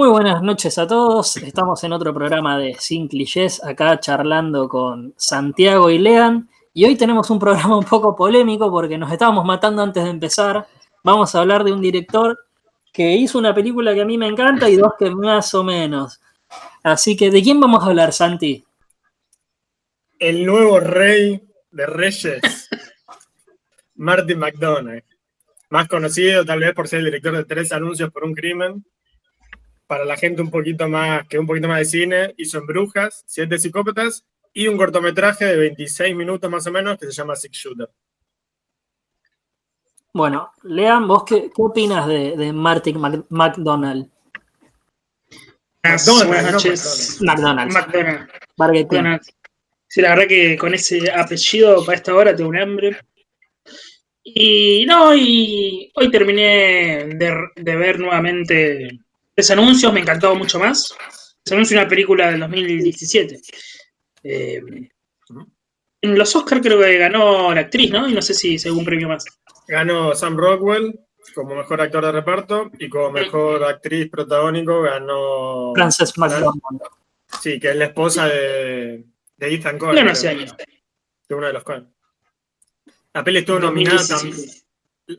[0.00, 1.36] Muy buenas noches a todos.
[1.36, 6.48] Estamos en otro programa de Sin Clichés, acá charlando con Santiago y Lean.
[6.72, 10.66] Y hoy tenemos un programa un poco polémico porque nos estábamos matando antes de empezar.
[11.04, 12.38] Vamos a hablar de un director
[12.90, 16.18] que hizo una película que a mí me encanta y dos que más o menos.
[16.82, 18.64] Así que, ¿de quién vamos a hablar, Santi?
[20.18, 22.40] El nuevo rey de reyes,
[23.96, 25.04] Martin McDonagh.
[25.68, 28.82] Más conocido tal vez por ser el director de tres anuncios por un crimen
[29.90, 33.24] para la gente un poquito más, que un poquito más de cine, hizo en Brujas,
[33.26, 37.58] Siete Psicópatas y un cortometraje de 26 minutos más o menos que se llama Six
[37.58, 37.90] Shooter.
[40.14, 43.00] Bueno, Lean, ¿vos qué, opinas de, Martin
[43.30, 44.08] McDonald?
[45.82, 47.18] McDonald, buenas noches.
[47.22, 47.74] McDonald's.
[48.56, 49.22] McDonald.
[49.88, 52.96] Sí, la verdad que con ese apellido para esta hora tengo un hambre.
[54.22, 59.00] Y no, y hoy terminé de ver nuevamente
[59.40, 60.94] Tres anuncios me encantó mucho más.
[61.42, 63.40] Se anuncia una película del 2017.
[64.22, 64.60] Eh,
[66.02, 68.06] en los Oscars creo que ganó la actriz, ¿no?
[68.06, 69.24] Y no sé si según premio más.
[69.66, 71.00] Ganó Sam Rockwell
[71.34, 76.82] como mejor actor de reparto y como mejor actriz protagónico ganó Frances McDormand.
[77.40, 79.06] Sí, que es la esposa de,
[79.38, 80.04] de Ethan Cohen.
[80.04, 80.36] No, sé
[81.26, 81.90] De uno de los Cohen.
[83.14, 84.36] La peli estuvo nominada también.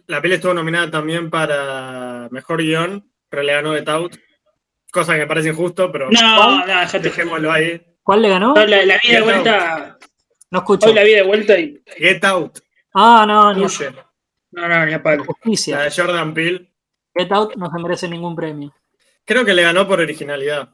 [0.06, 4.18] La peli estuvo nominada también para mejor guion pero le ganó Get Out.
[4.92, 6.12] Cosa que me parece injusto, pero.
[6.12, 7.82] No, no, dejémoslo ahí.
[8.04, 8.54] ¿Cuál le ganó?
[8.54, 9.98] la, la vi de vuelta.
[10.52, 10.90] No escucho.
[10.90, 11.82] Hoy la vi de vuelta y.
[11.98, 12.60] Get Out.
[12.94, 13.62] Ah, no, ni
[14.52, 15.24] No, no, ni a palo.
[15.24, 15.78] Justicia.
[15.78, 16.72] La de Jordan Peele.
[17.16, 18.74] Get Out no se merece ningún premio.
[19.24, 20.70] Creo que le ganó por originalidad.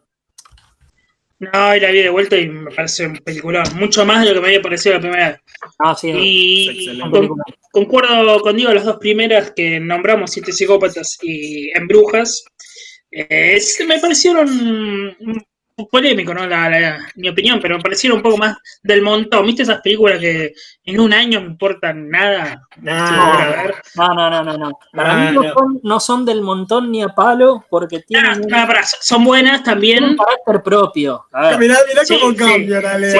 [1.39, 4.33] No, y la vi de vuelta y me parece un película mucho más de lo
[4.33, 5.41] que me había parecido la primera vez.
[5.77, 6.11] Ah, sí.
[6.11, 6.99] Y
[7.77, 12.43] concuerdo con Diego, las dos primeras que nombramos, Siete Psicópatas y En Brujas,
[13.11, 15.45] eh, me parecieron
[15.91, 16.47] polémico, ¿no?
[16.47, 19.45] La, mi opinión, pero me parecieron un poco más del montón.
[19.45, 20.53] ¿Viste esas películas que
[20.85, 22.67] en un año no importan nada?
[22.77, 24.79] No, no, no, no, no.
[24.91, 28.41] Para mí no, Son, no, son, del montón ni a palo porque tienen.
[29.01, 30.03] son buenas también.
[30.03, 31.25] un carácter propio.
[31.59, 33.13] Mirá, mirá cómo cambia la ley.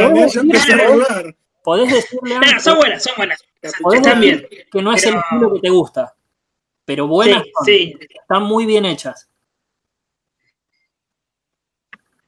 [1.64, 2.60] Podés decirle.
[2.60, 3.40] son buenas, son buenas.
[4.20, 4.48] Bien.
[4.72, 6.14] Que no es el estilo que te gusta.
[6.86, 7.44] Pero buenas.
[7.66, 9.30] Están muy bien hechas.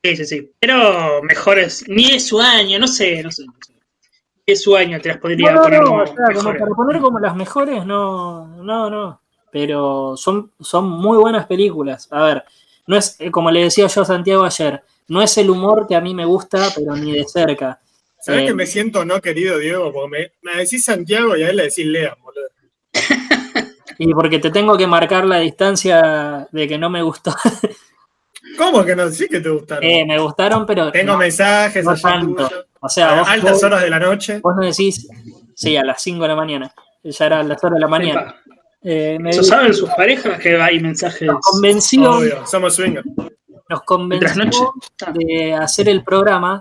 [0.04, 0.52] Sí, sí, sí.
[0.60, 3.44] Pero mejores, ni es su año, no sé, no sé.
[3.46, 8.48] Ni es su año, te las podría poner como, para poner como las mejores, no,
[8.64, 9.22] no, no.
[9.52, 12.08] Pero son, son muy buenas películas.
[12.12, 12.46] A ver,
[12.88, 15.96] no es, eh, como le decía yo a Santiago ayer, no es el humor que
[15.96, 17.80] a mí me gusta, pero ni de cerca.
[18.22, 19.92] ¿Sabes que eh, me siento no querido, Diego?
[19.94, 22.50] Porque me, me, decís Santiago y a él le decís Lea, boludo.
[23.98, 27.34] y porque te tengo que marcar la distancia de que no me gustó.
[28.58, 29.10] ¿Cómo que no?
[29.10, 29.84] Sí que te gustaron.
[29.84, 30.92] Eh, me gustaron, pero.
[30.92, 32.50] Tengo mensajes no tanto.
[32.82, 34.40] O sea, a altas horas de la noche.
[34.40, 35.08] Vos no decís,
[35.56, 36.74] sí, a las 5 de la mañana.
[37.04, 38.36] Ya era a las horas de la mañana.
[38.82, 41.28] Eh, ¿Eso saben sus parejas que hay mensajes?
[41.28, 42.12] Nos convenció.
[42.12, 43.08] Obvio, somos swingers.
[43.70, 44.74] Nos convenció
[45.14, 46.60] de hacer el programa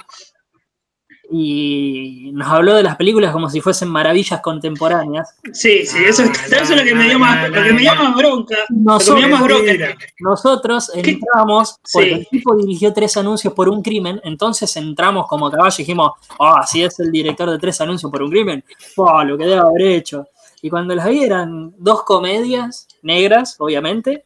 [1.31, 5.37] y nos habló de las películas como si fuesen maravillas contemporáneas.
[5.53, 8.57] Sí, sí, eso, es lo que me dio más, lo que me dio más bronca.
[8.71, 9.97] Nosotros, más bronca.
[10.21, 15.75] nosotros entramos, porque el tipo dirigió tres anuncios por un crimen, entonces entramos como caballo
[15.79, 18.65] y dijimos, ah, si es el director de tres anuncios por un crimen,
[18.97, 20.27] oh, lo que debe haber hecho.
[20.63, 24.25] Y cuando las vi eran dos comedias negras, obviamente,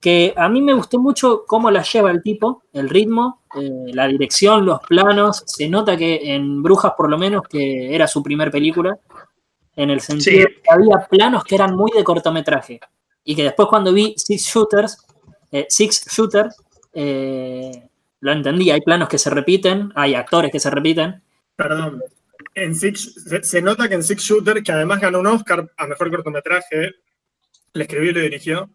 [0.00, 4.06] que a mí me gustó mucho cómo la lleva el tipo, el ritmo, eh, la
[4.08, 5.42] dirección, los planos.
[5.46, 8.98] Se nota que en Brujas, por lo menos, que era su primer película,
[9.76, 12.80] en el sentido que había planos que eran muy de cortometraje.
[13.24, 14.98] Y que después cuando vi Six Shooters,
[15.52, 16.48] eh, Six Shooter,
[16.94, 17.88] eh,
[18.20, 21.22] lo entendí, hay planos que se repiten, hay actores que se repiten.
[21.56, 22.02] Perdón,
[22.54, 26.10] en Six, se, nota que en Six Shooter, que además ganó un Oscar a Mejor
[26.10, 26.94] Cortometraje,
[27.74, 28.70] le escribió y le dirigió,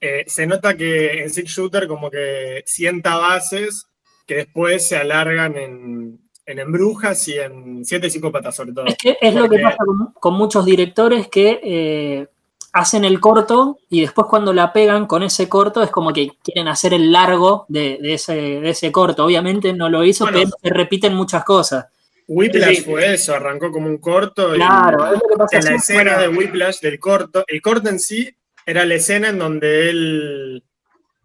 [0.00, 3.86] eh, se nota que en Six Shooter como que sienta bases
[4.26, 8.86] que después se alargan en, en Embrujas y en Siete Psicópatas sobre todo.
[8.86, 9.78] Es, que es lo que pasa
[10.20, 12.26] con, muchos directores que eh,
[12.72, 16.68] hacen el corto y después cuando la pegan con ese corto es como que quieren
[16.68, 19.24] hacer el largo de, ese, corto.
[19.24, 21.86] Obviamente no lo hizo, pero se repiten muchas cosas.
[22.28, 24.54] Whiplash fue eso, arrancó como un corto.
[24.54, 25.58] Claro, es lo que pasa.
[25.58, 28.34] En la escena de Whiplash del corto, el corto en sí
[28.64, 30.64] era la escena en donde él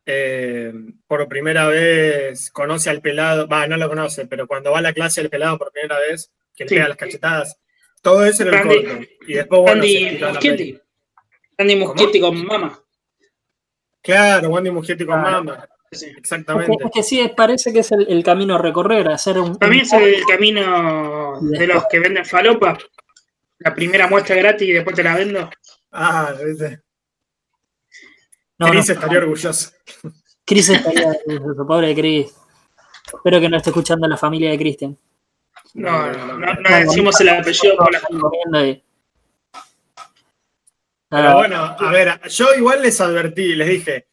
[0.10, 0.72] eh,
[1.06, 4.94] por primera vez conoce al pelado, va, no lo conoce, pero cuando va a la
[4.94, 7.60] clase el pelado por primera vez, que le pega las cachetadas,
[8.02, 9.06] todo eso era el corto.
[9.28, 10.80] Y después, bueno, Andy Muschietti.
[11.58, 12.82] Andy Muschietti con Mama.
[14.02, 15.68] Claro, Andy Muschietti con Mama.
[15.92, 16.72] Exactamente.
[16.86, 19.58] Es que, sí, parece que es el, camino a recorrer, hacer un.
[19.58, 22.78] Para mí es el camino de los que venden falopa.
[23.60, 25.50] La primera muestra gratis y después te la vendo.
[25.92, 26.80] Ah, viste.
[28.60, 29.72] No, Chris estaría orgulloso.
[30.46, 32.36] Chris estaría orgulloso, pobre Chris.
[33.14, 34.98] Espero que no esté escuchando la familia de Christian.
[35.74, 38.02] No, no, no, no decimos el apellido por la
[41.10, 44.08] Pero bueno, a ver, yo igual les advertí, les dije,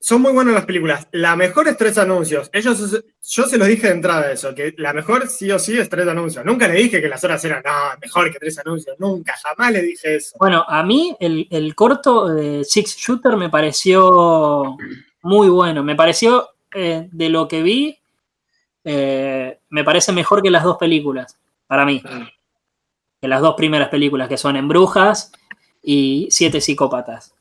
[0.00, 1.06] son muy buenas las películas.
[1.12, 2.48] La mejor es tres anuncios.
[2.54, 5.90] Ellos, yo se los dije de entrada eso, que la mejor sí o sí es
[5.90, 6.42] tres anuncios.
[6.44, 7.62] Nunca le dije que las horas eran
[8.00, 8.96] mejor que tres anuncios.
[8.98, 10.36] Nunca, jamás le dije eso.
[10.38, 14.78] Bueno, a mí el, corto de Six Shooter me pareció
[15.20, 15.84] muy bueno.
[15.84, 17.98] Me pareció, eh, de lo que vi,
[18.84, 21.36] eh, me parece mejor que las dos películas,
[21.66, 22.02] para mí.
[23.20, 25.30] Que las dos primeras películas, que son En Brujas
[25.82, 27.34] y Siete Psicópatas.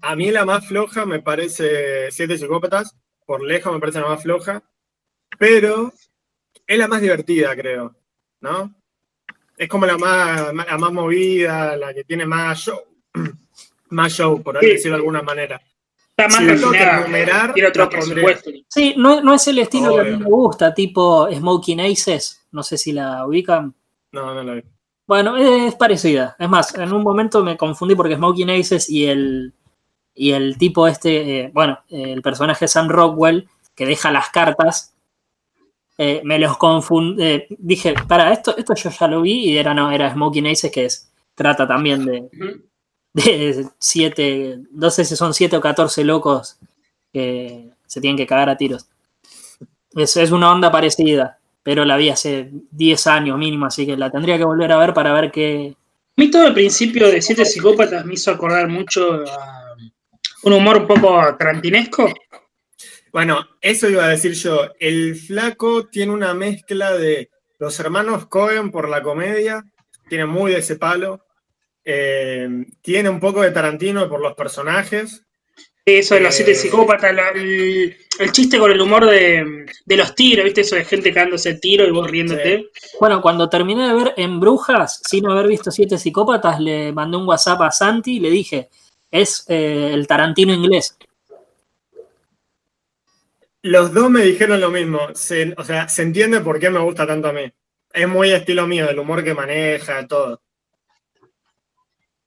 [0.00, 2.96] A mí la más floja me parece Siete Psicópatas,
[3.26, 4.62] por lejos me parece la más floja,
[5.38, 5.92] pero
[6.66, 7.94] es la más divertida, creo,
[8.40, 8.74] ¿no?
[9.56, 12.78] Es como la más, la más movida, la que tiene más show,
[13.90, 15.60] más show, por decirlo de alguna manera.
[16.16, 16.58] Está más
[17.54, 17.90] si otro
[18.68, 22.78] Sí, no, es el estilo que a mí me gusta, tipo Smoking Aces, no sé
[22.78, 23.74] si la ubican.
[24.12, 24.62] No, no la vi.
[25.06, 26.36] Bueno, es parecida.
[26.38, 29.54] Es más, en un momento me confundí porque Smoking Aces y el
[30.18, 34.92] y el tipo este, eh, bueno, el personaje Sam Rockwell, que deja las cartas,
[35.96, 39.74] eh, me los confundí, eh, dije, para, esto, esto yo ya lo vi y era,
[39.74, 42.28] no, era Smoking Aces, que es, trata también de,
[43.14, 46.58] de siete, no sé si son siete o catorce locos
[47.12, 48.88] que se tienen que cagar a tiros.
[49.94, 54.10] Es, es una onda parecida, pero la vi hace 10 años mínimo, así que la
[54.10, 55.76] tendría que volver a ver para ver qué...
[56.16, 59.67] A mí todo el principio de Siete Psicópatas me hizo acordar mucho a
[60.42, 62.12] un humor un poco tarantinesco.
[63.12, 64.68] Bueno, eso iba a decir yo.
[64.78, 69.64] El flaco tiene una mezcla de los hermanos Cohen por la comedia,
[70.08, 71.24] tiene muy de ese palo.
[71.84, 75.24] Eh, tiene un poco de Tarantino por los personajes.
[75.86, 77.96] Eso de los siete eh, psicópatas, el,
[78.30, 80.60] chiste con el humor de, los tiros, ¿viste?
[80.60, 82.68] Eso de gente cagándose tiro y vos riéndote.
[83.00, 87.26] Bueno, cuando terminé de ver En Brujas, sin haber visto siete psicópatas, le mandé un
[87.26, 88.68] WhatsApp a Santi y le dije,
[89.10, 90.96] es eh, el Tarantino inglés.
[93.62, 95.00] Los dos me dijeron lo mismo.
[95.08, 97.52] o sea, se entiende por qué me gusta tanto a mí.
[97.92, 100.40] Es muy estilo mío, el humor que maneja, todo.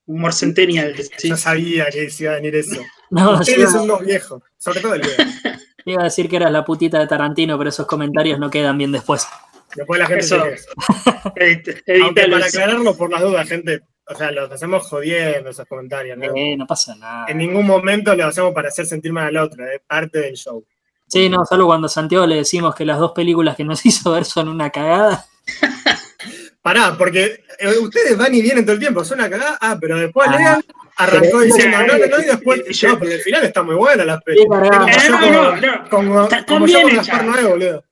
[0.05, 0.95] Humor centennial.
[1.23, 2.81] Yo sabía que iba a venir eso.
[3.11, 5.21] No, Ustedes son dos viejos, sobre todo el viejo.
[5.85, 8.93] Iba a decir que eras la putita de Tarantino, pero esos comentarios no quedan bien
[8.93, 9.27] después.
[9.75, 10.37] Después la gente eso.
[12.05, 13.81] Aunque para aclararlo por las dudas, gente,
[14.11, 16.25] o sea, los hacemos jodiendo esos comentarios, ¿no?
[16.35, 17.25] Eh, no pasa nada.
[17.27, 20.63] En ningún momento lo hacemos para hacer sentir mal al otro, es parte del show.
[21.07, 24.11] Sí, no, solo cuando a Santiago le decimos que las dos películas que nos hizo
[24.11, 25.25] ver son una cagada.
[26.61, 29.97] Pará, porque eh, ustedes van y vienen todo el tiempo, son una cagada, ah, pero
[29.97, 30.63] después ah, Lean
[30.97, 34.19] arrancó diciendo, no, no, no, y después, yo, pero al final está muy buena la
[34.19, 34.59] película.
[34.59, 37.83] No, no, no, como, como yo con Gaspar Nuevo, boludo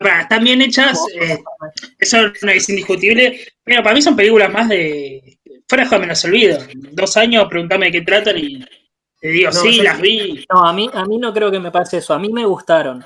[0.00, 1.38] están bien hechas, eh,
[1.98, 5.37] eso no es indiscutible, pero para mí son películas más de.
[5.68, 6.58] Fuera de me las olvido.
[6.92, 8.64] Dos años, pregúntame de qué tratan y
[9.20, 10.46] te digo, sí, las vi.
[10.52, 12.14] No, a mí, a mí no creo que me pase eso.
[12.14, 13.04] A mí me gustaron.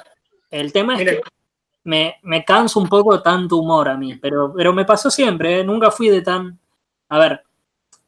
[0.51, 1.21] El tema es que
[1.85, 5.61] me, me canso un poco tanto humor a mí, pero, pero me pasó siempre.
[5.61, 5.65] ¿eh?
[5.65, 6.59] Nunca fui de tan.
[7.09, 7.43] A ver,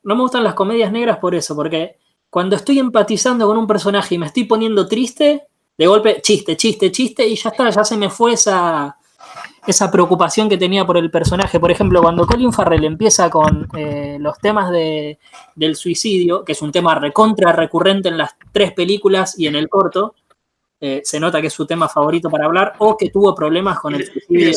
[0.04, 1.96] no me gustan las comedias negras por eso, porque
[2.30, 5.46] cuando estoy empatizando con un personaje y me estoy poniendo triste,
[5.76, 8.96] de golpe, chiste, chiste, chiste, y ya está, ya se me fue esa,
[9.66, 11.58] esa preocupación que tenía por el personaje.
[11.58, 15.18] Por ejemplo, cuando Colin Farrell empieza con eh, los temas de,
[15.54, 19.68] del suicidio, que es un tema recontra recurrente en las tres películas y en el
[19.68, 20.14] corto,
[20.80, 23.94] eh, se nota que es su tema favorito para hablar, o que tuvo problemas con
[23.94, 24.52] el suicidio.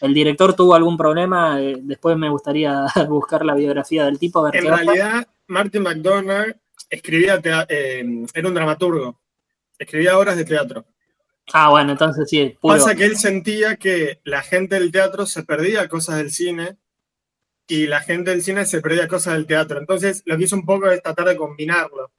[0.00, 4.46] El director tuvo algún problema, eh, después me gustaría buscar la biografía del tipo.
[4.52, 6.56] en realidad, Martin McDonagh
[6.90, 9.16] escribía, era un dramaturgo
[9.82, 10.84] escribía obras de teatro.
[11.52, 12.56] Ah, bueno, entonces sí.
[12.60, 16.76] Pasa que él sentía que la gente del teatro se perdía cosas del cine
[17.66, 19.78] y la gente del cine se perdía cosas del teatro.
[19.78, 22.10] Entonces lo que hizo un poco es tratar de combinarlo,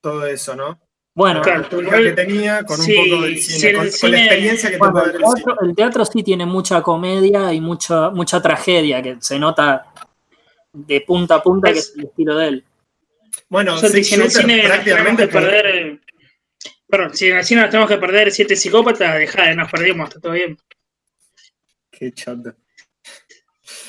[0.00, 0.80] todo eso, ¿no?
[1.14, 5.12] Bueno, la que tenía con un poco del cine, con, la experiencia que bueno, el,
[5.18, 9.92] teatro, el teatro sí tiene mucha comedia y mucha, mucha tragedia que se nota
[10.72, 12.64] de punta a punta que es el estilo de él.
[13.48, 16.00] Bueno, sí, en el cine prácticamente perder
[16.88, 20.56] Perdón, si así nos tenemos que perder siete psicópatas, dejá, nos perdimos, está todo bien.
[21.90, 22.54] Qué chato.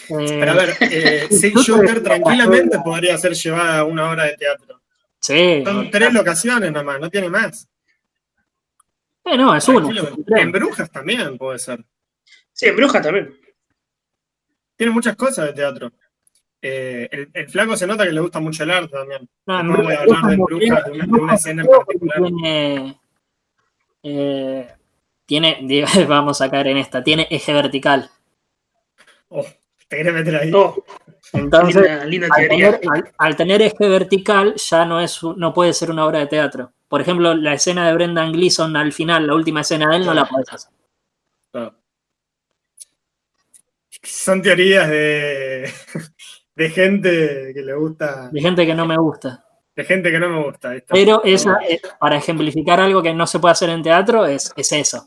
[0.10, 4.82] Pero a ver, eh, Six Shooter tranquilamente podría ser llevada a una hora de teatro.
[5.20, 5.64] Sí.
[5.64, 7.70] Son tres locaciones nomás, no tiene más.
[9.24, 9.90] Eh, no, es uno.
[10.28, 11.86] En Brujas también puede ser.
[12.52, 13.40] Sí, en Brujas también.
[14.76, 15.92] Tiene muchas cosas de teatro.
[16.62, 19.30] Eh, el, flaco se nota que le gusta mucho el arte también.
[19.46, 22.18] No, no voy a hablar de Brujas, de una, escena en particular.
[22.22, 23.00] Tiene,
[24.04, 24.68] eh,
[25.26, 28.10] tiene, vamos a caer en esta, tiene eje vertical.
[29.30, 29.46] Oh,
[29.88, 30.52] te querés meter ahí.
[30.54, 30.84] Oh.
[31.32, 31.86] Entonces,
[33.18, 36.74] al, tener, eje vertical ya no, es, no puede ser una obra de teatro.
[36.88, 40.14] Por ejemplo, la escena de Brendan Gleeson al final, la última escena de él, no
[40.14, 40.72] la puedes hacer.
[44.02, 45.72] Son teorías de,
[46.60, 48.30] de gente que le gusta.
[48.34, 49.46] De gente que no me gusta.
[49.74, 50.74] De gente que no me gusta.
[50.90, 54.70] Pero esa, eh, para ejemplificar algo que no se puede hacer en teatro, es, es
[54.74, 55.06] eso.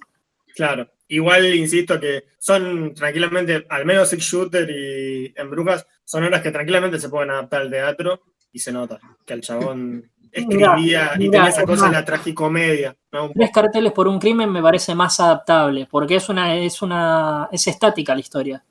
[0.55, 0.89] Claro.
[1.09, 6.51] Igual, insisto, que son tranquilamente, al menos Six Shooter y En Brujas, son horas que
[6.51, 11.49] tranquilamente se pueden adaptar al teatro y se nota que el chabón escribía y tenía
[11.49, 12.97] esa cosa de la tragicomedia.
[13.35, 17.67] Tres carteles por un crimen me parece más adaptable, porque es una, es una, es
[17.67, 18.65] estática la historia.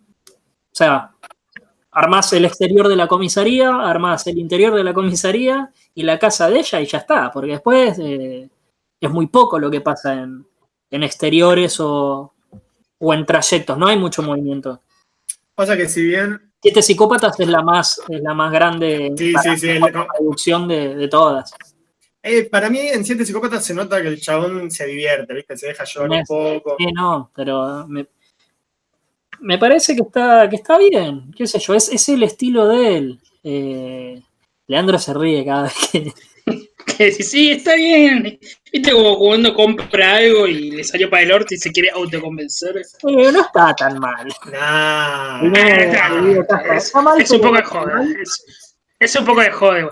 [0.71, 1.11] O sea,
[1.91, 6.49] armás el exterior de la comisaría, armás el interior de la comisaría y la casa
[6.49, 8.49] de ella y ya está, porque después eh,
[8.99, 10.45] es muy poco lo que pasa en,
[10.89, 12.33] en exteriores o,
[12.99, 14.81] o, en trayectos, no hay mucho movimiento.
[15.53, 16.39] Pasa que si bien...
[16.61, 19.79] Siete psicópatas es la más, es la más grande sí, sí, sí,
[20.15, 21.51] producción de, de todas.
[22.23, 25.57] Eh, para mí en Siete Psicópatas se nota que el chabón se divierte, ¿viste?
[25.57, 26.75] Se deja llorar un poco.
[26.77, 28.05] Sí, no, pero me,
[29.41, 32.97] me parece que está, que está bien, qué sé yo, es, es el estilo de
[32.97, 33.19] él.
[33.43, 34.21] Eh,
[34.67, 36.13] Leandro se ríe cada vez que...
[36.97, 38.39] que sí, está bien.
[38.71, 42.77] Viste como cuando compra algo y le salió para el orto y se quiere autoconvencer.
[42.77, 44.27] Eh, no está tan mal.
[45.41, 45.57] No,
[47.17, 48.05] es, un poco de joda.
[48.99, 49.89] Es, un poco de joda.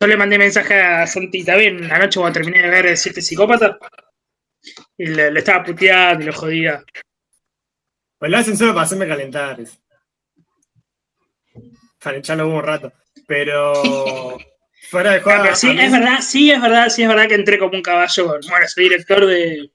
[0.00, 3.76] Yo le mandé mensaje a Santita bien, anoche cuando terminé de ver Siete Psicópatas,
[4.96, 6.82] y le, le estaba puteando y lo jodía.
[8.20, 9.58] Pues lo hacen solo para hacerme calentar.
[12.02, 12.92] Para echarlo un rato.
[13.26, 13.72] Pero
[14.90, 15.54] fuera de juego.
[15.54, 18.26] sí, es verdad, sí, es verdad, sí, es verdad que entré como un caballo.
[18.26, 19.70] Bueno, soy director de,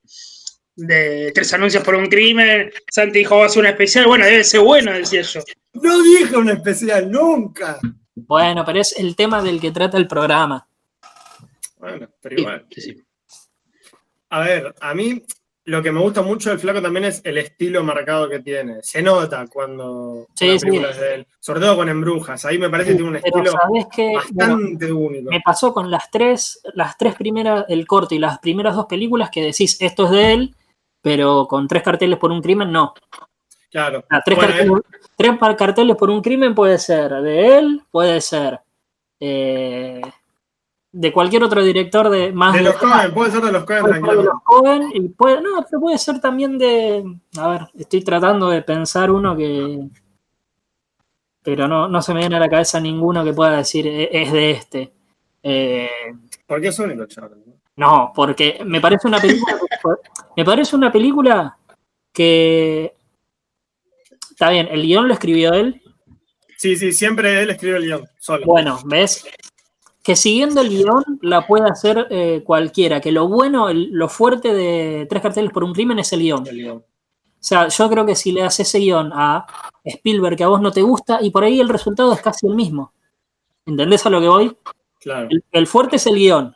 [0.76, 2.70] de tres anuncios por un crimen.
[2.88, 4.06] Santi dijo, va a hacer una especial.
[4.06, 5.40] Bueno, debe ser bueno, decía yo.
[5.72, 7.80] No dije una especial, nunca.
[8.14, 10.68] Bueno, pero es el tema del que trata el programa.
[11.78, 12.66] Bueno, pero igual.
[14.30, 15.20] A ver, a mí
[15.66, 18.82] lo que me gusta mucho del flaco también es el estilo marcado que tiene.
[18.82, 20.70] Se nota cuando sí, sí.
[20.70, 21.26] de él.
[21.40, 22.44] Sobre todo con Embrujas.
[22.44, 23.52] Ahí me parece que tiene un estilo
[24.14, 25.28] bastante único.
[25.28, 29.28] Me pasó con las tres, las tres primeras, el corto y las primeras dos películas
[29.28, 30.54] que decís esto es de él,
[31.02, 32.94] pero con tres carteles por un crimen, no.
[33.68, 34.04] Claro.
[34.24, 34.38] tres,
[35.58, 38.60] carteles, por un crimen puede ser de él, puede ser.
[39.18, 40.00] Eh,
[40.98, 42.54] de cualquier otro director de más.
[42.54, 45.80] De, los Cohen, puede ser de los Cohen, De los Cohen y puede, no, pero
[45.80, 47.04] puede ser también de.
[47.36, 49.88] A ver, estoy tratando de pensar uno que.
[51.42, 54.32] Pero no, no se me viene a la cabeza ninguno que pueda decir e, es
[54.32, 54.92] de este.
[55.42, 55.90] Eh,
[56.46, 57.38] ¿Por qué es único, Charles?
[57.76, 59.58] No, porque me parece una película.
[60.36, 61.58] me parece una película
[62.10, 62.96] que.
[64.30, 65.82] Está bien, el guion lo escribió él.
[66.56, 68.46] Sí, sí, siempre él escribe el guion, solo.
[68.46, 69.26] Bueno, ¿ves?
[70.06, 75.04] Que siguiendo el guion la puede hacer eh, cualquiera, que lo bueno, lo fuerte de
[75.10, 76.44] Tres carteles por un crimen es el guion.
[76.46, 76.82] O
[77.40, 79.44] sea, yo creo que si le das ese guion a
[79.84, 82.54] Spielberg que a vos no te gusta, y por ahí el resultado es casi el
[82.54, 82.92] mismo.
[83.64, 84.56] ¿Entendés a lo que voy?
[85.00, 85.28] Claro.
[85.50, 86.54] El, fuerte es el guion.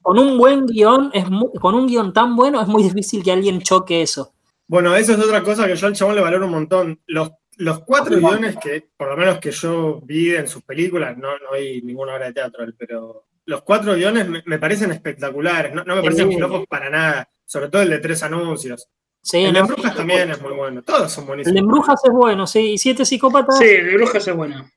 [0.00, 1.26] Con un buen guion, es
[1.60, 4.32] con un guion tan bueno, es muy difícil que alguien choque eso.
[4.66, 7.00] Bueno, eso es otra cosa que yo al chabón le valoro un montón.
[7.06, 11.38] Los los cuatro guiones que, por lo menos que yo vi en sus películas, no,
[11.38, 16.02] no hay ninguna obra de teatro, pero los cuatro guiones me, parecen espectaculares, no, me
[16.02, 18.88] parecen flojos para nada, sobre todo el de tres anuncios.
[19.32, 21.56] el de Brujas también es muy bueno, todos son buenísimos.
[21.56, 23.58] El de Brujas es bueno, sí, y Siete Psicópatas.
[23.58, 24.70] Sí, el de Brujas es bueno.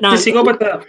[0.00, 0.80] No, el psicópata.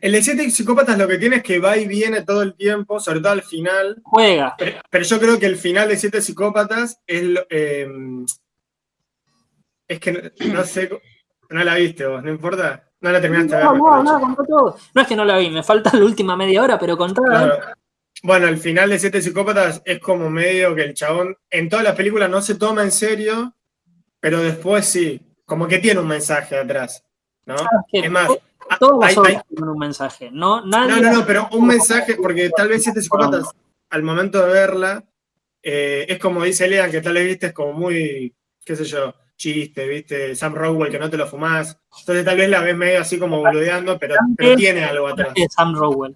[0.00, 3.00] El de Siete Psicópatas lo que tiene es que va y viene todo el tiempo,
[3.00, 4.00] sobre todo al final.
[4.04, 4.56] Juega.
[4.58, 7.38] Pero, yo creo que el final de Siete Psicópatas es.
[7.50, 7.88] Eh,
[9.90, 10.88] es que no, sé,
[11.48, 12.88] no la viste vos, ¿no importa?
[13.00, 13.72] No la terminaste de ver.
[13.72, 14.76] No, no, no, todo.
[14.94, 17.22] No es que no la vi, me falta la última media hora, pero contá.
[17.22, 17.58] Claro.
[18.22, 21.96] Bueno, el final de Siete Psicópatas es como medio que el chabón en todas las
[21.96, 23.52] películas no se toma en serio,
[24.20, 27.02] pero después sí, como que tiene un mensaje atrás.
[27.46, 27.56] ¿no?
[27.90, 28.28] Es más,
[28.78, 30.30] todos hay, hay, un mensaje.
[30.30, 33.48] No, nadie no, no, no, pero un mensaje, porque tal vez Siete Psicópatas,
[33.88, 35.04] al momento de verla,
[35.64, 38.32] eh, es como dice Lean, que tal vez viste, es como muy,
[38.64, 40.36] qué sé yo, chiste, ¿viste?
[40.36, 41.78] Sam Rockwell que no te lo fumás.
[42.00, 44.14] Entonces tal vez la ves medio así como boludeando, pero,
[44.56, 45.32] tiene algo atrás.
[45.48, 46.14] Sam Rockwell.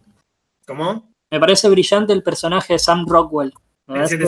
[0.66, 1.10] ¿Cómo?
[1.30, 3.52] Me parece brillante el personaje de Sam Rockwell.
[3.88, 4.26] ¿En siete?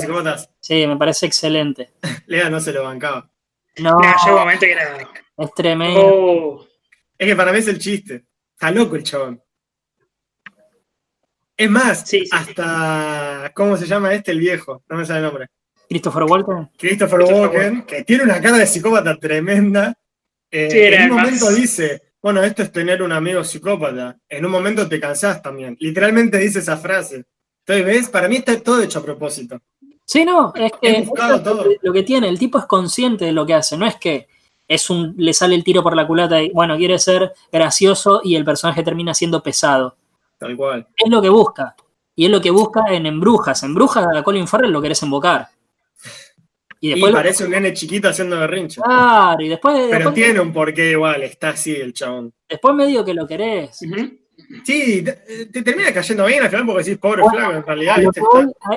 [0.60, 1.90] Sí, me parece excelente.
[2.26, 3.30] Lea no se lo bancaba.
[3.78, 4.96] No, Nah, llegó un momento que era.
[5.36, 6.00] es tremendo.
[6.02, 6.66] Oh,
[7.18, 8.24] Es que para mí es el chiste.
[8.54, 9.42] Está loco el chabón.
[11.58, 12.30] Es más, Sí, sí, sí.
[12.32, 13.52] hasta.
[13.54, 14.82] ¿Cómo se llama este, el viejo?
[14.88, 15.46] No me sale el nombre.
[15.88, 16.70] Christopher Walken.
[16.78, 19.94] Christopher Christopher Walken, que tiene una cara de psicópata tremenda.
[20.50, 24.16] eh, Sí, era en un más- momento dice: Bueno, esto es tener un amigo psicópata.
[24.28, 25.76] En un momento te cansás también.
[25.80, 27.24] Literalmente dice esa frase.
[27.66, 28.08] Entonces, ¿ves?
[28.08, 29.60] Para mí está todo hecho a propósito.
[30.04, 31.54] Sí, no, es que Es todo.
[31.64, 33.96] lo que- lo que tiene, el tipo es consciente de lo que hace, no es
[33.96, 34.28] que
[34.68, 38.34] es un, le sale el tiro por la culata y bueno, quiere ser gracioso y
[38.36, 39.96] el personaje termina siendo pesado.
[40.38, 40.86] Tal cual.
[40.96, 41.74] Es lo que busca.
[42.14, 43.62] Y es lo que busca en Embrujas.
[43.62, 45.48] En Brujas a Colin Farrell lo querés embocar.
[46.80, 48.80] Y parece un nene chiquito haciendo berrinche.
[48.80, 52.32] Claro, y después, Pero después, tiene un porqué igual, está así el chabón.
[52.48, 53.80] después medio que lo querés.
[54.64, 57.96] Sí, te, te termina cayendo bien al final porque decís, pobre Bueno, flaco, en realidad.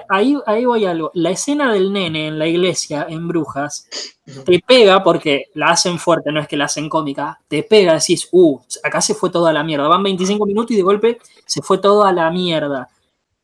[0.07, 1.11] Ahí, ahí voy a algo.
[1.13, 3.87] La escena del nene en la iglesia, en Brujas,
[4.45, 7.39] te pega porque la hacen fuerte, no es que la hacen cómica.
[7.47, 9.87] Te pega, decís, uh, acá se fue todo a la mierda.
[9.87, 12.87] Van 25 minutos y de golpe se fue todo a la mierda.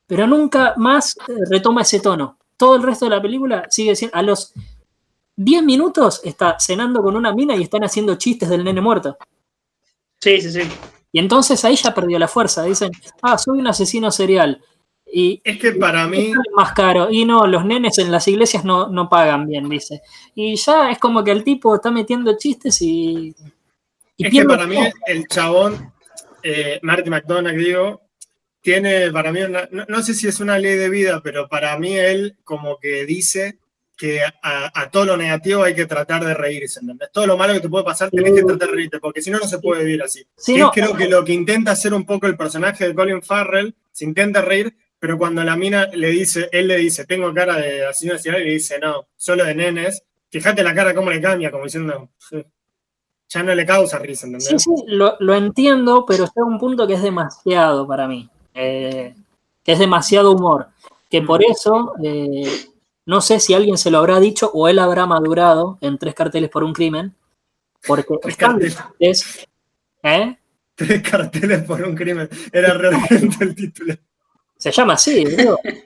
[0.07, 2.37] Pero nunca más eh, retoma ese tono.
[2.57, 4.17] Todo el resto de la película sigue siendo.
[4.17, 4.53] A los
[5.37, 9.17] 10 minutos está cenando con una mina y están haciendo chistes del nene muerto.
[10.19, 10.61] Sí, sí, sí.
[11.11, 12.63] Y entonces ahí ya perdió la fuerza.
[12.63, 14.61] Dicen, ah, soy un asesino serial.
[15.11, 17.09] Y Es que para mí, sale más caro.
[17.09, 20.01] Y no, los nenes en las iglesias no, no pagan bien, dice.
[20.33, 23.35] Y ya es como que el tipo está metiendo chistes y.
[24.17, 25.93] y es que para mí el chabón,
[26.43, 28.01] eh, Marty McDonagh, digo,
[28.65, 31.77] tiene para mí, una- no, no sé si es una ley de vida, pero para
[31.77, 33.59] mí él como que dice
[33.95, 37.11] que a, a todo lo negativo hay que tratar de reírse, ¿entendés?
[37.13, 39.37] Todo lo malo que te puede pasar tenés que tratar de reírte, porque si no,
[39.37, 40.25] no se puede vivir así.
[40.35, 43.75] Sí, no, creo que lo que intenta hacer un poco el personaje de Colin Farrell,
[43.91, 47.85] se intenta reír, pero cuando la mina le dice, él le dice, tengo cara de
[47.85, 51.65] asesino y le dice, no, solo de nenes, fíjate la cara cómo le cambia, como
[51.65, 52.09] diciendo,
[53.29, 54.49] ya no le causa risa, ¿entendés?
[54.49, 58.27] sí, sí, lo, lo entiendo, pero está un punto que es demasiado para mí.
[58.55, 59.13] Eh,
[59.63, 60.69] que es demasiado humor.
[61.09, 61.93] Que por eso.
[62.03, 62.65] eh,
[63.05, 66.49] no sé si alguien se lo habrá dicho o él habrá madurado en tres carteles
[66.49, 67.13] por un crimen.
[67.85, 68.77] Porque Tres carteles.
[68.97, 69.47] es,
[70.01, 70.35] ¿eh?
[70.73, 72.27] Tres carteles por un crimen.
[72.51, 73.93] Era realmente el título.
[74.57, 75.23] Se llama así.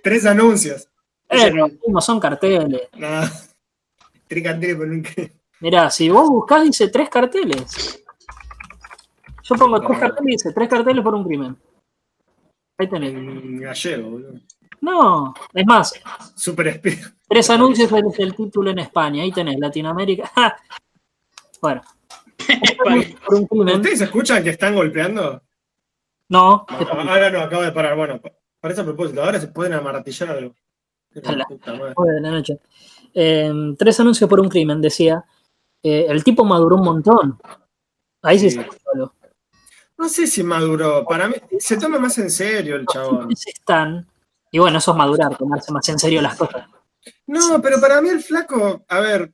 [0.01, 0.87] Tres anuncios.
[1.27, 2.87] Eh, mismo, son carteles.
[4.27, 5.33] Tres carteles por un crimen.
[5.59, 8.01] Mirá, si vos buscás, dice tres carteles.
[9.43, 11.57] Yo pongo tres carteles y dice tres carteles por un crimen.
[12.79, 13.13] Ahí tenés.
[13.13, 14.39] En gallego, boludo.
[14.81, 15.93] No, es más,
[16.35, 16.81] Super
[17.27, 19.21] tres anuncios es el título en España.
[19.23, 20.31] Ahí tenés, Latinoamérica.
[21.61, 21.81] Bueno.
[23.29, 25.41] ¿Ustedes escuchan que están golpeando?
[26.29, 27.97] No, Ahora no, acabo de parar.
[27.97, 28.21] Bueno,
[28.61, 29.21] parece a propósito.
[29.21, 30.55] Ahora se pueden amartillar algo.
[31.13, 32.59] Nueve de la noche.
[33.13, 35.21] Eh, tres anuncios por un crimen, decía.
[35.83, 37.37] Eh, el tipo maduró un montón.
[38.21, 38.57] Ahí sí, Sí.
[38.61, 39.13] se solo.
[39.99, 41.03] No sé si maduró.
[41.03, 43.27] Para mí, se toma más en serio el chabón.
[43.31, 44.07] están.
[44.49, 46.69] Y bueno, eso es madurar, tomarse más en serio las cosas.
[47.27, 49.33] No, pero para mí el flaco, a ver,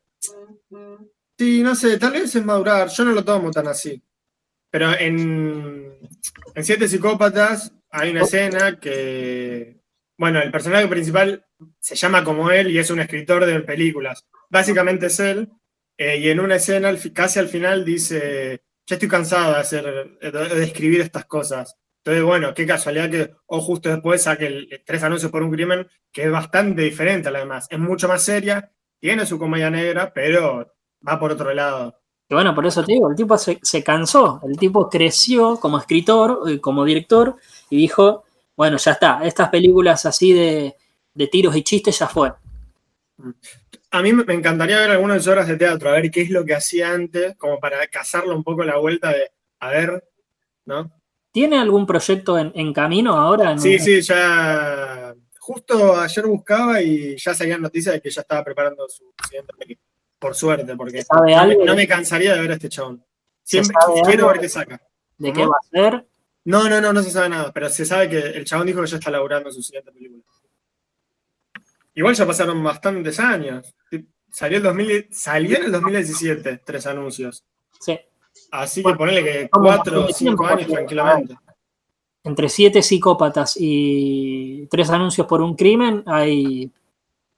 [1.37, 4.01] sí, no sé, tal vez es madurar, yo no lo tomo tan así.
[4.71, 5.99] Pero en,
[6.55, 9.79] en Siete Psicópatas hay una escena que,
[10.17, 11.45] bueno, el personaje principal
[11.79, 14.25] se llama como él y es un escritor de películas.
[14.49, 15.47] Básicamente es él,
[15.95, 20.31] eh, y en una escena casi al final dice, ya estoy cansado de, hacer, de,
[20.31, 21.77] de escribir estas cosas.
[22.05, 25.87] Entonces, bueno, qué casualidad que, o justo después saque el, tres anuncios por un crimen,
[26.11, 27.65] que es bastante diferente a la demás.
[27.69, 30.71] Es mucho más seria, tiene su comedia negra, pero
[31.07, 31.99] va por otro lado.
[32.29, 35.79] Y bueno, por eso te digo, el tipo se, se cansó, el tipo creció como
[35.79, 37.37] escritor, eh, como director,
[37.71, 38.23] y dijo,
[38.55, 40.75] bueno, ya está, estas películas así de,
[41.13, 42.31] de tiros y chistes ya fue.
[43.95, 46.29] A mí me encantaría ver algunas de sus obras de teatro, a ver qué es
[46.29, 49.31] lo que hacía antes, como para cazarlo un poco la vuelta de,
[49.61, 50.03] a ver,
[50.65, 50.91] ¿no?
[51.31, 53.51] ¿Tiene algún proyecto en, en camino ahora?
[53.53, 55.15] En- Sí, sí, ya.
[55.39, 59.87] Justo ayer buscaba y ya salían noticias de que ya estaba preparando su siguiente película.
[60.19, 61.65] Por suerte, porque ¿Sabe no me, algo?
[61.65, 63.01] no me cansaría de ver a este chabón.
[63.43, 64.81] Siempre quiero ver qué saca.
[65.17, 65.39] ¿De ¿Cómo?
[65.41, 66.05] qué va a ser?
[66.43, 68.87] No, no, no, no se sabe nada, pero se sabe que el chabón dijo que
[68.87, 70.21] ya está laburando su siguiente película.
[71.95, 73.73] Igual ya pasaron bastantes años.
[74.29, 77.45] Salió, el 2000 salió en el 2017, tres anuncios.
[77.79, 77.97] Sí.
[78.51, 81.37] Así que ponele que cuatro o cinco años tranquilamente.
[82.23, 86.69] Entre siete psicópatas y tres anuncios por un crimen hay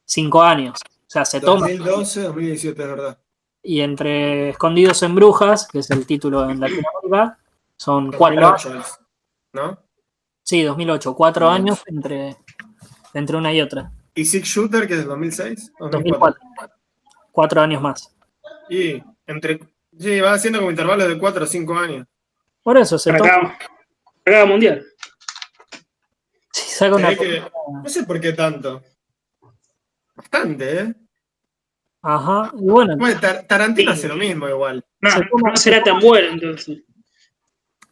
[0.06, 0.80] cinco años.
[0.84, 1.68] O sea, se toma.
[1.68, 3.20] 2012, 2017, es verdad.
[3.62, 7.38] Y entre Escondidos en Brujas, que es el título en Latinoamérica,
[7.76, 8.64] son cuatro años.
[8.64, 9.00] 2008 es,
[9.54, 9.80] ¿no?
[10.42, 11.62] Sí, 2008, cuatro 2008.
[11.62, 12.38] años entre,
[13.14, 13.92] entre una y otra.
[14.18, 15.74] ¿Y Six Shooter, que es del 2006?
[15.80, 16.42] 2004.
[17.32, 18.16] Cuatro años más.
[18.68, 19.60] Y entre.
[19.98, 22.08] Sí, va haciendo como intervalos de cuatro o cinco años.
[22.64, 23.56] Por eso se toma.
[24.24, 24.84] Cada mundial.
[26.52, 27.12] Sí, saca una.
[27.12, 28.82] no sé por qué tanto.
[30.16, 30.96] Bastante, ¿eh?
[32.02, 32.98] Ajá, y bueno.
[33.48, 34.84] Tarantino hace lo mismo igual.
[35.00, 35.12] No,
[35.46, 36.82] no será tan bueno entonces.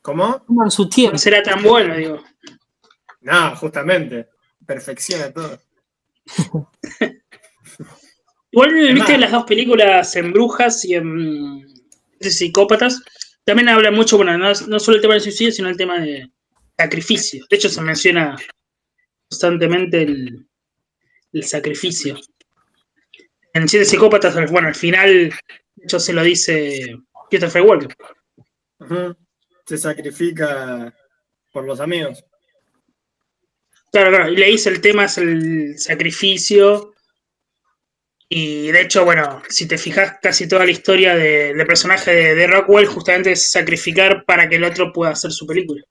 [0.02, 0.44] ¿Cómo?
[0.70, 1.14] su tiempo.
[1.14, 2.24] No será tan bueno, digo.
[3.22, 4.30] No, justamente.
[4.66, 5.60] Perfecciona todo.
[8.52, 11.66] Igual viste las dos películas en Brujas y en
[12.20, 13.02] Psicópatas.
[13.44, 16.32] También habla mucho, bueno, no, solo el tema del suicidio, sino el tema de
[16.78, 17.46] sacrificio.
[17.50, 18.36] De hecho, se menciona
[19.30, 20.48] constantemente el,
[21.32, 22.18] el sacrificio.
[23.54, 25.30] En Siete Psicópatas, bueno, al final,
[25.76, 26.98] de hecho, se lo dice
[27.30, 27.96] Christopher Walker.
[29.66, 30.94] Se sacrifica
[31.52, 32.24] por los amigos.
[33.96, 36.94] Claro, claro, y le dice el tema es el sacrificio.
[38.28, 42.88] Y de hecho, bueno, si te fijas, casi toda la historia del personaje de, Rockwell
[42.88, 45.82] justamente es sacrificar para que el otro pueda hacer su película.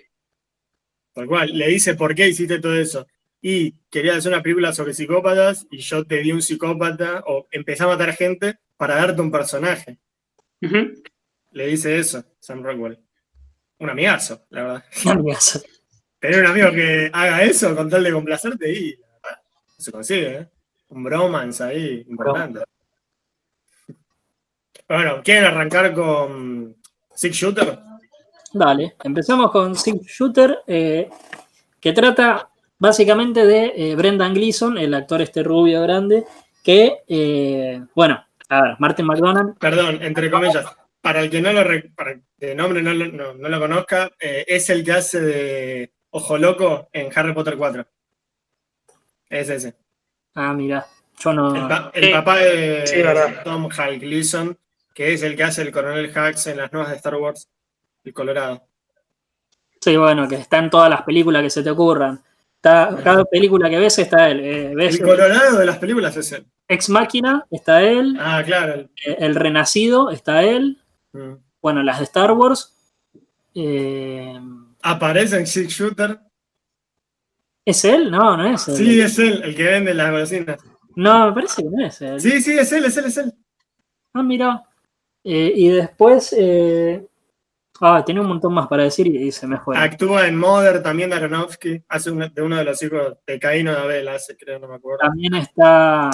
[1.14, 3.06] Tal cual, le dice por qué hiciste todo eso.
[3.40, 7.84] Y quería hacer una película sobre psicópatas y yo te di un psicópata o empecé
[7.84, 9.98] a matar gente para darte un personaje.
[10.60, 12.98] Le dice eso, Sam Rockwell
[13.78, 14.84] un amigazo, la verdad.
[15.04, 15.62] Un amigazo.
[16.24, 18.98] Tener un amigo que haga eso con tal de complacerte y
[19.76, 20.48] se consigue, ¿eh?
[20.88, 22.60] Un bromance ahí importante.
[24.88, 26.76] Bueno, ¿quieren arrancar con
[27.14, 27.78] Six Shooter?
[28.54, 31.10] Dale, empezamos con Six Shooter, eh,
[31.78, 36.24] que trata básicamente de eh, Brendan Gleeson, el actor este rubio grande,
[36.62, 39.58] que, eh, bueno, a ver, Martin McDonald.
[39.58, 40.64] Perdón, entre comillas,
[41.02, 42.18] para el que no lo, para
[42.54, 47.84] nombre no, lo conozca, es el que hace de Ojo Loco en Harry Potter 4.
[49.30, 49.74] Es ese.
[50.36, 50.86] Ah, mira.
[51.18, 51.52] Yo no.
[51.92, 54.56] El, papá de Tom Hal Gleason,
[54.94, 57.48] que es el que hace el coronel Hax en las nuevas de Star Wars,
[58.04, 58.62] el Colorado.
[59.80, 62.22] Sí, bueno, que está en todas las películas que se te ocurran.
[62.60, 64.38] cada película que ves está él.
[64.38, 66.46] Eh, el Colorado de las películas es él.
[66.68, 68.16] Ex Máquina está él.
[68.20, 68.88] Ah, claro.
[69.04, 70.80] el Renacido está él.
[71.12, 71.32] Mm.
[71.60, 72.72] Bueno, las de Star Wars.
[73.56, 74.38] Eh,
[74.86, 76.20] ¿Aparece en Six Shooter?
[77.64, 78.10] ¿Es él?
[78.10, 78.76] No, no es él.
[78.76, 80.58] Sí, es él, el que vende las golosinas.
[80.94, 82.20] No, me parece que no es él.
[82.20, 83.34] Sí, sí, es él, es él, es él.
[84.12, 84.62] Ah, mira.
[85.24, 86.34] Eh, y después.
[86.38, 87.02] Eh,
[87.80, 89.74] ah, tiene un montón más para decir y, se me fue.
[89.74, 91.82] Actúa en Mother también de Aronofsky.
[91.88, 94.98] Hace de uno de los hijos de Caíno de Abel, hace, creo, no me acuerdo.
[94.98, 96.10] También está.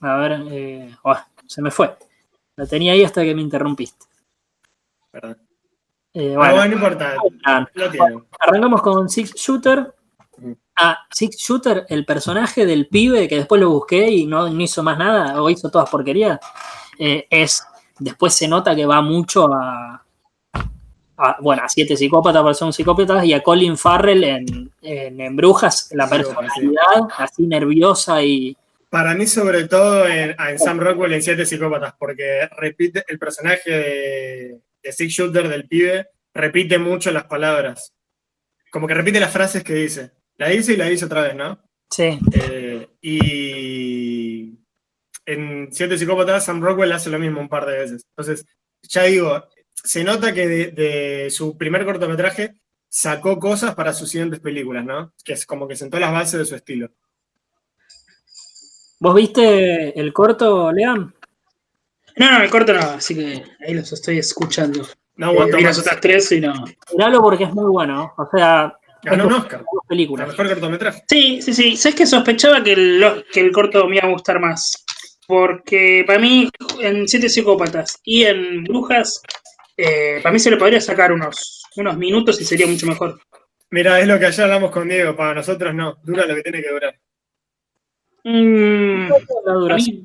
[0.00, 1.16] A ver, oh,
[1.48, 1.96] se me fue.
[2.54, 4.06] La tenía ahí hasta que me interrumpiste.
[5.10, 5.43] Perdón.
[6.14, 7.16] Eh, bueno, no importa.
[8.38, 9.92] Arrancamos con Six Shooter.
[10.76, 14.96] Ah, Six Shooter, el personaje del pibe que después lo busqué y no, hizo más
[14.96, 16.38] nada, o hizo todas porquerías,
[16.98, 17.64] eh, es.
[17.98, 20.04] Después se nota que va mucho a.
[21.40, 26.08] bueno, a siete psicópatas, porque son psicópatas, y a Colin Farrell en, en, Brujas, la
[26.08, 28.56] personalidad, así nerviosa y,
[28.94, 34.60] para mí, sobre todo en, Sam Rockwell en Siete Psicópatas, porque repite el personaje de,
[34.92, 37.94] Six Shooter del pibe, repite mucho las palabras.
[38.70, 40.12] Como que repite las frases que dice.
[40.36, 41.60] La dice y la dice otra vez, ¿no?
[41.90, 42.18] Sí.
[42.32, 44.58] Eh, y
[45.26, 48.04] en Siete Psicópatas, Sam Rockwell hace lo mismo un par de veces.
[48.10, 48.44] Entonces,
[48.82, 49.44] ya digo,
[49.74, 52.54] se nota que de, de su primer cortometraje
[52.88, 55.12] sacó cosas para sus siguientes películas, ¿no?
[55.24, 56.90] Que es como que sentó las bases de su estilo.
[59.00, 61.13] ¿Vos viste el corto, León?
[62.16, 64.86] No, no, el corto no, así que ahí los estoy escuchando.
[65.16, 66.64] No aguanto las otras tres y no.
[66.92, 68.12] Miralo porque es muy bueno.
[68.16, 68.72] O sea.
[69.02, 69.64] Ganó un Oscar.
[69.86, 70.26] Película.
[70.26, 71.04] mejor cortometraje.
[71.08, 71.76] Sí, sí, sí.
[71.76, 74.84] ¿Sabes que sospechaba que el, que el corto me iba a gustar más?
[75.26, 76.48] Porque para mí,
[76.80, 79.20] en Siete Psicópatas y en Brujas,
[79.76, 83.20] eh, para mí se le podría sacar unos, unos minutos y sería mucho mejor.
[83.70, 85.16] Mira, es lo que ayer hablamos con Diego.
[85.16, 85.98] Para nosotros no.
[86.02, 86.98] Dura lo que tiene que durar.
[88.24, 89.10] Mm,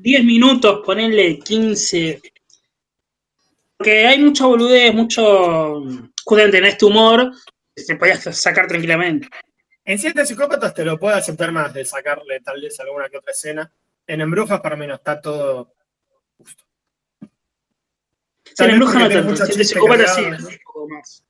[0.02, 2.20] 10 minutos, ponerle 15.
[3.76, 5.82] Porque hay mucha boludez, mucho.
[6.22, 7.32] Justamente en este humor,
[7.74, 9.28] se podía sacar tranquilamente.
[9.84, 13.32] En Siete Psicópatas te lo puedo aceptar más de sacarle tal vez alguna que otra
[13.32, 13.72] escena.
[14.06, 15.74] En Embrujas, para mí, no está todo
[16.36, 16.64] justo.
[18.58, 19.46] en Embrujas no tanto.
[19.46, 21.24] Siete Psicópatas sí, un poco más.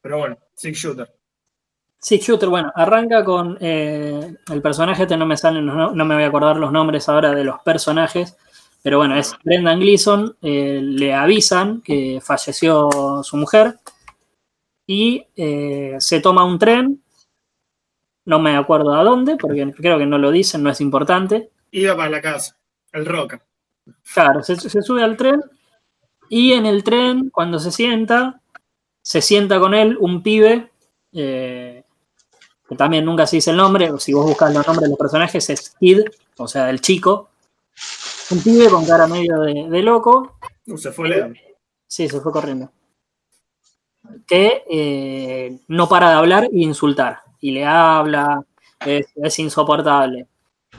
[0.00, 1.12] Pero bueno, Six Shooter.
[1.98, 6.24] Six Shooter, bueno, arranca con eh, el personaje, este no me salen, no, me voy
[6.24, 8.36] a acordar los nombres ahora de los personajes,
[8.82, 13.78] pero bueno, es Brendan Gleeson, eh, le avisan que falleció su mujer
[14.86, 17.02] y eh, se toma un tren
[18.26, 21.50] no me acuerdo a dónde, porque creo que no lo dicen, no es importante.
[21.70, 22.58] Iba para la casa,
[22.92, 23.40] el Roca.
[24.12, 25.40] Claro, se, sube al tren
[26.28, 28.40] y en el tren, cuando se sienta,
[29.00, 30.72] se sienta con él un pibe,
[31.12, 31.75] eh,
[32.68, 34.98] que también nunca se dice el nombre, o si vos buscas los nombres de los
[34.98, 36.00] personajes, es Kid,
[36.36, 37.30] o sea, el chico.
[38.30, 40.38] Un pibe con cara medio de, loco.
[40.76, 41.32] se fue
[41.86, 42.70] Sí, se fue corriendo.
[44.26, 47.20] Que eh, no para de hablar e insultar.
[47.40, 48.44] Y le habla,
[48.84, 50.26] es, insoportable.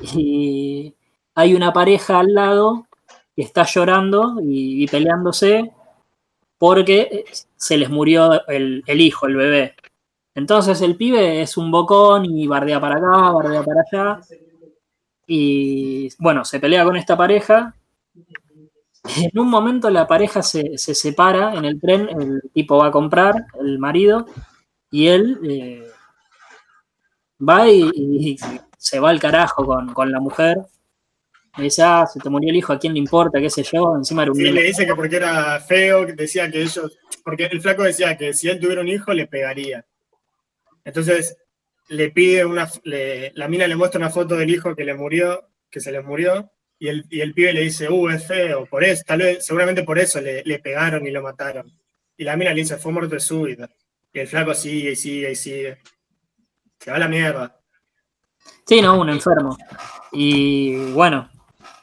[0.01, 0.93] Y
[1.35, 2.87] hay una pareja al lado
[3.35, 5.71] que está llorando y, peleándose
[6.57, 9.75] porque se les murió el, el, hijo, el bebé.
[10.37, 14.21] Entonces el pibe es un bocón y bardea para acá, bardea para allá.
[15.25, 17.73] Y bueno, se pelea con esta pareja.
[19.15, 23.47] En un momento la pareja se, separa en el tren, el tipo va a comprar,
[23.59, 24.27] el marido,
[24.91, 25.87] y él eh,
[27.41, 28.37] va y,
[28.77, 30.59] se va al carajo con, la mujer.
[31.57, 33.39] Le dice, ah, se te murió el hijo, ¿a quién le importa?
[33.39, 33.95] ¿Qué sé yo?
[33.95, 37.59] Encima era un Sí, le dice que porque era feo, decía que ellos, porque el
[37.59, 39.83] flaco decía que si él tuviera un hijo le pegaría.
[40.87, 41.37] Entonces
[41.89, 45.81] le pide una, la mina le muestra una foto del hijo que le murió, que
[45.81, 49.03] se le murió, y el, y el pibe le dice, uh, es feo, por eso,
[49.05, 51.69] tal vez, seguramente por eso le, pegaron y lo mataron.
[52.15, 53.69] Y la mina le dice, fue muerto de súbita.
[54.13, 55.77] Y el flaco sigue y sigue y sigue.
[56.79, 57.59] Se va a la mierda.
[58.65, 59.57] Sí, no, un enfermo.
[60.13, 61.29] Y bueno,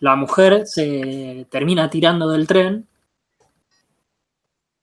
[0.01, 2.89] la mujer se termina tirando del tren.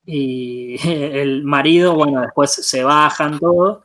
[0.06, 3.84] Y el marido, bueno, después se bajan todos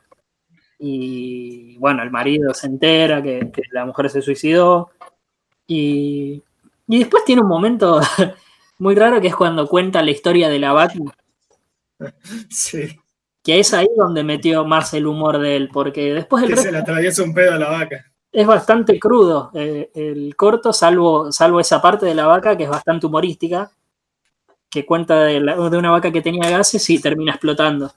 [0.79, 4.91] y bueno, el marido se entera que, la mujer se suicidó.
[5.65, 6.43] Y,
[6.85, 7.99] después tiene un momento
[8.79, 10.95] muy raro que es cuando cuenta la historia de la vaca.
[12.49, 12.95] Sí.
[13.43, 16.71] Que es ahí donde metió más el humor de él, porque después el que se
[16.71, 18.05] le atraviesa un pedo a la vaca.
[18.31, 22.69] Es bastante crudo eh, el corto, salvo, salvo esa parte de la vaca que es
[22.69, 23.71] bastante humorística,
[24.69, 27.91] que cuenta de, de una vaca que tenía gases y termina explotando.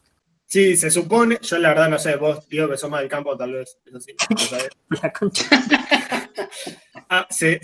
[0.51, 3.37] Sí, se supone, yo la verdad no sé, vos digo que sos más del campo,
[3.37, 4.17] tal vez, eso sí,
[5.01, 5.45] La concha.
[7.09, 7.61] ah, se,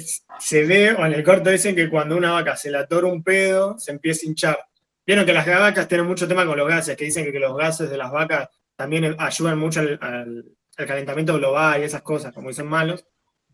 [0.64, 3.76] ve, o en el corto dicen que cuando una vaca se le atora un pedo,
[3.76, 4.58] se empieza a hinchar.
[5.04, 7.90] Vieron que las vacas tienen mucho tema con los gases, que dicen que, los gases
[7.90, 10.44] de las vacas también ayudan mucho al,
[10.76, 13.04] calentamiento global y esas cosas, como dicen malos.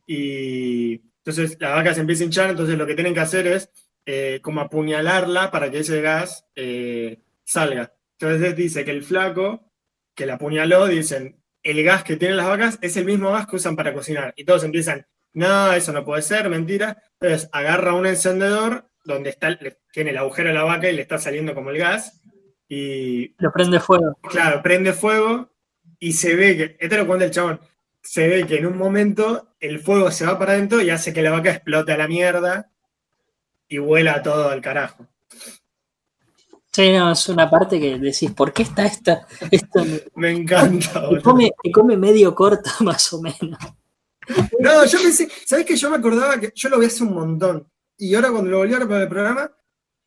[0.07, 3.71] Y entonces la vaca se empieza a hinchar, entonces lo que tienen que hacer es
[4.05, 7.95] eh, como apuñalarla para que ese gas eh, salga.
[8.23, 9.73] Entonces dice que el flaco
[10.15, 13.57] que la apuñaló, dicen, el gas que tienen las vacas es el mismo gas que
[13.57, 14.33] usan para cocinar.
[14.37, 17.03] Y todos empiezan, no, eso no puede ser, mentira.
[17.21, 19.59] Entonces agarra un encendedor donde está,
[19.93, 22.23] tiene el agujero de la vaca y le está saliendo como el gas.
[22.69, 23.35] Y.
[23.39, 24.17] Lo prende fuego.
[24.31, 25.51] Claro, prende fuego
[25.99, 27.61] y se ve que, esto lo cuenta el chabón,
[28.03, 31.23] se ve que en un momento el fuego se va para adentro y hace que
[31.23, 32.71] la vaca explote a la mierda
[33.69, 35.09] y vuela todo al carajo.
[36.75, 39.27] Sí, no, es una parte que decís, ¿por qué está esta?
[40.15, 41.05] Me encanta.
[41.11, 43.59] Y come, come, medio corto, más o menos.
[44.59, 47.69] No, yo pensé, ¿sabes que Yo me acordaba que yo lo vi hace un montón.
[47.99, 49.53] Y ahora cuando lo volví a ver para el programa,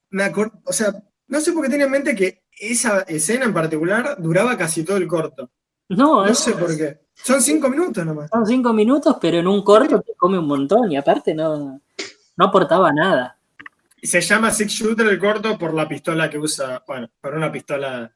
[0.09, 0.91] me acordé, o sea,
[1.27, 4.97] no sé por qué tenía en mente que esa escena en particular duraba casi todo
[4.97, 5.51] el corto.
[5.89, 6.99] No, no sé por qué.
[7.13, 8.29] Son cinco minutos nomás.
[8.31, 11.79] Son cinco minutos, pero en un corto te come un montón y aparte no,
[12.37, 13.34] no aportaba nada
[14.05, 18.13] se llama Six Shooter el corto por la pistola que usa, bueno, por una pistola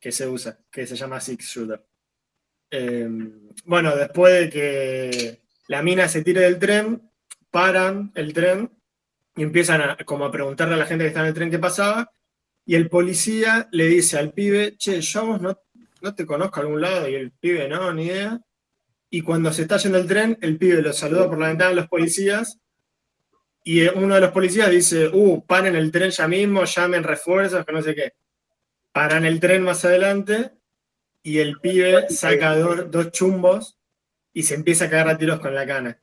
[0.00, 1.84] que se usa, que se llama Six Shooter.
[2.70, 7.10] Em, bueno, después de que la mina se tire del tren,
[7.50, 8.70] paran el tren
[9.36, 11.58] y empiezan a, como a preguntarle a la gente que está en el tren qué
[11.58, 12.12] pasaba.
[12.64, 15.58] Y el policía le dice al pibe, che, yo vos no,
[16.02, 17.08] no te conozco a algún lado.
[17.08, 18.40] Y el pibe, no, ni idea.
[19.10, 21.74] Y cuando se está yendo el tren, el pibe lo saluda por la ventana a
[21.74, 22.59] los policías
[23.62, 27.72] y uno de los policías dice, uh, paren el tren ya mismo, llamen refuerzos, que
[27.72, 28.12] no sé qué.
[28.92, 30.52] Paran el tren más adelante
[31.22, 33.78] y el pibe saca dos chumbos
[34.32, 36.00] y se empieza a cagar a tiros con la cana.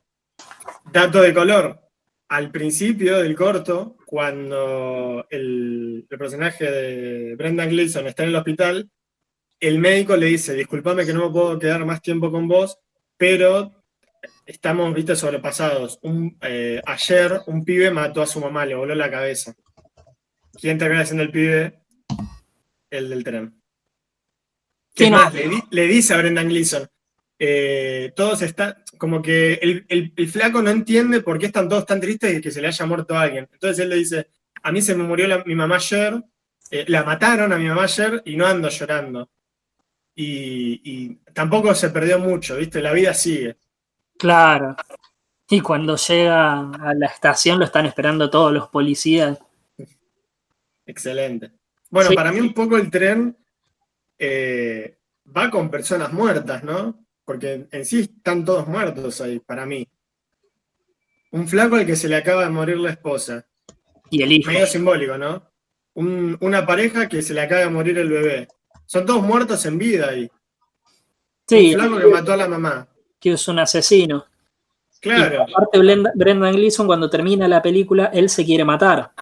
[0.92, 1.80] Dato de color.
[2.28, 8.90] Al principio del corto, cuando el, el personaje de Brendan Gleeson está en el hospital,
[9.60, 12.78] el médico le dice, disculpame que no me puedo quedar más tiempo con vos,
[13.16, 13.77] pero
[14.48, 16.00] estamos, viste, sobrepasados.
[16.40, 19.54] Eh, ayer un pibe mató a su mamá, le voló la cabeza.
[20.54, 21.80] ¿Quién termina siendo el pibe?
[22.90, 23.62] El del tren.
[24.94, 25.32] ¿Qué más?
[25.70, 26.88] Le, dice a Brendan Gleeson.
[27.38, 32.32] Eh, todos están, como que el, flaco no entiende por qué están todos tan tristes
[32.32, 33.48] de que se le haya muerto a alguien.
[33.52, 34.30] Entonces él le dice,
[34.62, 36.20] a mí se me murió mi mamá ayer,
[36.70, 39.30] eh, la mataron a mi mamá ayer y no ando llorando.
[40.16, 42.80] y, tampoco se perdió mucho, ¿viste?
[42.80, 43.56] La vida sigue.
[44.18, 44.76] Claro.
[45.48, 49.38] Y cuando llega a la estación lo están esperando todos los policías.
[50.84, 51.52] Excelente.
[51.90, 53.36] Bueno, para mí un poco el tren
[54.18, 54.98] eh,
[55.34, 57.06] va con personas muertas, ¿no?
[57.24, 59.88] Porque en sí están todos muertos ahí, para mí.
[61.30, 63.46] Un flaco al que se le acaba de morir la esposa.
[64.10, 64.50] Y el hijo.
[64.50, 65.46] Medio simbólico, ¿no?
[66.00, 68.46] una pareja que se le acaba de morir el bebé.
[68.86, 70.30] Son todos muertos en vida ahí.
[71.48, 71.74] Sí.
[71.74, 72.87] Un flaco que mató a la mamá.
[73.18, 74.26] Que es un asesino.
[75.00, 75.44] Claro.
[75.44, 75.78] aparte,
[76.14, 79.12] Brendan Gleeson, cuando termina la película, él se quiere matar.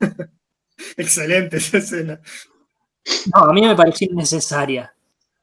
[0.96, 2.20] Excelente esa escena.
[3.34, 4.94] No, a mí me pareció innecesaria.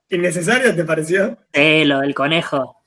[0.09, 1.37] ¿Innecesaria te pareció?
[1.53, 2.77] Sí, lo del conejo.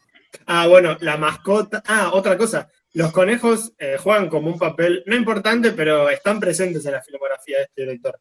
[0.47, 1.83] Ah, bueno, la mascota.
[1.87, 2.69] Ah, otra cosa.
[2.93, 7.59] Los conejos eh, juegan como un papel, no importante, pero están presentes en la filmografía
[7.59, 8.21] de este director.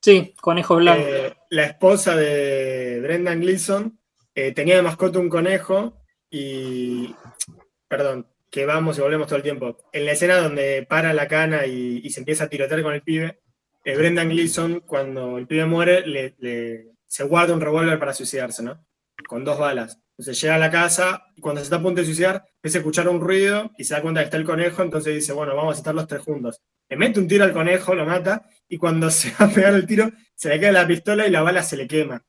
[0.00, 1.06] Sí, conejo blanco.
[1.06, 3.98] Eh, la esposa de Brendan Gleeson
[4.34, 6.03] eh, tenía de mascota un conejo
[6.34, 7.14] y.
[7.86, 9.76] Perdón, que vamos y volvemos todo el tiempo.
[9.92, 13.40] En la escena donde para la cana y, se empieza a tirotear con el pibe,
[13.84, 18.84] Brendan Gleeson, cuando el pibe muere, le, se guarda un revólver para suicidarse, ¿no?
[19.28, 20.00] Con dos balas.
[20.16, 22.80] Entonces llega a la casa y cuando se está a punto de suicidar, empieza a
[22.80, 25.76] escuchar un ruido y se da cuenta que está el conejo, entonces dice, bueno, vamos
[25.76, 26.60] a estar los tres juntos.
[26.88, 29.86] Le mete un tiro al conejo, lo mata, y cuando se va a pegar el
[29.86, 32.24] tiro, se le cae la pistola y la bala se le quema.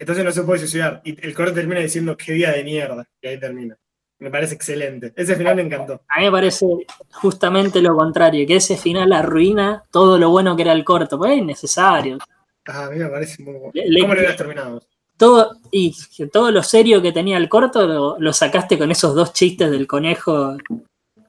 [0.00, 1.00] Entonces no se puede suicidar.
[1.04, 3.06] Y el corte termina diciendo, qué día de mierda.
[3.22, 3.76] Y ahí termina.
[4.18, 5.12] Me parece excelente.
[5.14, 6.02] Ese final me encantó.
[6.08, 6.66] A mí me parece
[7.12, 11.16] justamente lo contrario, que ese final arruina todo lo bueno que era el corto.
[11.16, 12.18] Pues es innecesario.
[12.66, 13.72] Ah, a mí me parece muy bueno.
[13.72, 14.82] ¿Cómo lo hubieras terminado?
[15.20, 15.94] todo, y
[16.32, 20.56] todo lo serio que tenía el corto lo, sacaste con esos dos chistes del conejo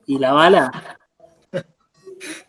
[0.07, 0.97] y la bala.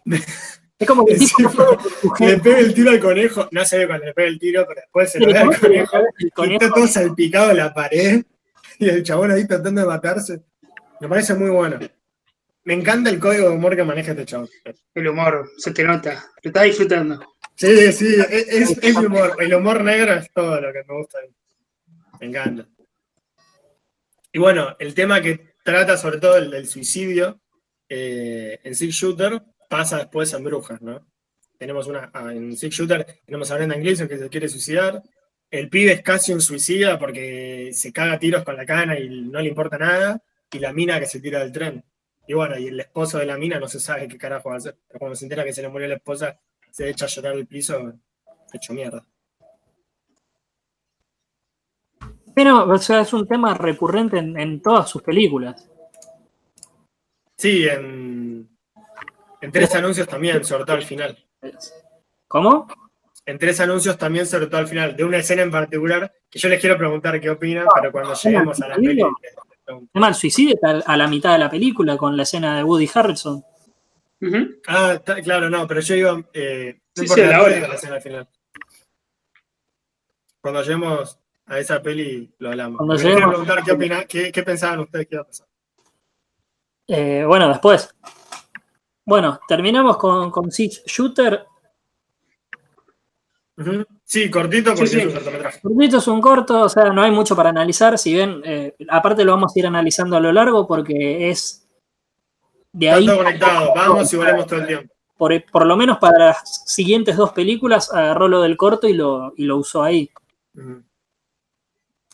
[0.82, 1.16] es como que
[2.26, 4.80] le pega el tiro al conejo, no se ve cuando le pega el tiro, pero
[4.80, 8.22] después se le ve al conejo, y está todo salpicado en la pared
[8.78, 10.42] y el chabón ahí tratando de matarse.
[11.00, 11.78] Me parece muy bueno.
[12.64, 14.48] Me encanta el código de humor que maneja este chabón.
[14.94, 17.20] El humor, se te nota, lo estás disfrutando.
[17.54, 19.36] Sí, sí, es, es, humor.
[19.38, 21.18] El humor negro es todo lo que me gusta.
[22.20, 22.66] Me encanta.
[24.32, 27.40] Y bueno, el tema que trata sobre todo el del suicidio
[27.88, 29.42] eh, en Six Shooter
[29.72, 31.06] pasa después en Brujas, ¿no?
[31.56, 35.02] Tenemos una, ah, en Six Shooter tenemos a Brendan Gleeson que se quiere suicidar.
[35.50, 39.40] El pibe es casi un suicida porque se caga tiros con la cana y no
[39.40, 40.22] le importa nada.
[40.52, 41.82] Y la mina que se tira del tren.
[42.26, 44.58] Y bueno, y el esposo de la mina no se sabe qué carajo va a
[44.58, 44.76] hacer.
[44.86, 46.38] Pero cuando se entera que se le murió la esposa,
[46.70, 47.94] se echa a llorar el piso,
[48.52, 49.06] hecho mierda.
[52.34, 55.66] Pero, o sea, es un tema recurrente en, todas sus películas.
[57.36, 58.51] Sí, en,
[59.42, 61.18] en tres anuncios también, sobre todo al final.
[62.28, 62.68] ¿Cómo?
[63.26, 66.48] En tres anuncios también, sobre todo al final, de una escena en particular, que yo
[66.48, 69.10] les quiero preguntar qué opinan, pero cuando lleguemos a la película.
[70.08, 73.44] el suicidio está a la mitad de la película con la escena de Woody Harrelson.
[74.68, 76.22] Ah, claro, no, pero yo iba.
[76.32, 77.66] Eh, sí, sí, la hora.
[77.66, 78.28] al final.
[80.40, 82.78] Cuando lleguemos a esa peli, lo hablamos.
[82.78, 83.16] Cuando lleguemos...
[83.16, 85.46] quiero preguntar qué, opina, qué, qué, pensaban ustedes que iba a pasar.
[86.86, 87.92] Eh, bueno, después.
[89.04, 91.46] Bueno, terminamos con, con Six Shooter.
[94.04, 95.60] Sí, cortito porque es un cortometraje.
[95.60, 97.98] Cortito es un corto, o sea, no hay mucho para analizar.
[97.98, 101.66] Si bien, eh, aparte lo vamos a ir analizando a lo largo porque es
[102.72, 104.94] de ahí, conectado, vamos y volvemos todo el tiempo.
[105.16, 109.56] Por, lo menos para las siguientes dos películas agarró lo del corto y lo, lo
[109.58, 110.10] usó ahí.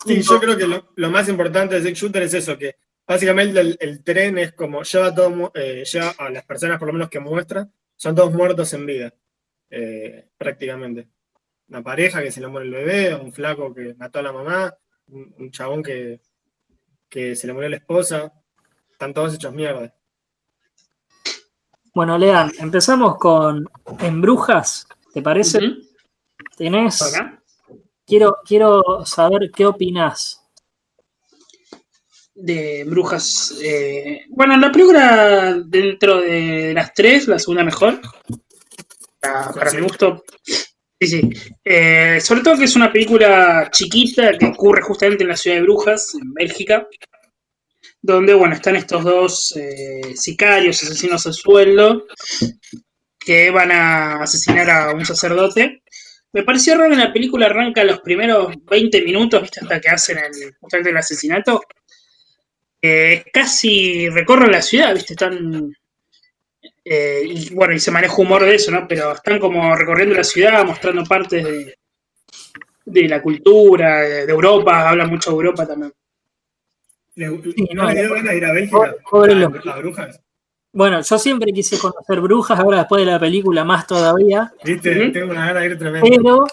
[0.04, 2.76] Sí, yo creo que lo, más importante de Six Shooter es eso, que
[3.08, 7.08] básicamente el, tren es como lleva, todo, eh, lleva a las personas por lo menos
[7.08, 7.66] que muestra,
[7.96, 9.14] son todos muertos en vida,
[9.70, 11.08] eh, prácticamente.
[11.68, 14.76] Una pareja que se le muere el bebé, un flaco que mató a la mamá,
[15.08, 16.20] un, chabón que,
[17.08, 18.32] que se le murió la esposa,
[18.92, 19.94] están todos hechos mierda.
[21.94, 23.68] Bueno, Lean, empezamos con
[24.00, 25.60] Embrujas, ¿te parece?
[26.56, 27.00] ¿Tenés?
[28.06, 30.37] Quiero, quiero saber qué opinas
[32.40, 33.54] de Brujas.
[33.62, 38.00] Eh, bueno, la película dentro de las tres, la segunda mejor.
[39.20, 40.24] para mi gusto.
[41.00, 41.30] Sí, sí.
[41.64, 45.62] Eh, sobre todo que es una película chiquita que ocurre justamente en la ciudad de
[45.62, 46.88] Brujas, en Bélgica
[48.00, 52.06] donde, bueno, están estos dos eh, sicarios, asesinos a sueldo,
[53.18, 55.82] que van a asesinar a un sacerdote.
[56.32, 59.60] Me pareció raro que la película arranca los primeros 20 minutos, ¿viste?
[59.62, 61.62] Hasta que hacen el, el asesinato.
[62.80, 65.14] Eh, casi recorren la ciudad, ¿viste?
[65.14, 65.72] Están.
[66.84, 68.86] Eh, y bueno, y se maneja humor de eso, ¿no?
[68.88, 71.78] Pero están como recorriendo la ciudad, mostrando partes de,
[72.84, 75.92] de la cultura, de, Europa, habla mucho de Europa también.
[77.16, 78.94] ¿No le dio ganas de ir a Bélgica
[79.72, 80.20] a, brujas?
[80.72, 84.52] Bueno, yo siempre quise conocer brujas, ahora después de la película más todavía.
[84.62, 86.08] Viste, tengo una gana de ir tremendo.
[86.08, 86.46] Pero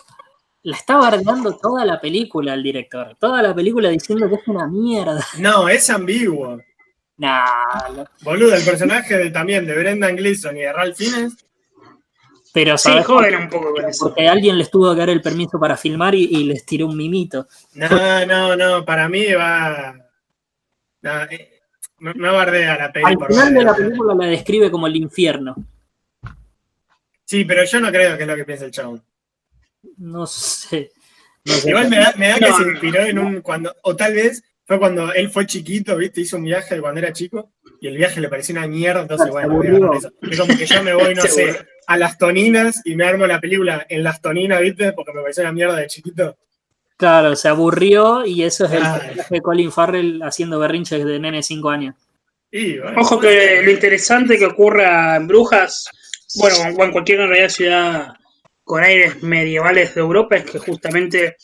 [0.66, 3.16] la está bardeando toda la película el director.
[3.20, 5.24] Toda la película diciendo que es una mierda.
[5.38, 6.60] No, es ambiguo.
[7.18, 8.04] Nah.
[8.24, 11.46] Boludo, el personaje también de Brendan Gleeson y de Ralph Fiennes.
[12.52, 14.08] Pero sí, joder un poco con eso.
[14.08, 17.48] Porque alguien les tuvo que dar el permiso para filmar y, les tiró un mimito.
[17.76, 19.94] No, no, no, para mí va.
[21.04, 21.62] No, eh,
[22.00, 23.28] no, bardea la película.
[23.28, 25.56] Al final de la película la describe como el infierno.
[27.24, 29.04] Sí, pero yo no creo que es lo que piensa el chabón.
[29.98, 30.92] No sé.
[31.44, 33.42] Igual me da, me da que se inspiró en un.
[33.42, 36.22] cuando O tal vez fue cuando él fue chiquito, ¿viste?
[36.22, 39.62] Hizo un viaje cuando era chico y el viaje le pareció una mierda, entonces bueno,
[40.22, 41.56] Es como que yo me voy, no sé,
[41.86, 44.92] a las toninas y me armo la película en las toninas, ¿viste?
[44.94, 46.38] Porque me pareció una mierda de chiquito.
[46.98, 48.84] Claro, se aburrió y eso es el
[49.30, 51.96] de Colin Farrell haciendo berrinches de nene 5 años.
[52.98, 55.90] Ojo que lo interesante que ocurra en Brujas,
[56.36, 58.14] bueno, o en cualquier realidad ciudad
[58.66, 61.38] con aires medievales de Europa, es que justamente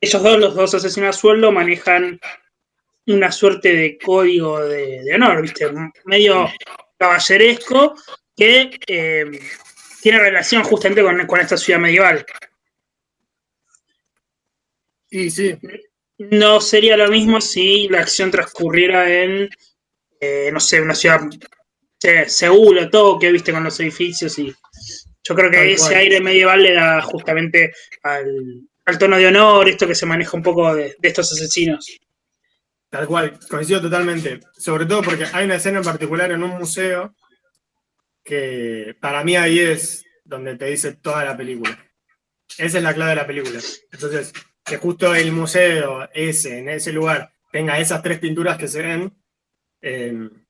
[0.00, 2.20] ellos dos, los dos asesinos a sueldo, manejan
[3.06, 5.66] una suerte de código de, honor, ¿viste?
[6.04, 6.48] Medio
[6.98, 7.94] caballeresco
[8.36, 9.40] que eh,
[10.02, 12.24] tiene relación justamente con, esta ciudad medieval.
[15.10, 15.56] Y sí.
[16.18, 19.48] No sería lo mismo si la acción transcurriera en,
[20.20, 21.22] eh, no sé, una ciudad,
[22.26, 24.54] Seúl o Tokio, viste, con los edificios y
[25.24, 28.68] yo creo que ese aire medieval le da justamente al,
[28.98, 32.00] tono de honor, esto que se maneja un poco de estos asesinos.
[32.92, 34.40] Tal cual, coincido totalmente.
[34.52, 37.14] Sobre todo porque hay una escena en particular en un museo
[38.22, 41.78] que para mí ahí es donde te dice toda la película.
[42.58, 43.60] Esa es la clave de la película.
[43.90, 48.82] Entonces, que justo el museo ese, en ese lugar, tenga esas tres pinturas que se
[48.82, 49.10] ven,
[49.80, 50.41] em,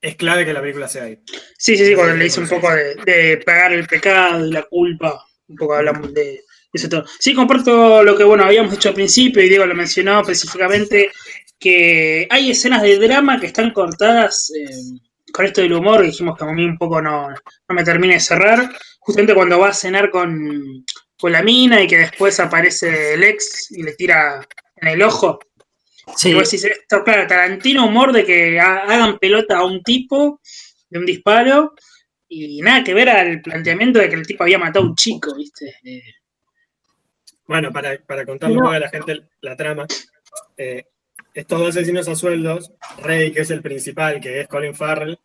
[0.00, 1.18] es clave que la película sea ahí.
[1.56, 4.62] Sí, sí, sí, cuando le dice un poco de, de pagar el pecado y la
[4.62, 6.44] culpa, un poco hablamos de,
[7.18, 11.10] Sí, comparto lo que bueno habíamos dicho al principio y Diego lo mencionó específicamente,
[11.58, 15.00] que hay escenas de drama que están cortadas eh,
[15.32, 17.28] con esto del humor, dijimos que a mí un poco no,
[17.68, 18.70] me termina de cerrar,
[19.00, 20.84] justamente cuando va a cenar con,
[21.22, 24.46] la mina y que después aparece el ex y le tira
[24.76, 25.40] en el ojo.
[26.16, 26.36] Sí.
[26.36, 30.40] esto, claro, Tarantino humor de que hagan pelota a un tipo
[30.90, 31.74] de un disparo
[32.28, 35.34] y nada que ver al planteamiento de que el tipo había matado a un chico,
[35.34, 35.74] ¿viste?
[35.84, 36.02] Eh,
[37.46, 39.86] bueno, para, para contarle un poco a la gente la trama,
[40.56, 40.84] eh,
[41.32, 45.18] estos dos asesinos a sueldos, Rey, que es el principal, que es Colin Farrell,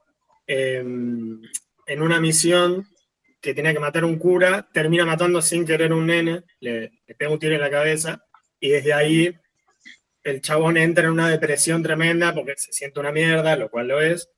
[0.47, 1.41] em,
[1.85, 2.87] en una misión
[3.41, 6.91] que tenía que matar a un cura, termina matando sin querer a un nene, le,
[7.17, 8.23] pega un tiro en la cabeza,
[8.59, 9.35] y desde ahí
[10.23, 14.01] el chabón entra en una depresión tremenda porque se siente una mierda, lo cual lo
[14.01, 14.29] es.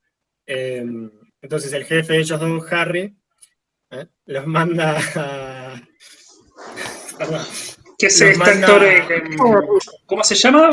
[0.45, 1.11] Em,
[1.41, 3.15] entonces el jefe de ellos dos, Harry,
[3.91, 4.07] ¿eh?
[4.25, 5.81] los manda a...
[7.97, 8.83] ¿Qué es este actor?
[10.05, 10.71] ¿Cómo se llama?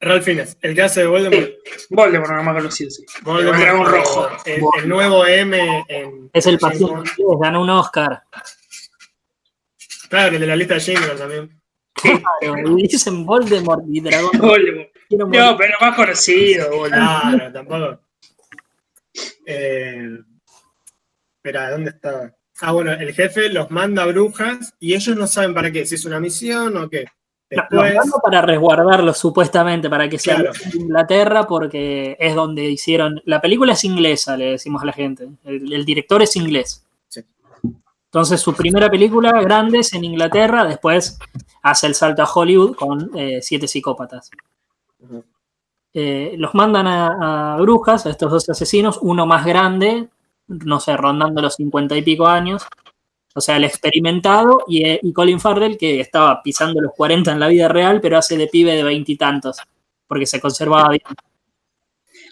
[0.00, 1.50] Ralph Fiennes, el que hace de Voldemort.
[1.90, 3.04] Voldemort, no más conocido, sí.
[3.22, 4.28] Voldemort, el dragón rojo.
[4.44, 6.30] El, nuevo M en.
[6.32, 8.22] Es el paciente, ganó un Oscar.
[10.08, 11.57] Claro, el de la lista de Schindler también.
[12.00, 14.30] Claro, dicen Voldemort y dragón.
[14.40, 14.88] Voldemort.
[15.10, 17.22] No, pero más conocido, Voldemort.
[17.22, 18.00] Claro, tampoco.
[19.46, 20.18] Eh,
[21.36, 22.32] espera, ¿dónde estaba?
[22.60, 25.94] Ah, bueno, el jefe los manda a brujas y ellos no saben para qué, si
[25.94, 27.06] es una misión o qué.
[27.48, 27.94] Después...
[27.94, 33.22] Los manda para resguardarlos, supuestamente, para que sea en Inglaterra, porque es donde hicieron.
[33.24, 35.28] La película es inglesa, le decimos a la gente.
[35.44, 36.84] El, director es inglés.
[38.10, 41.18] Entonces, su primera película grande es en Inglaterra, después
[41.62, 44.30] hace el salto a Hollywood con eh, Siete Psicópatas.
[45.92, 50.08] Eh, los mandan a, a, brujas, a estos dos asesinos, uno más grande,
[50.46, 52.66] no sé, rondando los cincuenta y pico años.
[53.34, 57.48] O sea, el experimentado y, y, Colin Farrell, que estaba pisando los 40 en la
[57.48, 59.58] vida real, pero hace de pibe de veintitantos,
[60.06, 61.02] porque se conservaba bien.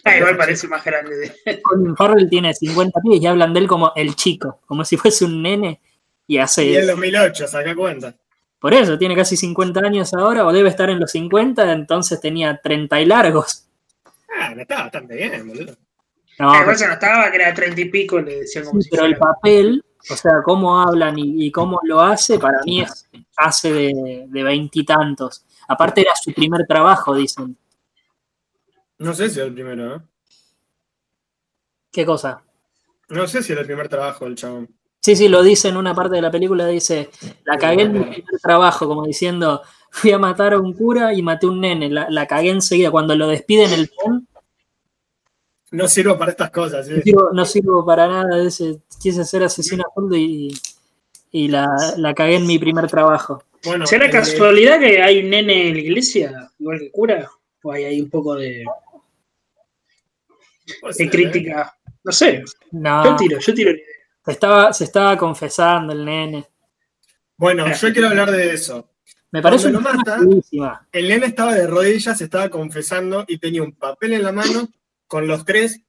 [0.07, 1.35] Ah, igual parece más grande.
[1.63, 5.25] Colin Farrell tiene 50 pies y hablan de él como el chico, como si fuese
[5.25, 5.81] un nene.
[6.27, 6.65] Y hace.
[6.65, 8.13] Y en 2008, saca cuenta.
[8.59, 12.59] Por eso, tiene casi 50 años ahora, o debe estar en los 50, entonces tenía
[12.61, 13.67] 30 y largos.
[14.39, 15.75] Ah, me está bastante bien, boludo.
[16.39, 19.83] No, pero, se notaba que era treinta y pico, le decían como Pero el papel,
[20.09, 25.45] o sea, cómo hablan y, cómo lo hace, para mí es, hace de veintitantos.
[25.67, 27.57] Aparte era su primer trabajo, dicen.
[28.99, 29.99] No sé si era el primero, ¿eh?
[31.91, 32.43] ¿Qué cosa?
[33.09, 34.69] No sé si era el primer trabajo del chabón.
[35.01, 37.09] Sí, sí, lo dice en una parte de la película, dice,
[37.45, 41.21] la cagué en mi primer trabajo, como diciendo, fui a matar a un cura y
[41.21, 44.27] maté a un nene, la, cagué enseguida, cuando lo despiden el tren.
[45.71, 46.87] No sirvo para estas cosas.
[47.33, 50.53] No, sirvo, para nada, ese, quise ser asesino a fondo y,
[51.31, 51.67] y la,
[51.97, 53.43] la, cagué en mi primer trabajo.
[53.63, 57.29] Bueno, ¿Será casualidad que hay un nene en la iglesia, igual que cura?
[57.63, 58.65] ¿O hay ahí un poco de,
[60.97, 61.77] de crítica?
[62.03, 62.43] No sé.
[62.71, 63.71] yo tiro, yo tiro
[64.23, 66.47] Se estaba, se estaba confesando el nene.
[67.37, 68.89] Bueno, yo quiero hablar de eso.
[69.31, 70.19] Me parece lo mata,
[70.91, 74.69] el nene estaba de rodillas, se estaba confesando y tenía un papel en la mano
[75.05, 75.81] con los tres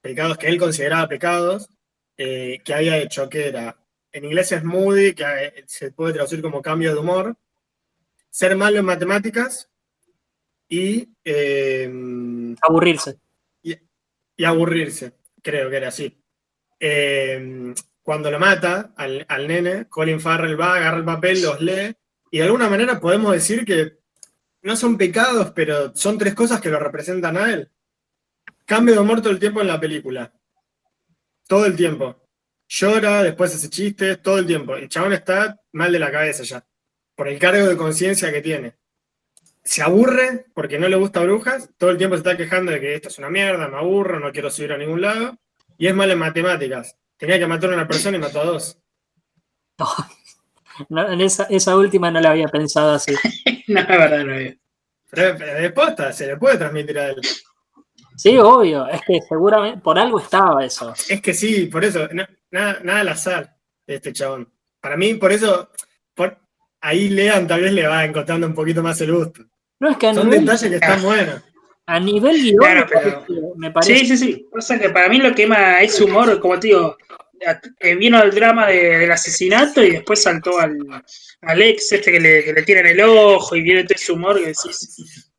[0.00, 1.68] pecados que él consideraba pecados
[2.16, 3.74] eh, que había hecho, que era,
[4.12, 7.34] en inglés es moody, que eh, se puede traducir como cambio de humor,
[8.28, 9.70] ser malo en matemáticas
[10.68, 11.08] y...
[12.60, 13.18] Aburrirse.
[14.40, 15.12] Y, aburrirse,
[15.42, 16.22] creo que era así.
[16.78, 21.94] Em, cuando lo mata al, al, nene, Colin Farrell va, agarra el papel, los lee,
[22.30, 23.98] y de alguna manera podemos decir que
[24.62, 27.70] no son pecados, pero son tres cosas que lo representan a él.
[28.64, 30.32] Cambio de humor todo el tiempo en la película.
[31.46, 32.28] Todo el tiempo.
[32.68, 34.76] Llora, después hace chistes, todo el tiempo.
[34.76, 36.64] El chabón está mal de la cabeza ya.
[37.16, 38.76] Por el cargo de conciencia que tiene.
[39.62, 41.70] Se aburre porque no le gusta brujas.
[41.76, 44.32] Todo el tiempo se está quejando de que esto es una mierda, me aburro, no
[44.32, 45.36] quiero subir a ningún lado.
[45.78, 46.96] Y es mal en matemáticas.
[47.16, 48.78] Tenía que matar a una persona y mató a dos.
[50.90, 53.14] en esa, última no la había pensado así.
[53.68, 54.56] no, la verdad no había.
[55.10, 55.36] Pero,
[55.74, 57.20] pero se le puede transmitir a él.
[58.16, 60.92] Sí, obvio, es que seguramente por algo estaba eso.
[61.08, 62.06] Es que sí, por eso,
[62.50, 63.56] nada, nada al azar
[63.86, 64.52] este chabón.
[64.80, 65.70] Para mí, por eso,
[66.80, 69.44] ahí Lean tal vez le va encontrando un poquito más el gusto.
[69.78, 71.42] No, es que Son detalles que están buenos.
[71.86, 72.86] A nivel guion,
[73.56, 73.98] me parece.
[73.98, 74.48] Sí, sí, sí.
[74.52, 76.96] O sea que para mí lo que más es humor, como te digo,
[77.80, 80.76] eh, vino al drama del asesinato y después saltó al,
[81.40, 84.12] al ex este que le, que le tira en el ojo y viene todo ese
[84.12, 85.32] humor que decís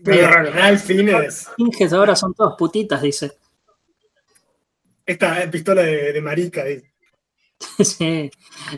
[0.00, 0.50] Medio raro.
[0.52, 0.90] Ralph
[1.56, 3.32] Inges ahora son todas putitas, dice.
[5.06, 6.87] Esta pistola de, de marica, dice.
[7.84, 8.30] sí.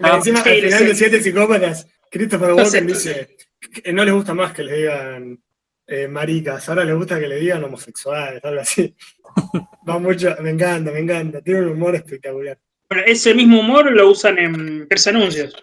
[0.03, 4.63] encima, al final de Siete Psicópatas, Christopher Walken dice que no les gusta más que
[4.63, 5.43] le digan
[5.87, 8.95] eh, maricas, ahora les gusta que le digan homosexuales, algo así.
[9.89, 11.41] Va mucho, me encanta, me encanta.
[11.43, 12.59] Tiene un humor espectacular.
[12.89, 15.55] Bueno, ese mismo humor lo usan en tres anuncios.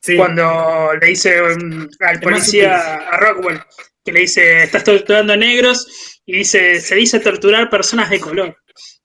[0.00, 0.16] Sí.
[0.16, 3.60] Cuando le dice um, al policía, a Rockwell,
[4.04, 8.56] que le dice, estás torturando a negros, y dice, se dice torturar personas de color.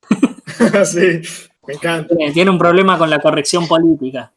[0.86, 1.22] sí,
[1.68, 2.16] me encanta.
[2.34, 4.32] Tiene un problema con la corrección política.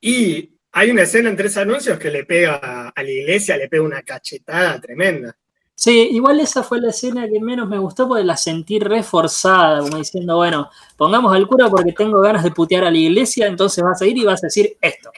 [0.00, 3.82] Y hay una escena en tres anuncios que le pega a la iglesia, le pega
[3.82, 5.36] una cachetada tremenda.
[5.74, 9.98] Sí, igual esa fue la escena que menos me gustó porque la sentí reforzada, como
[9.98, 14.00] diciendo, bueno, pongamos al cura porque tengo ganas de putear a la iglesia, entonces vas
[14.00, 15.10] a ir y vas a decir esto.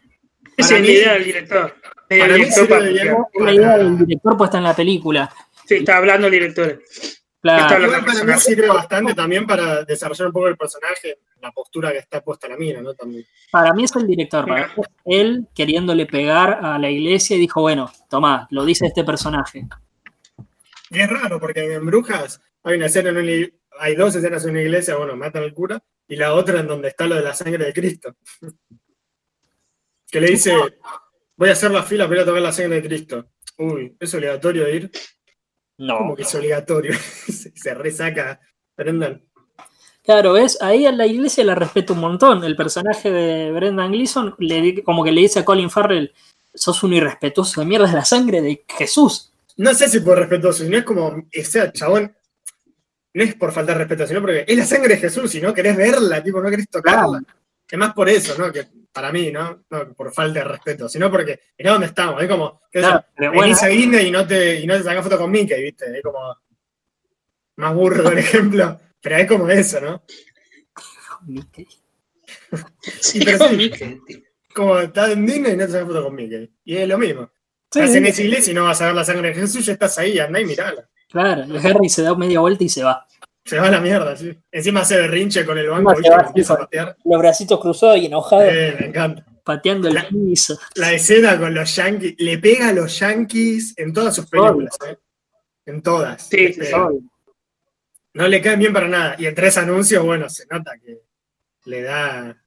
[0.57, 1.74] Esa es la idea del director.
[2.09, 2.45] Para mí
[3.40, 5.30] la idea del director puesta en la película.
[5.66, 6.80] Sí, está hablando el director.
[7.45, 7.90] Claro.
[8.07, 12.22] para mí sirve bastante también para desarrollar un poco el personaje, la postura que está
[12.22, 12.95] puesta la mina, ¿no?
[12.95, 13.26] También.
[13.51, 14.72] Para mí es el director, para
[15.05, 19.66] él queriéndole pegar a la iglesia y dijo, bueno, toma, lo dice este personaje.
[20.88, 24.62] Y es raro, porque en Brujas hay una escena en hay dos escenas en una
[24.62, 27.62] iglesia, bueno, matan al cura, y la otra en donde está lo de la sangre
[27.62, 28.16] de Cristo.
[30.11, 30.55] que le dice,
[31.36, 33.28] voy a hacer la fila para ir a tocar la sangre de Cristo.
[33.59, 34.90] Uy, ¿es obligatorio ir?
[35.79, 35.99] No.
[35.99, 36.95] Como que es obligatorio.
[37.55, 38.41] se resaca.
[38.77, 39.22] Brendan.
[40.03, 40.59] Claro, ¿ves?
[40.61, 42.45] Ahí a la iglesia la respeto un montón.
[42.45, 46.12] El personaje de Brendan Gleeson le, como que le dice a Colin Farrell,
[46.53, 49.33] sos un irrespetuoso de mierda, es la sangre de Jesús.
[49.57, 52.14] No sé si por respetuoso, no es como, ese chabón,
[53.14, 55.55] no es por falta de respeto, sino porque es la sangre de Jesús y no
[55.55, 57.22] querés verla, tipo, no querés tocarla.
[57.70, 58.53] Es más por eso, ¿no?
[58.53, 59.64] Que para mí, ¿no?
[59.68, 62.22] No por falta de respeto, sino porque es donde estamos.
[62.22, 65.18] Es como, que claro, venís a Disney y no te, y no te sacas foto
[65.18, 65.86] con Mickey, ¿viste?
[65.97, 66.20] Es como
[67.57, 70.05] más burro el ejemplo, pero es como eso, ¿no?
[71.26, 71.66] Mickey.
[73.01, 74.01] sí, pero sí, Mickey,
[74.55, 76.55] Como estás en Disney y no te sacas foto con Mickey.
[76.64, 77.28] Y es lo mismo.
[77.64, 79.99] estás en esa iglesia y no vas a ver la sangre de Jesús, ya estás
[79.99, 80.88] ahí, andá y mirala.
[81.11, 83.05] Claro, y Harry se da media vuelta y se va.
[83.45, 84.36] Se va a la mierda, sí.
[84.51, 86.97] Encima hace berrinche con el banco y empieza a patear.
[87.05, 88.42] Los bracitos cruzados y enojado.
[88.42, 89.24] Eh, me encanta.
[89.45, 90.59] Pateando el piso.
[90.76, 92.14] La escena con los yankees.
[92.18, 94.97] Le pega a los yankees en todas sus películas, ¿eh?
[95.66, 96.26] En todas.
[96.26, 96.62] Sí, sí,
[98.14, 99.16] No le caen bien para nada.
[99.18, 101.03] Y en tres anuncios, bueno, se nota que
[101.66, 102.42] le da.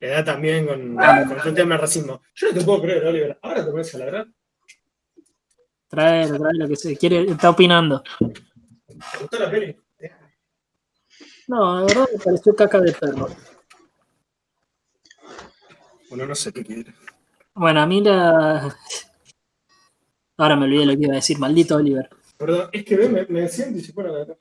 [0.00, 2.22] Le da también con, con el tema del racismo.
[2.34, 3.38] Yo no te puedo creer, Oliver.
[3.42, 4.26] Ahora te pones a ladrar.
[5.86, 8.02] Trae, trae lo que se quiere, está opinando.
[9.10, 9.76] ¿Te gustó la peli?
[11.48, 13.28] No, la verdad me pareció caca de perro.
[16.08, 16.94] Bueno, no sé qué quiere.
[17.54, 18.76] Bueno, a mí la.
[20.36, 22.08] Ahora me olvidé lo que iba a decir, maldito Oliver.
[22.36, 24.36] Perdón, es que me, me decían si fuera la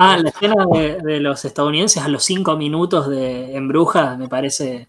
[0.00, 4.88] Ah, la escena de, los estadounidenses a los cinco minutos de En me parece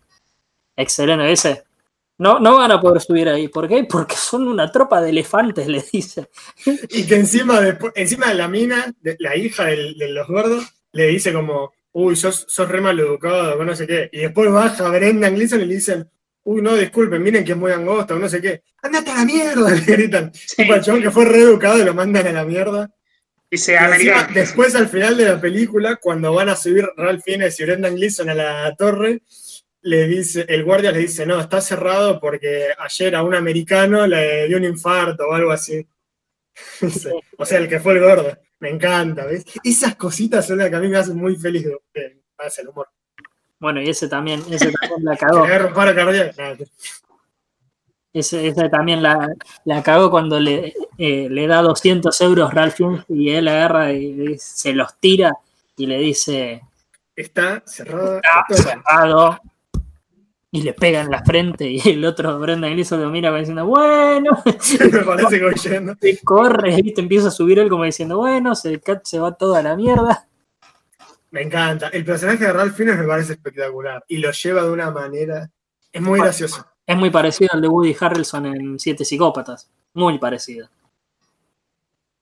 [0.76, 1.32] excelente.
[1.32, 1.69] Ese.
[2.20, 3.48] No, no van a poder subir ahí.
[3.48, 3.86] ¿Por qué?
[3.86, 6.28] Porque son una tropa de elefantes, le dice.
[6.90, 11.08] Y que encima de, encima de la mina, de, la hija de, los gordos, le
[11.08, 14.10] dice como, uy, sos, sos re mal educado, no sé qué.
[14.12, 16.10] Y después baja Brendan Gleeson y le dicen,
[16.44, 18.64] uy, no, disculpen, miren que es muy angosta, o no sé qué.
[18.82, 20.32] Andate a la mierda, le gritan.
[20.58, 22.92] Un chabón que fue re educado y lo mandan a la mierda.
[23.50, 23.78] Y se
[24.34, 28.30] después al final de la película, cuando van a subir Ralph Fiennes y Brendan Gleeson
[28.30, 29.22] a la torre,
[29.82, 34.48] le dice, el guardia le dice, no, está cerrado porque ayer a un americano le
[34.48, 35.88] dio un infarto o algo así.
[37.38, 38.38] o sea, el que fue el gordo.
[38.60, 39.46] Me encanta, ¿ves?
[39.64, 41.66] Esas cositas son las que a mí me hacen muy feliz.
[41.94, 42.90] Me hace el humor.
[43.60, 45.46] Bueno, y ese también, ese también la cagó.
[48.12, 49.30] Ese, ese, también la,
[49.66, 54.74] la cagó cuando le, eh, le da 200 euros Ralph y él agarra y, se
[54.74, 55.34] los tira
[55.78, 56.64] y le dice...
[57.16, 58.20] Está cerrado.
[58.50, 59.40] Está cerrado.
[60.52, 64.32] Y le pega en la frente y el otro Brenda Gleeson lo mira diciendo, bueno.
[64.92, 65.96] Me parece que yendo.
[66.24, 69.76] Corre y te empieza a subir él como diciendo, bueno, se, se va toda la
[69.76, 70.28] mierda.
[71.32, 71.90] Me encanta.
[71.90, 75.52] El personaje de Ralph Fiennes me parece espectacular y lo lleva de una manera.
[75.92, 76.66] Es muy gracioso.
[76.84, 79.70] Es muy parecido al de Woody Harrelson en Siete Psicópatas.
[79.94, 80.68] Muy parecido.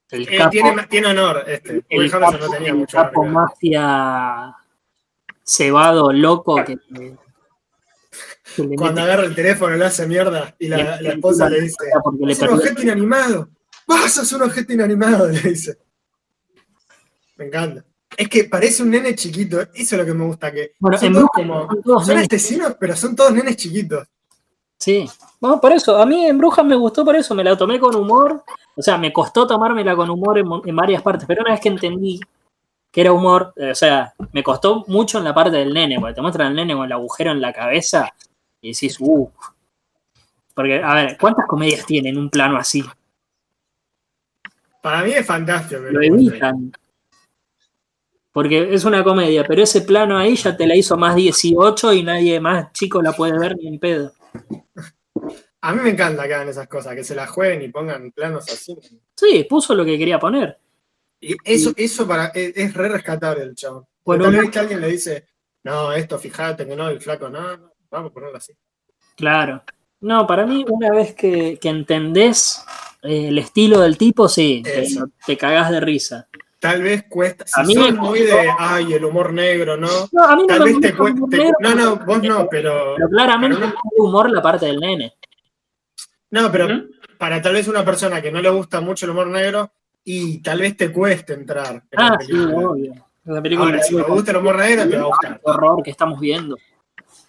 [0.09, 0.47] El eh,
[0.89, 1.85] tiene, honor este.
[1.89, 4.53] Woody Harrelson no tenía mucho capo mafia
[5.47, 6.77] cebado, loco, que,
[8.77, 11.75] Cuando agarra el teléfono le hace mierda y la, esposa le dice:
[12.27, 13.49] Es un objeto inanimado.
[13.87, 15.77] Vas ser un objeto inanimado, le dice.
[17.37, 17.85] Me encanta.
[18.15, 21.13] Es que parece un nene chiquito, eso es lo que me gusta, que bueno, son,
[21.13, 21.67] todos como,
[22.03, 24.07] son, asesinos, pero son todos nenes chiquitos.
[24.79, 25.07] Sí,
[25.39, 27.95] bueno, por eso, a mí en Brujas me gustó por eso, me la tomé con
[27.95, 28.43] humor,
[28.75, 32.19] o sea, me costó tomármela con humor en, varias partes, pero una vez que entendí
[32.91, 36.15] que era humor, eh, o sea, me costó mucho en la parte del nene, porque
[36.15, 38.13] te muestran al nene con el agujero en la cabeza
[38.61, 39.31] y decís, uff.
[40.53, 42.83] Porque, a ver, ¿cuántas comedias tienen un plano así?
[44.81, 45.81] Para mí es fantástico.
[45.81, 46.71] Lo evitan
[48.37, 52.03] porque es una comedia, pero ese plano ahí ya te la hizo más 18 y
[52.03, 54.13] nadie más chico la puede ver ni en pedo.
[55.61, 58.47] A mí me encanta que hagan esas cosas, que se la jueguen y pongan planos
[58.47, 58.77] así.
[59.15, 60.55] Sí, puso lo que quería poner.
[61.19, 63.89] Y eso, eso para, es, re rescatable el chavo.
[64.05, 65.25] Bueno, tal vez que alguien le dice,
[65.63, 68.53] no, esto fíjate, que no, el flaco, no, no, vamos a ponerlo así.
[69.15, 69.63] Claro.
[69.99, 72.63] No, para mí, una vez que, entendés
[73.01, 74.87] eh, el estilo del tipo, sí, te,
[75.25, 76.27] te cagás de risa
[76.59, 77.45] tal vez cuesta.
[77.47, 79.87] Si a mí son muy de, ay, el humor negro, ¿no?
[80.11, 81.21] No, a mí no tal vez te cuesta.
[81.59, 82.95] No, no, vos no, pero.
[82.95, 85.13] Pero claramente no, humor la parte del nene.
[86.31, 86.67] No, pero
[87.17, 89.71] para tal vez una persona que no le gusta mucho el humor negro
[90.03, 91.83] y tal vez te cueste entrar.
[91.91, 92.93] En ah, sí, obvio.
[93.25, 95.31] La película Ahora, si te gusta el humor negro, te va a gustar.
[95.33, 96.57] El horror que estamos viendo.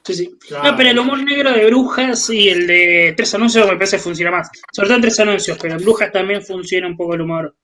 [0.09, 0.39] Sí, sí.
[0.51, 4.03] No, pero el humor negro de Brujas y el de Tres Anuncios me parece que
[4.03, 4.49] funciona más.
[4.73, 7.55] Sobre todo en Tres Anuncios, pero en Brujas también funciona un poco el humor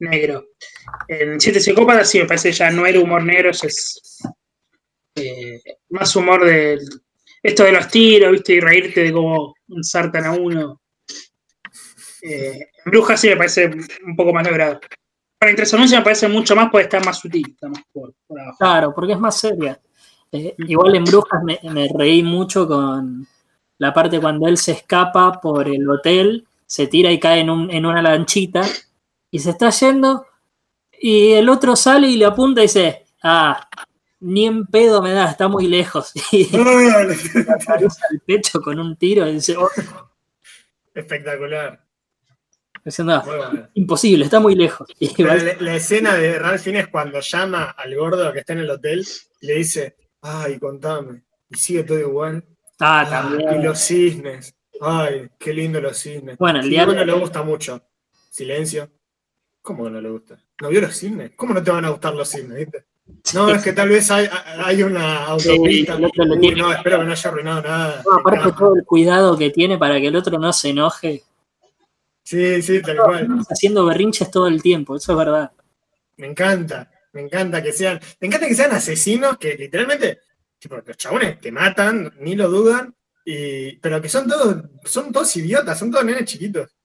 [0.00, 0.48] negro.
[1.08, 4.20] En Siete Psicópatas sí, me parece ya no era humor negro, es
[5.14, 6.78] eh, más humor de
[7.42, 10.82] esto de los tiros, viste, y reírte de cómo sartan a uno.
[12.20, 13.70] Eh, en Brujas sí me parece
[14.04, 14.78] un poco más logrado.
[15.38, 18.58] Para Entre me parece mucho más porque está más sutil, está más por, abajo.
[18.58, 19.80] Claro, porque es más seria.
[20.34, 23.24] Eh, igual en Brujas me, me, reí mucho con
[23.78, 27.70] la parte cuando él se escapa por el hotel, se tira y cae en, un,
[27.70, 28.62] en una lanchita
[29.30, 30.26] y se está yendo
[31.00, 33.68] y el otro sale y le apunta y dice, ah,
[34.18, 36.12] ni en pedo me da, está muy lejos.
[36.32, 39.70] Y aparece al pecho con un tiro y dice, oh".
[40.94, 41.80] espectacular.
[43.74, 44.88] imposible, está muy lejos.
[45.60, 49.06] la, escena de Ralph es cuando llama al gordo que está en el hotel
[49.40, 49.94] y le dice,
[50.24, 52.44] ay, contame, y sigue todo igual.
[52.80, 53.60] Ah, también.
[53.60, 56.38] Y los cisnes, ay, qué lindo los cisnes.
[56.38, 57.80] Bueno, el día no le gusta mucho.
[58.30, 58.90] Silencio.
[59.62, 60.38] ¿Cómo que no le gusta?
[60.60, 61.32] ¿No vio los cisnes?
[61.36, 62.84] ¿Cómo no te van a gustar los cisnes, viste?
[63.34, 64.28] No, es que tal vez hay,
[64.64, 65.98] hay una autopista.
[65.98, 68.02] no, espero que no haya arruinado nada.
[68.04, 71.22] No, aparte todo el cuidado que tiene para que el otro no se enoje.
[72.22, 73.28] Sí, sí, tal cual.
[73.50, 75.52] Haciendo berrinches todo el tiempo, eso es verdad.
[76.16, 80.20] Me encanta, me encanta que sean, me encanta que sean asesinos que literalmente,
[80.58, 82.94] tipo, los chabones te matan, ni lo dudan,
[83.24, 86.76] y, pero que son todos, son todos idiotas, son todos nenes chiquitos.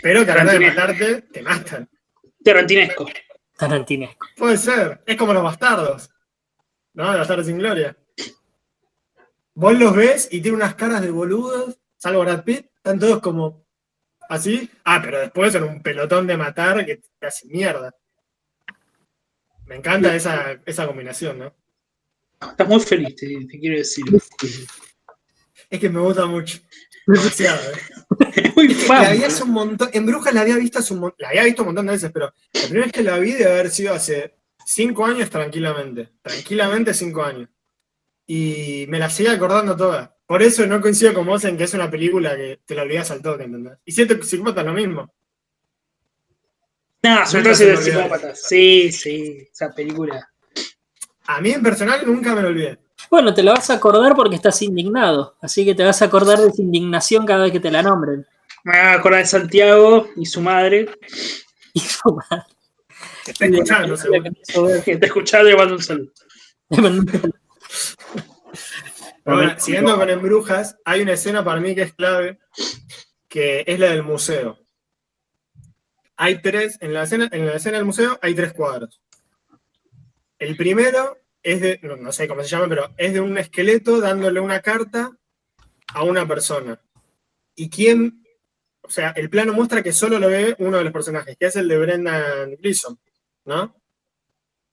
[0.00, 1.90] Pero que a la hora de matarte, te matan.
[2.44, 3.06] Tarantinesco.
[3.56, 4.26] Tarantinesco.
[4.36, 5.02] Puede ser.
[5.04, 6.10] Es como los bastardos.
[6.94, 7.04] ¿No?
[7.06, 7.96] Los bastardos sin gloria.
[9.54, 13.66] vos los ves y tiene unas caras de boludos, salvo Brad Pitt, están todos como
[14.28, 14.70] así.
[14.84, 17.92] Ah, pero después son un pelotón de matar que te hace mierda.
[19.66, 21.54] Me encanta esa, esa combinación, ¿no?
[22.50, 24.04] Estás muy feliz, te, quiero decir.
[25.70, 26.58] Es que me gusta mucho.
[27.06, 28.52] Demasiado, ¿eh?
[28.56, 29.90] Muy la vi hace un montón.
[29.92, 32.32] En Brujas la había visto hace un La había visto un montón de veces, pero
[32.52, 36.10] la primera vez que la vi debe haber sido hace cinco años tranquilamente.
[36.22, 37.48] Tranquilamente cinco años.
[38.26, 40.16] Y me la sigue acordando toda.
[40.26, 43.10] Por eso no coincido con vos en que es una película que te la olvidas
[43.12, 43.78] al toque, ¿entendés?
[43.84, 45.12] Y siete psicópatas lo mismo.
[47.06, 48.42] No, sobre todo psicópatas.
[48.42, 50.28] Sí, sí, esa película.
[51.28, 52.78] A mí en personal nunca me lo olvidé.
[53.08, 55.36] Bueno, te lo vas a acordar porque estás indignado.
[55.40, 58.26] Así que te vas a acordar de esa indignación cada vez que te la nombren.
[58.64, 60.88] Me voy a acordar de Santiago y su madre.
[61.72, 62.44] Y su madre.
[63.24, 64.82] Te está escuchando, seguro.
[64.84, 66.12] Te está escuchando y le mando un saludo.
[69.24, 72.38] Bueno, siguiendo con Embrujas, hay una escena para mí que es clave,
[73.28, 74.58] que es la del museo.
[76.16, 79.00] Hay tres, en la escena, en la escena del museo hay tres cuadros.
[80.38, 84.40] El primero es de, no, sé cómo se llama, pero es de un esqueleto dándole
[84.40, 85.16] una carta
[85.94, 86.80] a una persona.
[87.54, 88.24] ¿Y quién?
[88.82, 91.56] O sea, el plano muestra que solo lo ve uno de los personajes, que es
[91.56, 92.98] el de Brendan Gleeson,
[93.44, 93.76] ¿no?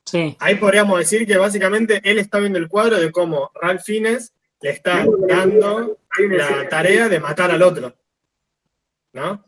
[0.06, 0.36] Sí.
[0.40, 4.72] Ahí podríamos decir que básicamente él está viendo el cuadro de cómo Ralph Fiennes le
[4.72, 7.96] está dando la tarea de matar al otro.
[9.14, 9.46] ¿No?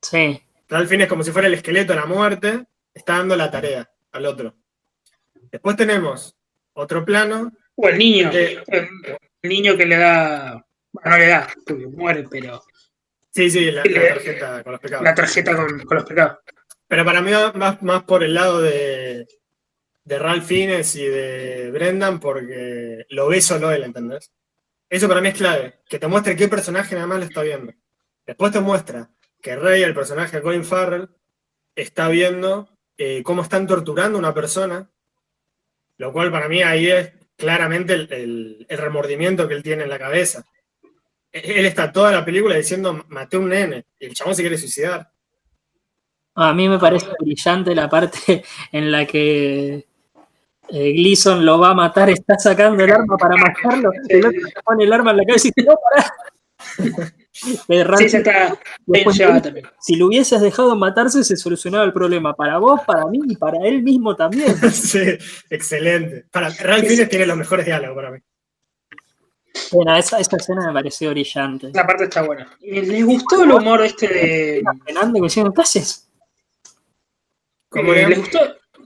[0.00, 0.42] Sí.
[0.72, 2.64] Ralph Fiennes, como si fuera el esqueleto de la muerte,
[2.94, 4.56] está dando la tarea al otro.
[5.50, 6.34] Después tenemos
[6.72, 7.52] otro plano.
[7.74, 8.30] O el niño.
[8.32, 8.88] el
[9.42, 10.64] niño que le da.
[10.90, 12.62] Bueno, no le da, porque muere, pero.
[13.30, 15.04] Sí, sí, la, tarjeta con los pecados.
[15.04, 16.38] La tarjeta con, los pecados.
[16.88, 19.26] Pero para mí más, más por el lado de,
[20.04, 24.32] de Ralph Fiennes y de Brendan porque lo ve solo él, ¿entendés?
[24.88, 27.74] Eso para mí es clave, que te muestre qué personaje nada más lo está viendo.
[28.26, 29.10] Después te muestra
[29.42, 31.10] que Rey, el personaje de Colin Farrell,
[31.74, 34.88] está viendo eh, cómo están torturando a una persona,
[35.98, 40.44] lo cual para mí ahí es claramente el, remordimiento que él tiene en la cabeza.
[41.32, 44.42] E-, él está toda la película diciendo, maté a un nene, y el chabón se
[44.42, 45.10] quiere suicidar.
[46.34, 49.86] A mí me parece brillante la parte en la que
[50.68, 54.62] eh, Gleason lo va a matar, está sacando el arma para matarlo, el otro le
[54.64, 57.12] pone el arma en la cabeza y dice, no, pará.
[57.32, 58.58] sí, se está
[59.42, 59.66] también.
[59.80, 62.34] Si lo hubieses dejado matarse, se solucionaba el problema.
[62.34, 64.54] Para vos, para mí y para él mismo también.
[64.72, 65.18] sí,
[65.50, 66.26] excelente.
[66.30, 68.18] Para Ralph Fiennes tiene los mejores diálogos para mí.
[69.70, 71.70] Bueno, esa, esa, escena me pareció brillante.
[71.74, 72.48] La parte está buena.
[72.60, 74.62] ¿Les gustó el humor este de.
[74.84, 76.08] ¿qué haces?
[77.68, 78.38] ¿Cómo eh, ¿Les gustó?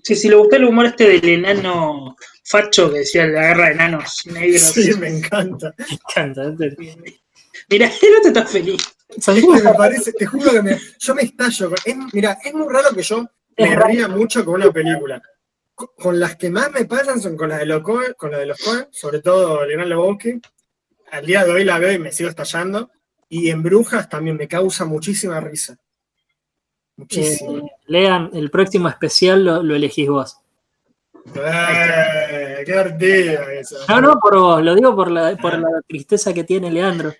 [0.02, 3.72] Sí, sí, le gustó el humor este del enano facho que decía la guerra de
[3.72, 4.62] enanos negros.
[4.62, 5.74] Sí, me encanta.
[5.78, 6.54] Me encanta.
[7.68, 8.96] Mira, no te estás feliz.
[9.26, 11.70] me parece, te juro que me, yo me estallo.
[12.12, 13.26] mira, es muy raro que yo
[13.58, 15.20] me ría mucho con una película.
[15.74, 18.46] Con, las que más me pasan son con las de los Coen, con las de
[18.46, 20.40] los Coen, sobre todo Leonardo Lebowski.
[21.10, 22.90] Al día de hoy la veo y me sigo estallando.
[23.28, 25.76] Y en Brujas también me causa muchísima risa.
[26.96, 27.58] Muchísimo.
[27.58, 30.38] Eh, lean, el próximo especial lo, elegís vos.
[31.34, 33.76] Eh, qué eso.
[33.88, 37.12] No, no, por vos, lo digo por la, por la tristeza que tiene Leandro.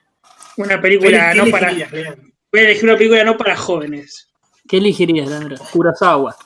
[0.56, 1.72] Una película no para.
[1.72, 4.30] Voy a elegir una película no para jóvenes.
[4.68, 5.56] ¿Qué elegirías, Leandro?
[5.72, 6.36] Kurosawa.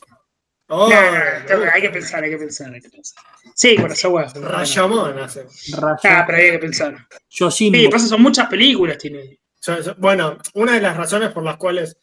[0.69, 3.25] Oh, hay que pensar, hay que pensar, hay que pensar.
[3.55, 4.27] Sí, Kurosawa.
[4.35, 5.47] Rayamón hace.
[6.05, 6.97] Ah, pero hay que pensar.
[7.29, 7.89] Yo sí.
[7.91, 9.41] pasa, son muchas películas, tiene.
[9.99, 11.97] Bueno, una de las razones por las cuales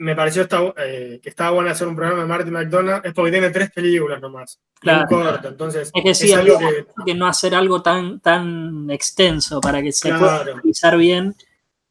[0.00, 0.48] me pareció
[0.78, 4.20] eh, que estaba bueno hacer un programa de Marty McDonald es porque tiene tres películas
[4.20, 4.58] nomás.
[4.80, 5.06] Claro.
[5.06, 6.58] Corto, entonces es que sí, algo
[7.04, 11.36] que, no hacer algo tan, tan extenso para que se pueda realizar bien.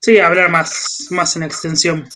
[0.02, 2.10] Sí, hablar más, más en extensión.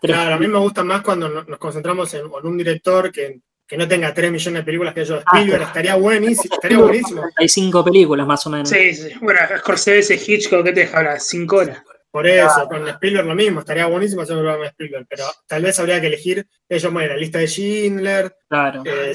[0.00, 3.40] Claro, a mí me gusta más cuando nos concentramos en, un director que,
[3.76, 5.20] no tenga tres millones de películas que yo.
[5.26, 6.54] Ah, Spielberg estaría buenísimo.
[6.54, 7.22] Estaría buenísimo.
[7.36, 8.68] Hay cinco películas más o menos.
[8.68, 9.08] Sí, sí.
[9.20, 11.20] Bueno, Scorsese, Hitchcock, ¿qué te deja hablar?
[11.20, 11.82] Cinco horas.
[12.10, 15.62] Por eso, con Spielberg lo mismo, estaría buenísimo hacer un programa de Spielberg, pero tal
[15.62, 18.82] vez habría que elegir, ellos, bueno, la lista de Schindler, claro.
[18.84, 19.14] eh,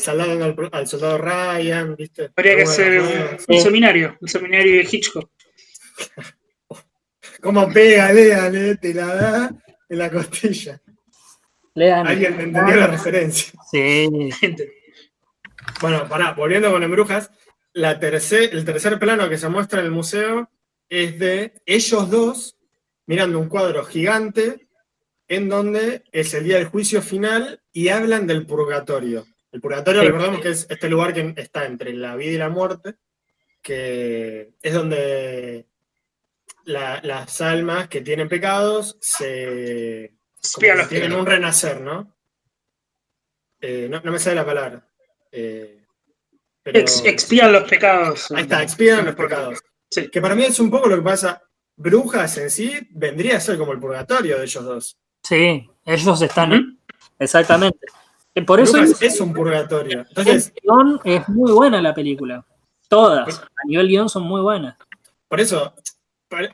[0.71, 2.31] al, soldado Ryan, ¿viste?
[2.35, 3.01] Habría que hacer
[3.49, 5.29] un, seminario, un seminario de Hitchcock.
[7.41, 9.51] ¿Cómo pega, léale, te la da
[9.89, 10.81] en la costilla.
[11.73, 12.07] Lean.
[12.07, 13.59] Alguien entendió la referencia.
[13.69, 14.09] Sí.
[15.81, 17.29] bueno, pará, volviendo con Embrujas,
[17.73, 20.49] la tercer, el tercer plano que se muestra en el museo
[20.87, 22.54] es de ellos dos
[23.07, 24.67] mirando un cuadro gigante
[25.27, 29.25] en donde es el día del juicio final y hablan del purgatorio.
[29.51, 32.95] El purgatorio, recordamos que es este lugar que está entre la vida y la muerte,
[33.61, 35.67] que es donde
[36.65, 40.13] las almas que tienen pecados se
[40.89, 42.15] tienen un renacer, ¿no?
[43.61, 44.01] Eh, ¿no?
[44.11, 44.87] me sale la palabra.
[45.31, 45.85] Eh,
[46.65, 48.31] expían los pecados.
[48.31, 49.59] Ahí está, expían los pecados.
[50.11, 51.41] Que para mí es un poco lo que pasa.
[51.77, 54.97] Brujas en sí vendría a ser como el purgatorio de ellos dos.
[55.23, 56.79] Sí, ellos están.
[57.19, 57.87] Exactamente.
[58.33, 60.05] Eh, por eso es, un purgatorio.
[60.09, 60.53] Entonces,
[61.03, 62.45] es muy buena la película.
[62.87, 64.77] Todas, a nivel guion, son muy buenas.
[65.27, 65.73] Por eso,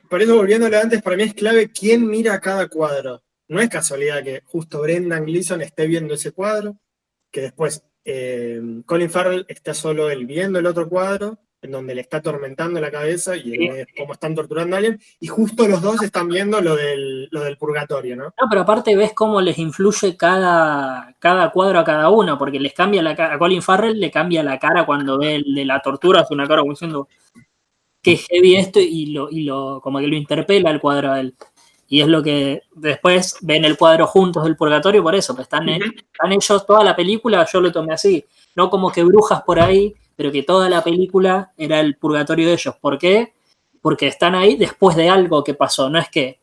[0.10, 3.22] por, eso volviéndole antes, para mí es clave quién mira cada cuadro.
[3.48, 6.78] No es casualidad que justo Brendan Gleeson esté viendo ese cuadro,
[7.32, 12.02] que después eh, Colin Farrell está solo él viendo el otro cuadro, en donde le
[12.02, 16.28] está atormentando la cabeza y cómo están torturando a alguien, y justo los dos están
[16.28, 18.26] viendo lo del, lo del purgatorio, ¿no?
[18.26, 22.74] No, pero aparte ves cómo les influye cada, cada cuadro a cada uno, porque les
[22.74, 25.82] cambia la cara, a Colin Farrell le cambia la cara cuando ve el de la
[25.82, 27.08] tortura, hace una cara como diciendo
[28.02, 31.36] que heavy esto, y lo, y lo, como que lo interpela el cuadro a él.
[31.88, 35.70] Y es lo que después ven el cuadro juntos del purgatorio, por eso, pues están,
[35.70, 39.94] están ellos, toda la película, yo lo tomé así, no como que brujas por ahí,
[40.16, 42.76] pero que toda la película era el purgatorio de ellos.
[42.80, 43.34] ¿Por qué?
[43.82, 46.40] Porque están ahí después de algo que pasó, no es que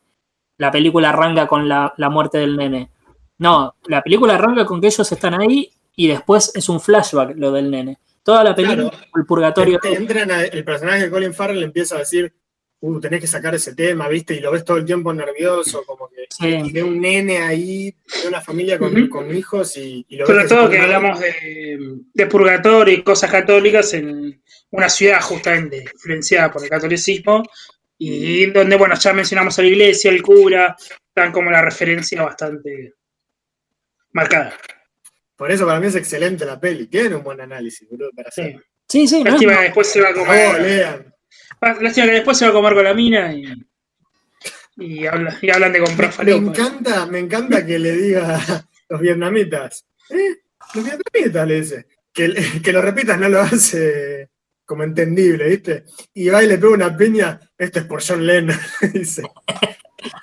[0.59, 2.91] la película arranca con la, muerte del nene.
[3.39, 7.53] No, la película arranca con que ellos están ahí y después es un flashback lo
[7.53, 7.99] del nene.
[8.23, 9.79] Toda la película, el purgatorio.
[9.83, 12.35] Entran el personaje de Colin Farrell empieza a decir,
[12.81, 14.35] uh, tenés que sacar ese tema, ¿viste?
[14.35, 18.29] Y lo ves todo el tiempo nervioso, como que y ve un nene ahí, de
[18.29, 18.97] una familia con,
[19.35, 25.20] hijos y, lo Sobre todo que hablamos de, purgatorio y cosas católicas en una ciudad
[25.20, 27.43] justamente influenciada por el catolicismo
[27.97, 30.76] y donde, bueno, ya mencionamos a la iglesia, el cura,
[31.09, 32.95] están como la referencia bastante
[34.12, 34.55] marcada.
[35.35, 38.62] Por eso para mí es excelente la peli, tiene un buen análisis, boludo, para hacer.
[38.89, 40.61] Sí, sí, sí después se va a comer.
[40.62, 41.14] lean.
[41.61, 43.45] Lástima que después se va a comer con la mina y,
[44.77, 49.85] y, hablan de comprar me, me encanta, me encanta que le diga a los vietnamitas.
[50.11, 50.37] ¿Eh?
[50.75, 51.87] Los vietnamitas le dice.
[52.13, 54.31] Que, que lo repitas no lo hace
[54.69, 55.85] como entendible, ¿viste?
[56.13, 58.55] Y va y le pega una piña, esto es por John Lennon,
[58.93, 59.23] dice.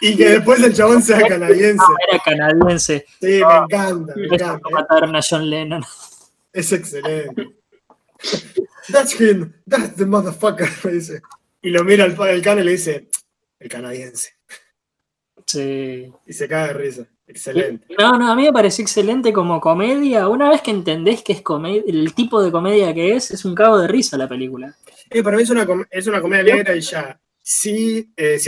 [0.02, 1.84] Y que después el chabón sea canadiense.
[2.08, 3.06] era canadiense.
[3.20, 4.70] Sí, me encanta, me encanta.
[4.70, 5.84] Mataron a John Lennon.
[6.54, 7.56] Es excelente.
[8.92, 11.22] That's him, that's the motherfucker, dice.
[11.62, 13.08] Y lo mira el, el cana y le dice,
[13.60, 14.34] el canadiense.
[15.46, 16.12] Sí.
[16.26, 17.08] Y se cae de risa.
[17.28, 17.88] Excelente.
[17.98, 20.28] No, no, a mí me parece excelente como comedia.
[20.28, 23.56] Una vez que entendés que es comedia, el tipo de comedia que es, es un
[23.56, 24.76] cabo de risa la película.
[25.10, 27.20] Eh, para mí es una, es una comedia negra y ya.
[27.42, 28.40] Sí, eh,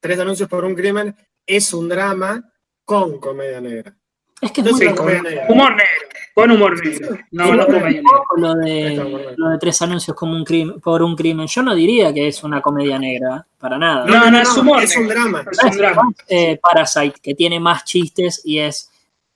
[0.00, 1.14] tres anuncios por un crimen
[1.46, 2.50] es un drama
[2.84, 3.96] con comedia negra.
[4.40, 7.18] Es que es muy humor negro, con humor negro.
[7.30, 8.02] No, no comedia
[8.36, 11.46] Lo de, lo de tres anuncios como un crimen, por un crimen.
[11.46, 14.06] Yo no diría que es una comedia negra, para nada.
[14.06, 14.82] No, no, es humor.
[14.82, 15.44] Es un drama.
[15.50, 16.02] Es un drama.
[16.26, 18.90] Eh, Parasite, que tiene más chistes y es.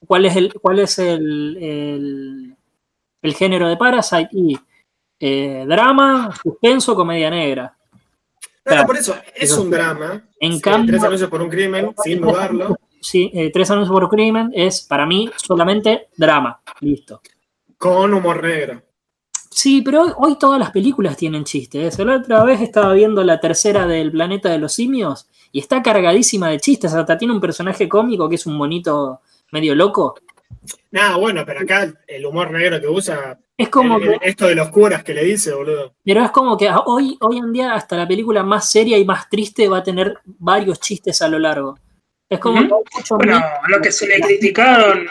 [0.07, 2.57] ¿Cuál es el, cuál es el,
[3.23, 4.29] el, género de Parasite?
[4.33, 4.59] Y
[5.21, 7.75] eh, drama, suspenso, comedia negra.
[8.67, 10.23] No, por eso, es un drama.
[10.41, 14.51] En cambio, tres anuncios por un crimen, sin dudarlo sí, eh, Tres anuncios por crimen
[14.55, 16.61] es para mí solamente drama.
[16.81, 17.21] Listo.
[17.77, 18.83] Con humor negro.
[19.51, 21.99] Sí, pero hoy todas las películas tienen chistes.
[22.01, 26.49] La otra vez estaba viendo la tercera del planeta de los simios y está cargadísima
[26.49, 26.93] de chistes.
[26.93, 29.21] Hasta tiene un personaje cómico que es un monito
[29.53, 30.17] medio loco.
[30.91, 33.39] Nada, bueno, pero acá el humor negro que usa.
[33.57, 35.95] Es como esto de los curas que le dice, boludo.
[36.05, 39.29] Pero es como que hoy, hoy en día hasta la película más seria y más
[39.29, 41.79] triste va a tener varios chistes a lo largo.
[42.29, 45.07] Es como Bueno, lo que se le criticaron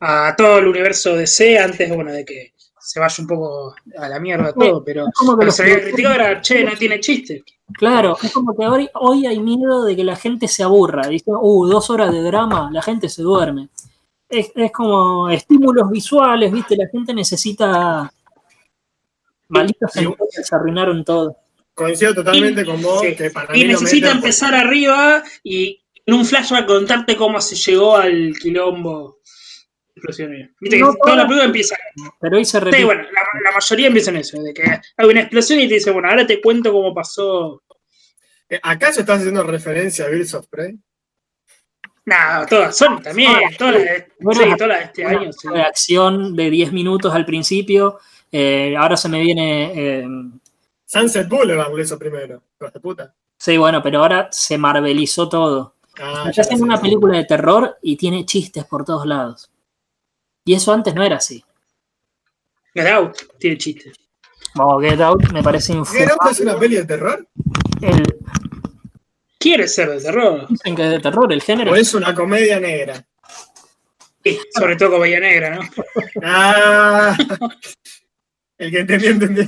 [0.00, 4.08] a todo el universo de C antes, bueno, de que se vaya un poco a
[4.08, 7.44] la mierda todo, pero lo que se le criticó era, che, no tiene chiste.
[7.74, 11.06] Claro, es como que hoy, hoy hay miedo de que la gente se aburra.
[11.08, 13.68] Dice, uh, dos horas de drama, la gente se duerme.
[14.28, 16.76] Es, como estímulos visuales, ¿viste?
[16.76, 18.12] La gente necesita.
[19.48, 21.36] Malditos se arruinaron todo.
[21.74, 23.02] Coincido totalmente con vos.
[23.02, 28.34] Que para y necesita empezar arriba y en un flashback contarte cómo se llegó al
[28.40, 29.20] quilombo.
[29.94, 31.76] Viste que toda la película empieza.
[32.20, 32.78] Pero ahí se repite.
[32.78, 35.90] Sí, bueno, la, mayoría empieza en eso, de que hay una explosión y te dice,
[35.90, 37.62] bueno, ahora te cuento cómo pasó.
[38.48, 40.78] Eh, ¿Acaso estás haciendo referencia a Bills of Prey?
[42.04, 42.16] No,
[42.48, 45.32] todas son también, todas las de, sí, todas de este año.
[45.32, 45.48] Sí.
[45.54, 48.00] acción de 10 minutos al principio,
[48.32, 49.72] eh, ahora se me viene...
[49.74, 50.06] Eh,
[50.84, 53.14] Sunset Boulevard lo hizo primero, de puta.
[53.38, 55.76] Sí, bueno, pero ahora se marvelizó todo.
[56.00, 59.50] Ah, ya hacen una película de terror y tiene chistes por todos lados.
[60.44, 61.44] Y eso antes no era así.
[62.74, 63.98] Get Out tiene chistes.
[64.56, 66.06] Oh, Get Out me parece infumable.
[66.06, 67.28] ¿Get Out es una peli de terror?
[67.80, 68.02] El,
[69.42, 70.46] Quiere ser de terror.
[70.48, 71.72] dicen que es de terror el género.
[71.72, 73.04] O es una comedia negra.
[74.22, 75.62] Sí, sobre todo comedia negra, ¿no?
[76.22, 77.16] Ah,
[78.58, 79.46] el que entendió, entendió.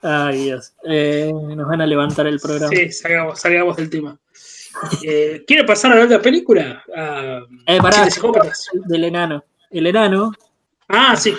[0.00, 0.74] Ay, Dios.
[0.84, 2.68] Eh, nos van a levantar el programa.
[2.68, 4.16] Sí, salgamos, salgamos del tema.
[5.04, 6.82] Eh, ¿Quiere pasar a la otra película?
[6.96, 8.06] A Eh, pará,
[8.86, 9.44] del enano.
[9.70, 10.32] El enano,
[10.88, 11.34] Ah, sí.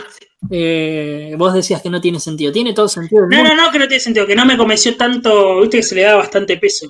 [0.49, 2.51] eh, vos decías que no tiene sentido.
[2.51, 3.25] Tiene todo sentido.
[3.27, 5.95] No, no, no, que no tiene sentido, que no me convenció tanto, viste que se
[5.95, 6.87] le da bastante peso.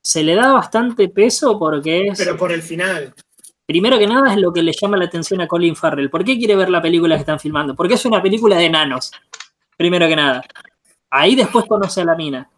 [0.00, 2.18] Se le da bastante peso porque es.
[2.18, 3.12] Pero por el final.
[3.66, 6.08] Primero que nada es lo que le llama la atención a Colin Farrell.
[6.10, 7.74] ¿Por qué quiere ver la película que están filmando?
[7.74, 9.10] Porque es una película de enanos.
[9.76, 10.42] Primero que nada.
[11.10, 12.48] Ahí después conoce a la mina.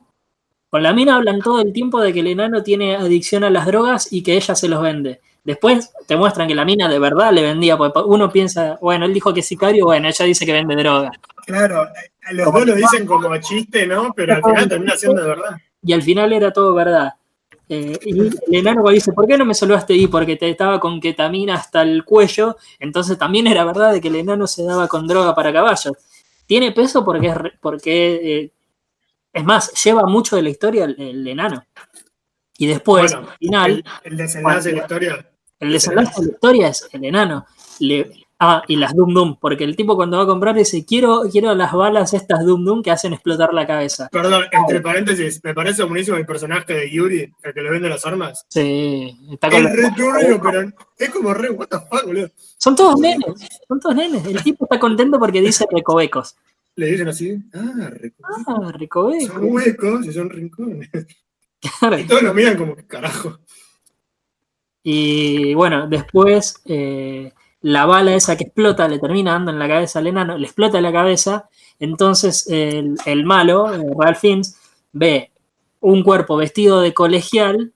[0.70, 3.66] Con la mina hablan todo el tiempo de que el enano tiene adicción a las
[3.66, 5.20] drogas y que ella se los vende.
[5.44, 9.14] Después te muestran que la mina de verdad le vendía, porque uno piensa, bueno, él
[9.14, 11.10] dijo que es sicario, bueno, ella dice que vende droga.
[11.46, 11.88] Claro,
[12.32, 14.12] los dos lo dicen como chiste, ¿no?
[14.14, 15.56] Pero al final termina siendo de verdad.
[15.82, 17.14] Y al final era todo verdad.
[17.70, 20.06] Eh, y el enano dice, ¿por qué no me salvaste ahí?
[20.06, 22.56] Porque te estaba con ketamina hasta el cuello.
[22.78, 25.92] Entonces también era verdad de que el enano se daba con droga para caballos.
[26.46, 28.50] Tiene peso porque es, re- porque, eh,
[29.38, 31.64] es más, lleva mucho de la historia el, el enano.
[32.58, 35.30] Y después, Bueno, al final, El, el desenlace de la historia.
[35.60, 37.46] el desenlace de la historia es el enano.
[37.80, 38.10] Le-
[38.40, 41.54] ah, y las Dum Dum, porque el tipo cuando va a comprar dice, quiero, quiero
[41.54, 44.08] las balas estas Dum Dum que hacen explotar la cabeza.
[44.10, 48.04] Perdón, entre paréntesis, me parece buenísimo el personaje de Yuri, el que le vende las
[48.04, 48.44] armas.
[48.48, 52.28] Sí, está con Es re turbio, pero es como re, what the fuck, boludo.
[52.58, 53.24] Son todos nenes,
[53.68, 54.26] son todos nenes.
[54.26, 56.34] El tipo está contento porque dice recovecos.
[56.78, 58.44] Le dicen así, ah, recovecos.
[58.46, 59.26] Ah, recovecos.
[59.26, 60.88] Son huecos y son rincones.
[61.80, 61.98] claro.
[61.98, 63.40] Y todos lo miran como que carajo.
[64.84, 69.98] Y bueno, después eh, la bala esa que explota le termina dando en la cabeza
[69.98, 71.48] al enano, le explota la cabeza.
[71.80, 74.56] Entonces el, el malo, eh, Ralph Fiennes,
[74.92, 75.32] ve
[75.80, 77.72] un cuerpo vestido de colegial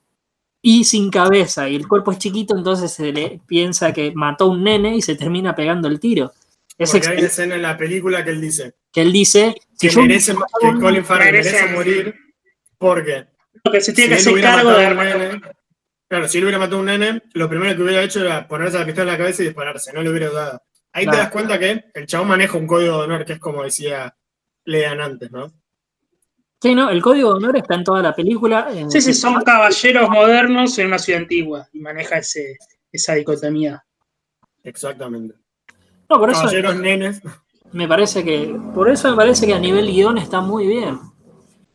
[0.62, 1.68] y sin cabeza.
[1.68, 5.02] Y el cuerpo es chiquito, entonces se le piensa que mató a un nene y
[5.02, 6.30] se termina pegando el tiro.
[6.84, 9.88] Es Porque hay una escena en la película que él dice que él dice si
[9.88, 12.14] que, merece, que Colin Farrell merece- merece morir
[12.78, 13.26] porque
[13.64, 15.40] Lo que se si tiene que él hacer cargo de nene,
[16.08, 18.78] claro, si él hubiera matado a un nene, lo primero que hubiera hecho era ponerse
[18.78, 20.62] la pistola en la cabeza y dispararse, no le hubiera dado.
[20.92, 21.16] Ahí Claro.
[21.18, 24.14] te das cuenta que el chabón maneja un código de honor, que es como decía
[24.64, 25.52] Lean antes, ¿no?
[26.60, 28.68] Sí, no, el código de honor está en toda la película.
[28.72, 32.56] eh, Sí, sí, son caballeros modernos en una ciudad antigua y maneja ese,
[32.92, 33.82] esa dicotomía.
[34.62, 35.34] Exactamente.
[36.12, 37.22] No, por eso Caballeros nenes.
[37.72, 38.54] me parece que.
[38.74, 40.98] Por eso me parece que a nivel guion está muy bien.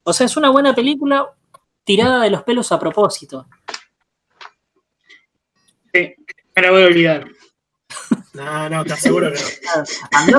[0.04, 1.28] O sea, es una buena película
[1.84, 3.48] tirada de los pelos a propósito.
[5.94, 6.14] Sí,
[6.56, 7.28] me la voy a olvidar.
[8.34, 9.84] No, no, te aseguro que no.
[10.12, 10.38] Andá,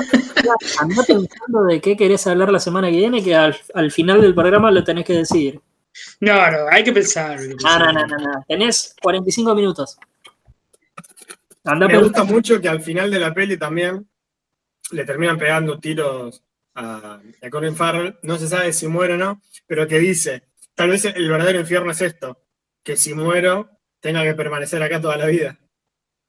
[0.79, 4.33] andá pensando de qué querés hablar la semana que viene, que al, al final del
[4.33, 5.59] programa lo tenés que decir.
[6.21, 7.31] No, no, hay que pensar.
[7.31, 7.93] hay que No, pensar.
[7.93, 8.45] no, no, no, no.
[8.47, 9.97] Tenés 45 minutos.
[11.65, 14.09] Andá Me gusta mucho que al final de la peli también
[14.91, 16.43] le terminan pegando tiros
[16.75, 18.17] a, a Colin Farrell.
[18.23, 20.43] No se sabe si muere o no, pero que dice,
[20.73, 22.45] tal vez el verdadero infierno es esto,
[22.83, 25.59] que si muero tenga que permanecer acá toda la vida.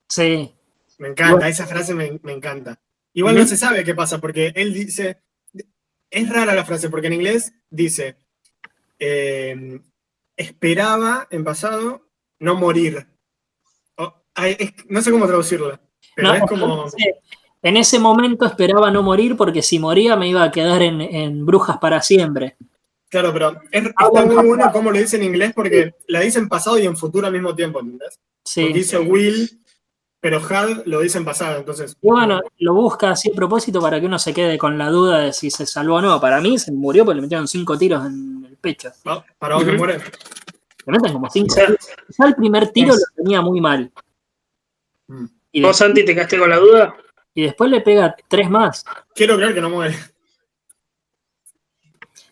[0.08, 0.54] Sí.
[0.98, 1.48] Me encanta, Bueno.
[1.48, 2.80] esa frase me, me encanta.
[3.14, 5.22] Igual no se sabe qué pasa, porque él dice,
[6.10, 8.16] es rara la frase, porque en inglés dice,
[8.98, 9.80] eh,
[10.36, 12.08] esperaba en pasado
[12.38, 13.06] no morir.
[14.88, 15.80] No sé cómo traducirla,
[16.14, 16.86] pero No, es como...
[17.62, 21.44] En ese momento esperaba no morir porque si moría me iba a quedar en, en
[21.44, 22.56] brujas para siempre.
[23.10, 26.48] Claro, pero es- está muy bueno cómo lo dice en inglés porque la dice en
[26.48, 28.18] pasado y en futuro al mismo tiempo, ¿entendés?
[28.44, 28.62] Sí.
[28.62, 29.60] Porque dice Will,
[30.20, 31.94] pero Had lo dice en pasado, entonces.
[32.00, 35.32] Bueno, lo busca así a propósito para que uno se quede con la duda de
[35.34, 36.18] si se salvó o no.
[36.18, 38.90] Para mí se murió porque le metieron cinco tiros en el pecho.
[39.04, 39.22] ¿no?
[39.38, 39.98] Para vos que muere.
[40.86, 41.56] Le meten como cinco.
[41.56, 43.90] Ya el primer tiro lo tenía muy mal.
[45.52, 46.94] Y, ¿Vos, Santi, te quedaste con la duda?
[47.34, 48.84] y después le pega tres más.
[49.14, 49.96] Quiero creer que no muere.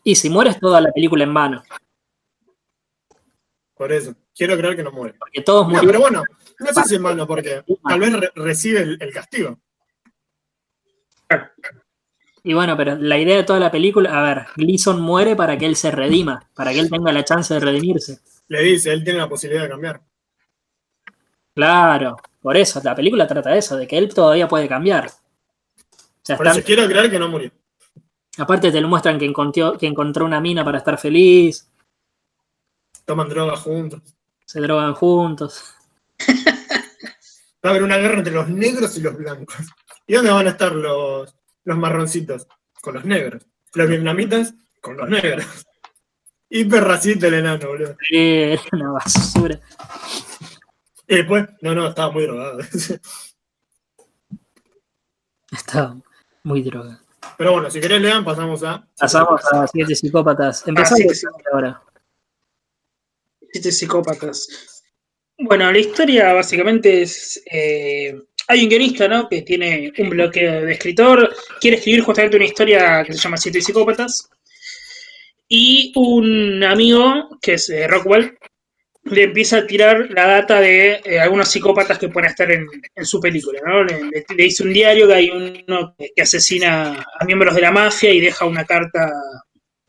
[0.05, 1.63] Y si mueres toda la película en vano.
[3.75, 4.15] Por eso.
[4.35, 5.15] Quiero creer que no muere.
[5.19, 5.87] Porque todos No, murieron.
[5.89, 6.23] pero bueno,
[6.59, 9.59] no sé si es malo porque tal vez re- recibe el, el castigo.
[12.43, 15.67] Y bueno, pero la idea de toda la película, a ver, Gleason muere para que
[15.67, 18.21] él se redima, para que él tenga la chance de redimirse.
[18.49, 20.01] Le dice, él tiene la posibilidad de cambiar.
[21.55, 22.17] Claro,
[22.49, 25.05] por eso, la película trata de eso, de que él todavía puede cambiar.
[25.09, 25.11] O
[26.23, 27.51] sea, Por están- eso quiero creer que no murió.
[28.39, 31.69] aparte te lo muestran que encontró, que encontró una mina para estar feliz,
[33.05, 34.01] Toman drogas juntos.
[34.47, 35.75] se drogan juntos.
[37.63, 39.57] Va a haber una guerra entre los negros y los blancos.
[40.07, 41.35] ¿Y dónde van a estar los,
[41.65, 42.47] los marroncitos?
[42.81, 43.43] Con los negros.
[43.75, 45.45] Los vietnamitas con los negros.
[46.49, 47.95] Hiper racista el enano, boludo.
[48.11, 49.61] Eh, una basura.
[51.09, 52.59] Y después, no, no, estaba muy drogado.
[55.51, 55.97] estaba
[56.43, 57.01] muy drogado.
[57.39, 58.87] Pero bueno, si querés lean, pasamos a.
[58.99, 60.69] Pasamos a siete psicópatas.
[60.69, 61.83] Empezamos ahora.
[63.53, 64.85] Siete psicópatas.
[65.39, 67.43] Bueno, la historia básicamente es.
[67.51, 69.29] Eh, hay un guionista, ¿no?
[69.29, 71.35] Que tiene un bloqueo de escritor.
[71.61, 74.29] Quiere escribir justamente una historia que se llama Siete psicópatas.
[75.49, 78.39] Y un amigo, que es eh, Rockwell,
[79.11, 82.67] le empieza a tirar la data de eh, algunos psicópatas que pueden estar en,
[83.03, 83.85] su película, ¿no?
[83.85, 88.21] Le, dice un diario que hay uno que asesina a miembros de la mafia y
[88.21, 89.13] deja una carta,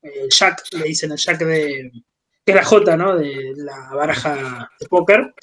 [0.04, 1.92] eh, Jack, le dicen el Jack de,
[2.46, 3.18] que es la J, ¿no?
[3.18, 5.34] De la baraja de póker.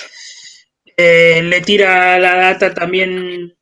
[0.97, 3.57] Eh, le tira la data también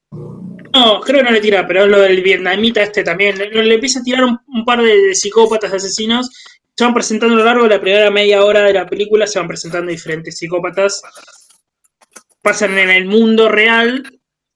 [0.75, 3.39] no, creo que no le tira, pero es lo del vietnamita este también.
[3.39, 6.29] Le, empieza a tirar un, par de, psicópatas asesinos
[6.77, 9.39] se van presentando a lo largo de la primera media hora de la película, se
[9.39, 11.03] van presentando diferentes psicópatas,
[12.43, 14.03] pasan en el mundo real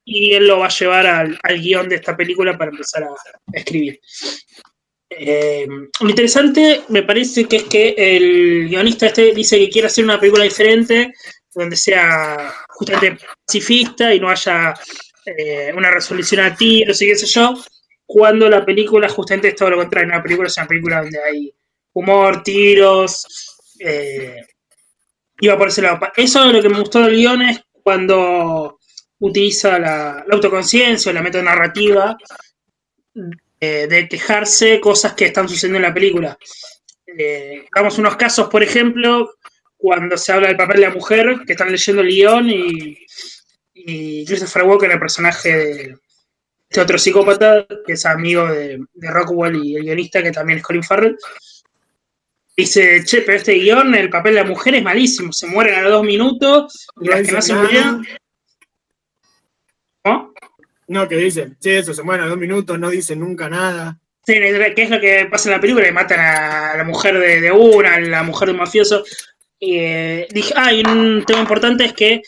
[0.05, 3.09] y él lo va a llevar al, guion de esta película para empezar a,
[3.53, 4.01] escribir.
[5.11, 5.66] Eh,
[6.01, 10.19] lo interesante me parece que es que el guionista este dice que quiere hacer una
[10.21, 11.12] película diferente,
[11.55, 14.75] donde sea justamente pacifista y no haya
[15.25, 17.55] eh, una resolución a tiros y qué sé yo,
[18.05, 21.55] cuando la película justamente es todo lo contrario, una película es una película donde hay
[21.93, 23.26] humor, tiros,
[23.78, 24.36] eh,
[25.41, 25.99] iba por ese lado.
[26.16, 28.78] Eso es lo que me gustó del guion es cuando
[29.20, 32.16] utiliza la, autoconciencia o la metanarrativa
[33.61, 36.39] eh, de quejarse cosas que están sucediendo en la película.
[37.07, 39.34] Eh, damos unos casos, por ejemplo,
[39.76, 42.97] cuando se habla del papel de la mujer, que están leyendo el guion y,
[44.26, 45.97] Christopher Walker, el personaje de
[46.68, 50.82] este otro psicópata, que es amigo de Rockwell y el guionista, que también es Colin
[50.82, 51.16] Farrell,
[52.59, 55.83] Dice, che, pero este guion, el papel de la mujer es malísimo, se mueren a
[55.83, 58.05] los dos minutos, y las que no se murieron.
[60.05, 60.35] ¿No?
[60.89, 64.01] No, que dicen, che, eso, se mueren a dos minutos, no dicen nunca nada.
[64.27, 65.87] Sí, ¿qué es lo que pasa en la película?
[65.87, 69.05] Y matan a la mujer de, una, a la mujer de un mafioso.
[69.61, 72.23] Y eh, dije, ah, y un tema importante es que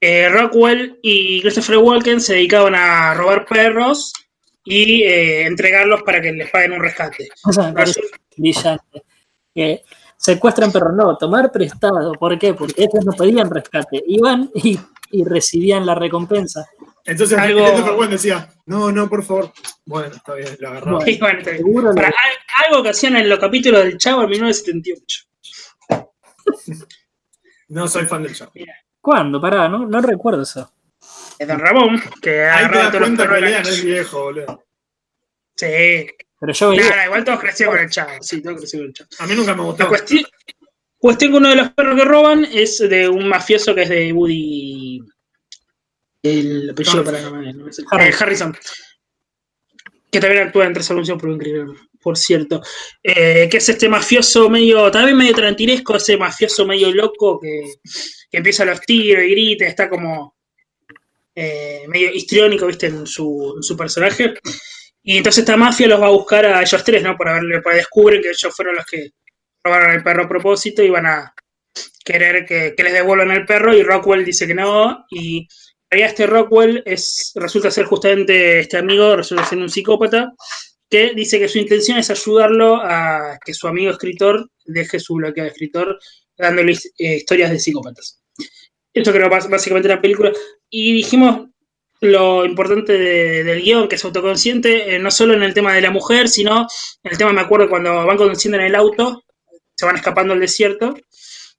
[0.00, 4.12] eh, Rockwell y Christopher Walken se dedicaban a robar perros
[4.64, 7.28] y eh, entregarlos para que les paguen un rescate.
[7.44, 7.72] O sea,
[8.36, 9.04] brillante
[9.54, 9.82] que
[10.16, 12.12] secuestran pero no, tomar prestado.
[12.12, 12.54] ¿Por qué?
[12.54, 14.78] Porque ellos no pedían rescate, iban y,
[15.24, 16.68] recibían la recompensa.
[17.04, 19.52] Entonces algo decía, no, no, por favor.
[19.84, 21.00] Bueno, está bien, lo agarró.
[21.00, 25.26] algo que hacían en los capítulos del Chavo en 1978.
[27.68, 28.52] no soy fan del Chavo.
[29.00, 29.40] ¿Cuándo?
[29.40, 30.72] Pará, no, no recuerdo eso.
[31.38, 34.64] Es Don Ramón, que ha agarrado todos los que no es viejo, boludo.
[35.56, 36.06] Sí.
[36.40, 37.04] Pero yo veía.
[37.04, 38.12] igual todos crecieron con el chavo.
[38.22, 39.10] Sí, todos crecieron con el chavo.
[39.18, 39.82] A mí nunca me gustó.
[39.82, 40.24] La cuestión,
[40.98, 44.12] cuestión que uno de los perros que roban es de un mafioso que es de
[44.12, 45.00] Woody.
[46.22, 48.56] El apellido para no, no, Harrison.
[50.10, 52.62] Que también actúa en Tres Anuncios por un crimen, por cierto.
[53.02, 57.74] Eh, que es este mafioso medio, también medio trantinesco, ese mafioso medio loco que,
[58.30, 60.36] que empieza a los tiros y grita, está como
[61.34, 64.34] eh, medio histriónico, viste, en su, en su personaje.
[65.02, 67.16] Y entonces esta mafia los va a buscar a ellos tres, ¿no?
[67.16, 69.10] Para verle, para descubrir que ellos fueron los que
[69.64, 71.34] robaron el perro a propósito y van a
[72.04, 75.46] querer que, les devuelvan el perro y Rockwell dice que no y
[75.90, 80.32] este Rockwell es, resulta ser justamente este amigo, resulta ser un psicópata
[80.88, 85.44] que dice que su intención es ayudarlo a que su amigo escritor deje su bloqueo
[85.44, 85.98] de escritor
[86.36, 88.20] dándole eh, historias de psicópatas.
[88.92, 90.32] Esto creo básicamente la película.
[90.68, 91.49] Y dijimos,
[92.00, 95.90] lo importante del guion, que es autoconsciente, eh, no solo en el tema de la
[95.90, 96.66] mujer, sino
[97.02, 99.24] en el tema, me acuerdo, cuando van conduciendo en el auto,
[99.74, 100.94] se van escapando al desierto,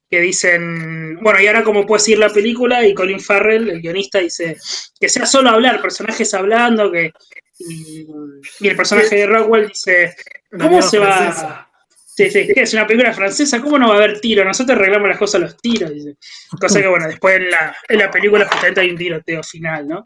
[0.10, 4.20] que dicen, bueno, y ahora cómo puede seguir la película, y Colin Farrell, el guionista,
[4.20, 4.58] dice
[5.00, 7.12] que sea solo hablar, personajes hablando, que
[7.60, 10.16] y, el personaje de Rockwell dice,
[10.60, 11.68] ¿cómo se va?
[12.14, 14.44] Sí, sí, es una película francesa, ¿cómo no va a haber tiro?
[14.44, 16.18] Nosotros arreglamos las cosas a los tiros, dice.
[16.60, 20.04] Cosa que, bueno, después en la, en la película justamente hay un tiroteo final, ¿no?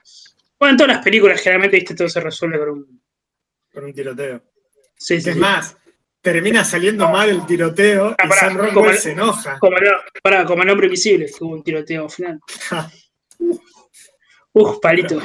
[0.59, 3.03] Bueno, en todas las películas generalmente, viste, todo se resuelve con un...
[3.73, 4.41] Con un tiroteo.
[4.97, 5.29] Sí, sí.
[5.29, 5.75] Es más,
[6.21, 9.59] termina saliendo mal el tiroteo ah, y Sam Rockwell se enoja.
[9.59, 9.77] Como,
[10.23, 12.39] para, como el hombre invisible, hubo un tiroteo final.
[14.53, 15.21] Uf, palito.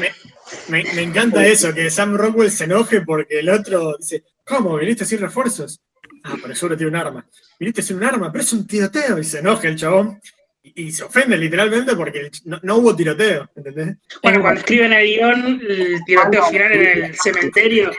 [0.69, 4.77] Me, me, encanta eso, que Sam Rockwell se enoje porque el otro dice, ¿cómo?
[4.77, 5.81] ¿Viniste sin refuerzos?
[6.24, 7.27] Ah, pero seguro tiene un arma.
[7.59, 9.19] Viniste sin un arma, pero es un tiroteo.
[9.19, 10.20] Y se enoja el chabón.
[10.62, 13.97] Y, se ofende literalmente porque no, hubo tiroteo, ¿entendés?
[14.23, 17.91] Bueno, cuando escriben el guion, el tiroteo final en el cementerio,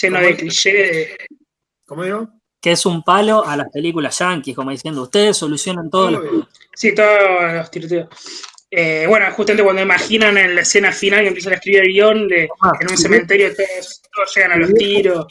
[0.00, 1.16] lleno de cliché.
[1.86, 2.38] ¿Cómo digo?
[2.60, 6.10] que es un palo a las películas yankees, como diciendo, ustedes solucionan todo.
[6.10, 6.48] Lo...
[6.74, 8.08] Sí, todos los tiroteos.
[8.70, 12.28] Eh, bueno, justamente cuando imaginan en la escena final que empiezan a escribir el guion
[12.28, 15.26] de ah, en un cementerio todos, llegan a los tiros.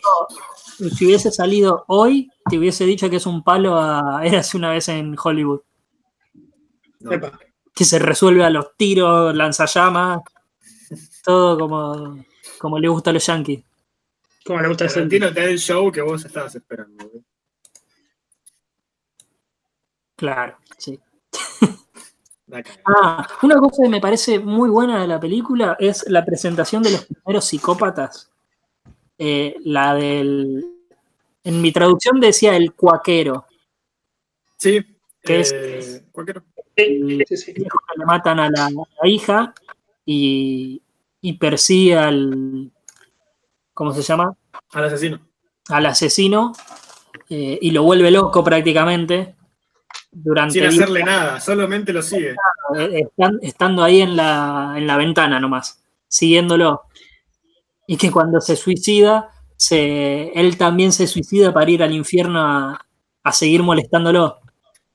[0.96, 4.90] Si hubiese salido hoy, te hubiese dicho que es un palo a hace una vez
[4.90, 5.62] en Hollywood.
[7.74, 10.22] Que se resuelve a los tiros, lanzallamas,
[11.24, 12.26] todo como,
[12.58, 13.64] como le gusta a los yankees.
[14.46, 17.12] Como le gusta a Santino te da el show que vos estabas esperando.
[20.16, 21.00] Claro, sí.
[22.86, 26.92] Ah, una cosa que me parece muy buena de la película es la presentación de
[26.92, 28.32] los primeros psicópatas.
[29.18, 30.66] Eh, la del.
[31.44, 33.46] En mi traducción decía el cuaquero.
[34.56, 34.80] Sí,
[35.22, 36.04] que es
[36.78, 38.70] le matan a la,
[39.04, 39.54] hija
[40.06, 40.82] y,
[41.22, 42.72] y, persigue al.
[43.74, 44.36] ¿Cómo se llama?
[44.72, 45.20] Al asesino.
[45.70, 46.54] Al asesino
[47.30, 49.36] eh, y lo vuelve loco prácticamente
[50.50, 52.36] sin hacerle nada, solamente lo sigue.
[52.78, 53.04] Eh,
[53.42, 56.84] estando ahí en la, en la ventana nomás, siguiéndolo.
[57.86, 62.86] Y que cuando se suicida, se, él también se suicida para ir al infierno a,
[63.24, 64.40] a seguir molestándolo.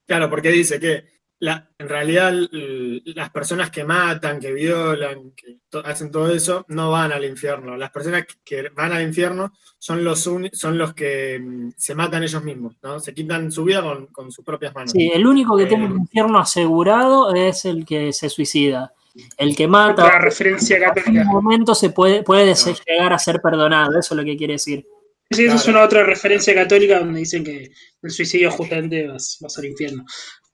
[0.06, 1.04] Claro, porque dice que
[1.42, 7.24] en realidad las personas que matan, que violan, que hacen todo eso, no van al
[7.24, 7.76] infierno.
[7.76, 12.44] Las personas que van al infierno son los, son los que mm, se matan ellos
[12.44, 13.00] mismos, ¿no?
[13.00, 13.82] Se quitan su vida
[14.12, 14.92] con, sus propias manos.
[14.92, 18.92] Sí, el único que tiene un eh, infierno asegurado es el que se suicida.
[19.36, 20.04] El que mata.
[20.04, 24.24] La referencia En un momento se puede, puede llegar a ser perdonado, eso es lo
[24.24, 24.86] que quiere decir.
[25.30, 27.70] Sí, eso es una otra referencia católica donde dicen que
[28.02, 30.04] el suicidio justamente va, va a ser infierno.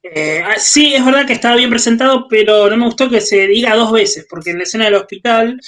[0.02, 3.46] Eh, ah, sí, es verdad que estaba bien presentado, pero no me gustó que se
[3.46, 5.60] diga dos veces, porque en la escena del hospital,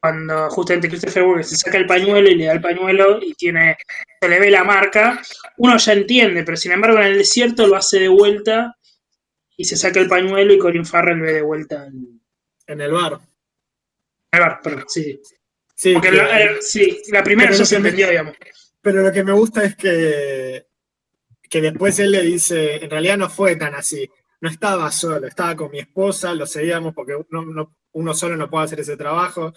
[0.00, 3.76] cuando justamente Christopher Walken se saca el pañuelo y le da el pañuelo y tiene,
[4.20, 5.20] se le ve la marca,
[5.58, 8.76] uno ya entiende, pero sin embargo en el desierto lo hace de vuelta
[9.56, 13.14] y se saca el pañuelo y Colin Farrell ve de vuelta en, el bar.
[13.14, 13.20] En
[14.32, 15.20] el bar, perdón, sí.
[15.74, 18.34] Sí, la, eh, sí, la primera ya se entendió, digamos.
[18.80, 20.67] Pero lo que me gusta es que
[21.48, 24.08] que después él le dice, en realidad no fue tan así,
[24.40, 27.14] no estaba solo, estaba con mi esposa, lo seguíamos porque
[27.92, 29.52] uno, solo no puede hacer ese trabajo,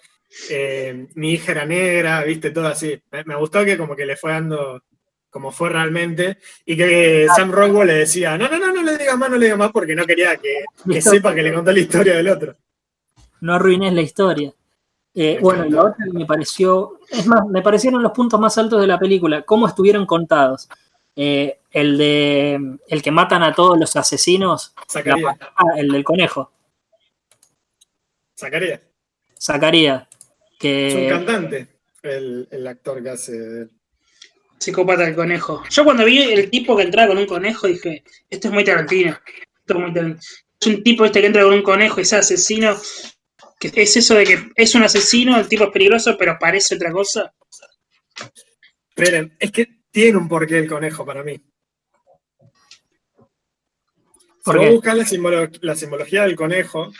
[0.50, 3.02] eh, mi hija era negra, viste, todo así.
[3.26, 4.82] Me, gustó que como que le fue dando
[5.30, 9.18] como fue realmente, y que Sam Rockwell le decía, no, no, no, no le digas
[9.18, 12.18] más, no le digas más, porque no quería que, sepa que le contó la historia
[12.18, 12.58] del otro.
[13.40, 14.54] No arruines la historia.
[15.14, 18.88] Eh, bueno, la otra me pareció, es más, me parecieron los puntos más altos de
[18.88, 20.68] la película, cómo estuvieron contados.
[21.16, 24.74] Eh, el de el que matan a todos los asesinos.
[24.90, 25.38] Zacarías.
[25.56, 26.52] Ah, el del conejo.
[28.38, 28.82] Zacarías.
[29.40, 30.08] Zacarías.
[30.60, 30.88] Que...
[30.88, 31.68] Es un cantante,
[32.04, 33.68] el, actor que hace.
[34.60, 35.64] Psicópata del conejo.
[35.70, 39.18] Yo cuando vi el tipo que entraba con un conejo dije, esto es muy Tarantino.
[39.60, 40.20] Esto es muy Tarantino.
[40.60, 42.78] Es un tipo este que entra con un conejo y es asesino.
[43.60, 46.92] Que es eso de que es un asesino, el tipo es peligroso, pero parece otra
[46.92, 47.34] cosa.
[48.90, 51.42] Esperen, es que tiene un porqué el conejo para mí.
[54.44, 54.96] Si vos buscas
[55.62, 56.92] la, simbología del conejo,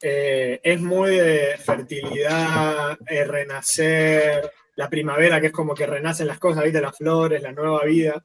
[0.00, 6.64] eh, es muy de fertilidad, renacer, la primavera, que es como que renacen las cosas,
[6.64, 6.80] ¿viste?
[6.80, 8.22] Las flores, la nueva vida.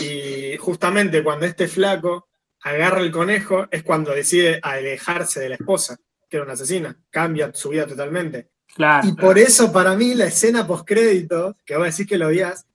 [0.00, 2.28] Y justamente cuando este flaco
[2.62, 5.96] agarra el conejo, es cuando decide alejarse de la esposa,
[6.28, 6.96] que era una asesina.
[7.10, 8.50] Cambia su vida totalmente.
[9.02, 12.66] y por eso, para mí, la escena post-crédito, que vos decís que lo odias,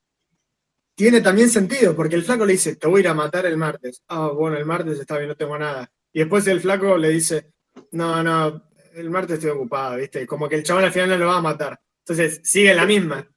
[0.95, 3.57] tiene también sentido, porque el flaco le dice, te voy a ir a matar el
[3.57, 4.03] martes.
[4.07, 5.89] Ah, bueno, el martes está bien, no tengo nada.
[6.11, 7.51] Y después el flaco le dice,
[7.91, 10.27] no, no, el martes estoy ocupado, ¿viste?
[10.27, 11.79] Como que el chabón al final no lo va a matar.
[11.99, 13.27] Entonces, sigue la misma.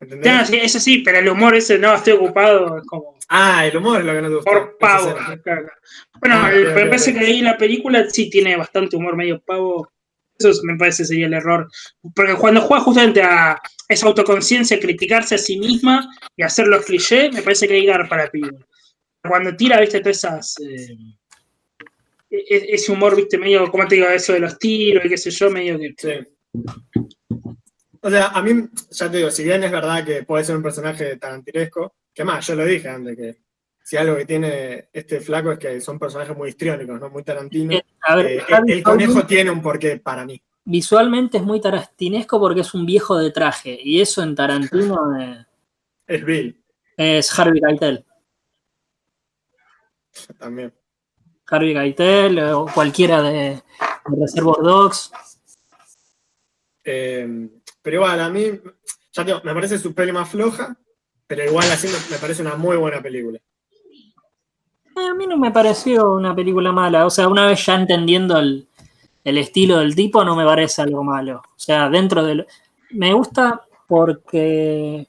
[0.00, 0.48] ¿entendés?
[0.48, 3.16] sí, eso sí, pero el humor ese, no, estoy ocupado, es como...
[3.28, 4.50] Ah, el humor es lo que no te gusta.
[4.50, 5.14] Por pavo.
[6.20, 9.90] Bueno, ah, me parece que ahí la película sí tiene bastante humor medio pavo.
[10.38, 11.68] Eso me parece sería el error.
[12.14, 17.32] Porque cuando juega justamente a esa autoconciencia, criticarse a sí misma y hacer los clichés,
[17.32, 18.58] me parece que hay que dar para pibe.
[19.22, 20.56] Cuando tira, viste, todas esas.
[20.60, 20.96] Eh,
[22.30, 24.08] e-, e-, ese humor, viste, medio, ¿cómo te digo?
[24.08, 25.94] Eso de los tiros y qué sé yo, medio que.
[25.96, 26.34] Sí.
[28.00, 30.62] O sea, a mí, ya te digo, si bien es verdad que puede ser un
[30.62, 33.43] personaje tarantinesco, que más, yo lo dije antes, que
[33.84, 37.10] si algo que tiene este flaco es que son personajes muy histriónicos, ¿no?
[37.10, 37.74] Muy tarantinos.
[37.76, 37.84] Eh,
[38.38, 40.40] eh, el, conejo tiene un porqué para mí.
[40.64, 43.78] Visualmente es muy tarantinesco porque es un viejo de traje.
[43.78, 44.98] Y eso en Tarantino
[46.06, 46.64] es Bill.
[46.96, 48.06] Es Harvey Keitel.
[50.38, 50.72] También.
[51.46, 53.62] Harvey Keitel o cualquiera de,
[54.06, 55.12] Reservoir Dogs.
[56.82, 57.50] Eh,
[57.82, 58.46] pero igual, a mí,
[59.12, 60.76] ya me parece su peli más floja
[61.26, 63.38] Pero igual así me parece una muy buena película.
[64.96, 67.06] Eh, a mí no me pareció una película mala.
[67.06, 68.68] O sea, una vez ya entendiendo el,
[69.24, 71.42] estilo del tipo, no me parece algo malo.
[71.44, 72.46] O sea, dentro del.
[72.90, 75.06] Me gusta porque.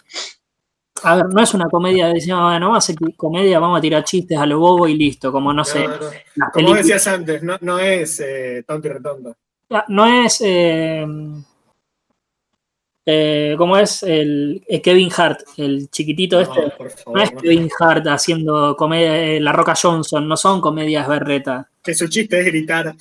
[1.03, 4.03] A ver, no es una comedia de no vamos a hacer comedia, vamos a tirar
[4.03, 5.87] chistes a lo bobo y listo, como no sé.
[6.53, 9.35] Como decías antes, no, es eh, tonto y retonto.
[9.69, 10.41] Ah, no es.
[10.43, 11.05] Eh,
[13.05, 16.73] eh, como es el, Kevin Hart, el chiquitito este.
[17.13, 21.69] no es Kevin Hart haciendo comedia, La Roca Johnson, no son comedias berreta.
[21.83, 22.95] Que su chiste es gritar.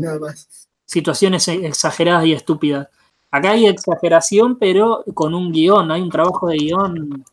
[0.00, 0.68] Nada más.
[0.86, 2.88] Situaciones exageradas y estúpidas.
[3.30, 7.24] Acá hay exageración, pero con un guion, hay un trabajo de guion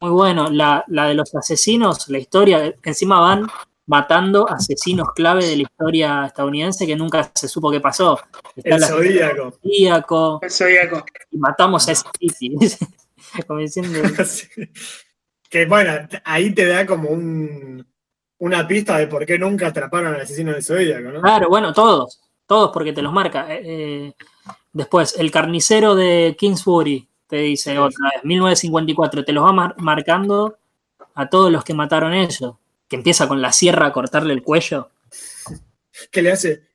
[0.00, 0.48] muy bueno.
[0.50, 3.46] La, la de los asesinos, la historia, encima van
[3.86, 8.18] matando asesinos clave de la historia estadounidense que nunca se supo qué pasó.
[8.64, 10.40] El Zodíaco.
[10.42, 11.04] El Zodíaco.
[11.30, 12.04] Y matamos a ese
[15.50, 17.84] Que bueno, ahí te da como un,
[18.38, 21.20] una pista de por qué nunca atraparon al asesino del Zodíaco, ¿no?
[21.20, 22.20] Claro, bueno, todos.
[22.46, 23.52] Todos porque te los marca.
[23.52, 24.14] Eh, eh,
[24.72, 30.58] después, el carnicero de Kingsbury, te dice otra vez, 1954, te los va marcando
[31.14, 32.54] a todos los que mataron ellos
[32.90, 34.90] que empieza con la sierra a cortarle el cuello.
[36.10, 36.69] Que le hace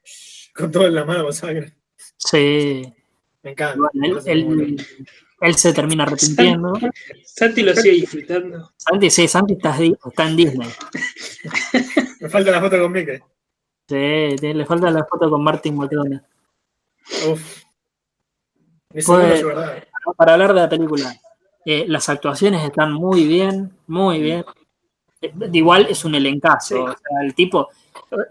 [0.56, 1.74] con todo en la mano sangre.
[2.18, 2.82] Sí.
[3.44, 3.90] Me encanta.
[4.26, 6.74] él, se termina arrepintiendo.
[7.24, 8.72] Santi lo sigue disfrutando.
[8.78, 10.70] Santi, sí, Santi está, en Disney.
[12.22, 13.20] Me falta la foto con Mickey.
[13.88, 16.24] Sí, le falta la foto con Martin McDonald.
[17.30, 17.64] Uf.
[18.88, 19.06] Pues,
[20.18, 21.16] para hablar de la película,
[21.66, 24.46] eh, las actuaciones están muy bien, muy bien
[25.52, 26.84] igual es un elencazo.
[26.84, 27.70] O sea, el tipo.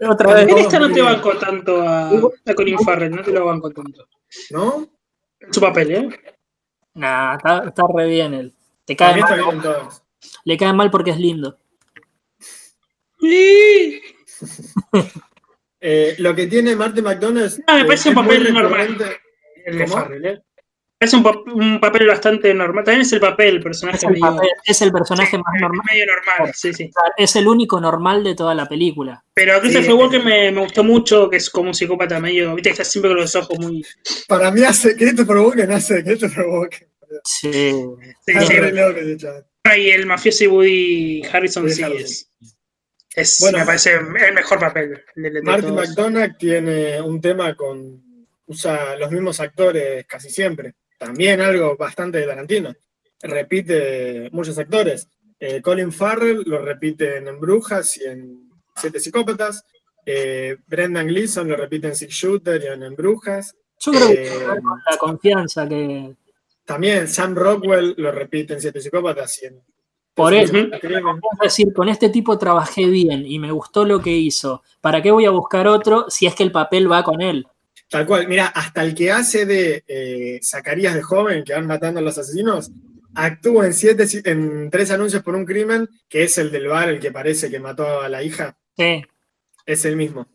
[0.09, 0.47] Otra vez.
[0.47, 4.07] En esta no te banco tanto a, a Colin Farrell, no te lo banco tanto.
[4.51, 4.87] ¿No?
[5.51, 6.09] Su papel, ¿eh?
[6.95, 8.53] Nah, está, re bien él.
[8.85, 9.61] Te cae mal.
[10.43, 11.57] Le cae mal porque es lindo.
[15.79, 17.63] eh, lo que tiene Martin McDonald.
[17.67, 18.97] No, me parece un papel normal.
[19.65, 20.43] El de Farrell, ¿eh?
[21.05, 22.83] Es un, papel bastante normal.
[22.83, 23.99] También es el papel, el personaje.
[24.65, 25.85] Es el, personaje más normal.
[25.87, 26.89] Medio normal, sí, sí.
[27.15, 29.23] Es el único normal de toda la película.
[29.35, 32.55] Pero Christopher Walken me, me, gustó mucho, que es como un psicópata medio.
[32.55, 33.85] Viste, está siempre con los ojos muy.
[34.27, 36.87] Para mí hace Christopher Walken hace Christopher Walken.
[37.23, 37.51] Sí.
[37.51, 39.27] sí, sí.
[39.77, 42.31] Y el mafioso y Woody Harrison sí es.
[43.15, 45.03] es bueno, me parece el mejor papel.
[45.43, 48.03] Martin McDonagh tiene un tema con.
[48.47, 52.73] Usa los mismos actores casi siempre también algo bastante de Tarantino.
[53.21, 55.09] Repite muchos actores.
[55.39, 59.65] Eh, Colin Farrell lo repite en Brujas y en Siete Psicópatas.
[60.05, 63.55] Eh, Brendan Gleeson lo repite en Six Shooter y en Brujas.
[63.79, 64.39] Yo creo que eh,
[64.89, 66.15] la confianza que.
[66.63, 69.61] También Sam Rockwell lo repite en Siete Psicópatas y en.
[70.13, 70.71] Por eso, es
[71.41, 74.63] decir, con este tipo trabajé bien y me gustó lo que hizo.
[74.79, 77.45] ¿Para qué voy a buscar otro si es que el papel va con él?
[77.89, 81.99] Tal cual, mira, hasta el que hace de eh, Zacarías de joven, que van matando
[81.99, 82.71] a los asesinos,
[83.13, 86.99] actúa en, siete, en tres anuncios por un crimen, que es el del bar, el
[86.99, 88.57] que parece que mató a la hija.
[88.75, 89.03] Sí.
[89.65, 90.27] Es el mismo.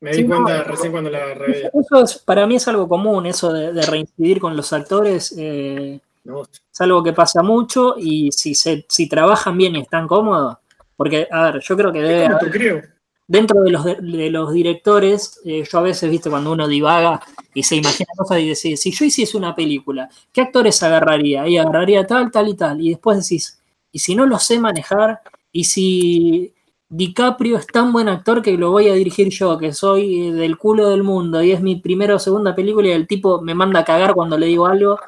[0.00, 1.58] Me di cuenta recién cuando la reví.
[1.58, 5.34] Eso para mí es algo común, eso de, reincidir con los actores.
[5.36, 10.56] Eh, es algo que pasa mucho y si, se, si trabajan bien y están cómodos,
[10.96, 12.26] porque, a ver, yo creo que debe.
[12.26, 12.99] Haber,
[13.30, 17.20] dentro de los, de, los directores, eh, yo a veces, viste, cuando uno divaga
[17.54, 21.46] y se imagina cosas y dice, si yo hiciese una película, ¿qué actores agarraría?
[21.46, 22.80] Y agarraría tal, tal y tal.
[22.80, 23.62] Y después decís,
[23.92, 25.20] y si no lo sé manejar,
[25.52, 26.54] y si
[26.88, 30.88] DiCaprio es tan buen actor que lo voy a dirigir yo, que soy del culo
[30.88, 33.84] del mundo, y es mi primera o segunda película y el tipo me manda a
[33.84, 34.98] cagar cuando le digo algo,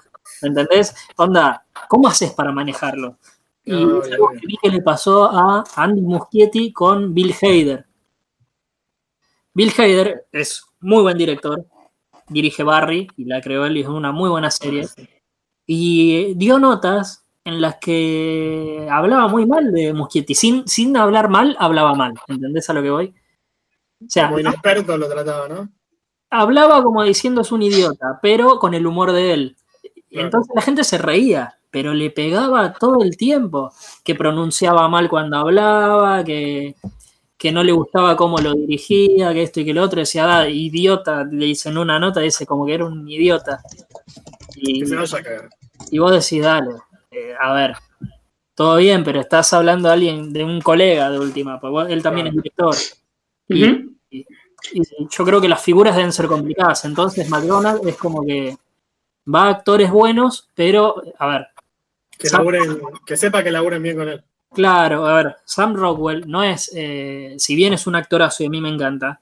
[0.42, 0.94] ¿me entendés?
[1.16, 3.16] Onda, ¿cómo haces para manejarlo?
[3.64, 7.86] Y es algo que vi que le pasó a Andy Muschietti con Bill Hader
[9.54, 11.66] Bill Hader es muy buen director,
[12.28, 14.86] dirige Barry y la creó él y es una muy buena serie.
[15.66, 20.34] Y dio notas en las que hablaba muy mal de Muschietti.
[20.34, 22.14] Sin, sin hablar mal, hablaba mal.
[22.28, 23.14] ¿Entendés a lo que voy?
[24.00, 25.68] O sea, como inexperto lo trataba, ¿no?
[26.30, 29.56] Hablaba como diciendo es un idiota, pero con el humor de él.
[30.10, 33.70] Entonces la gente se reía, pero le pegaba todo el tiempo.
[34.02, 36.74] Que pronunciaba mal cuando hablaba, que,
[37.42, 40.48] que no le gustaba cómo lo dirigía, que esto y que lo otro, decía, ah,
[40.48, 43.60] idiota, le dicen una nota, dice como que era un idiota.
[44.54, 44.84] Y,
[45.90, 46.70] y vos decís, dale,
[47.10, 47.74] eh, a ver,
[48.54, 52.28] todo bien, pero estás hablando de alguien, de un colega de última, porque él también
[52.28, 52.76] es director.
[53.48, 53.88] y,
[55.10, 58.56] yo creo que las figuras deben ser complicadas, entonces McDonald's es como que
[59.26, 61.48] va a actores buenos, pero, a ver,
[63.04, 64.22] Que, sepa que laburen bien con él.
[64.54, 68.50] Claro, a ver, Sam Rockwell no es, eh, si bien es un actorazo y a
[68.50, 69.20] mí me encanta,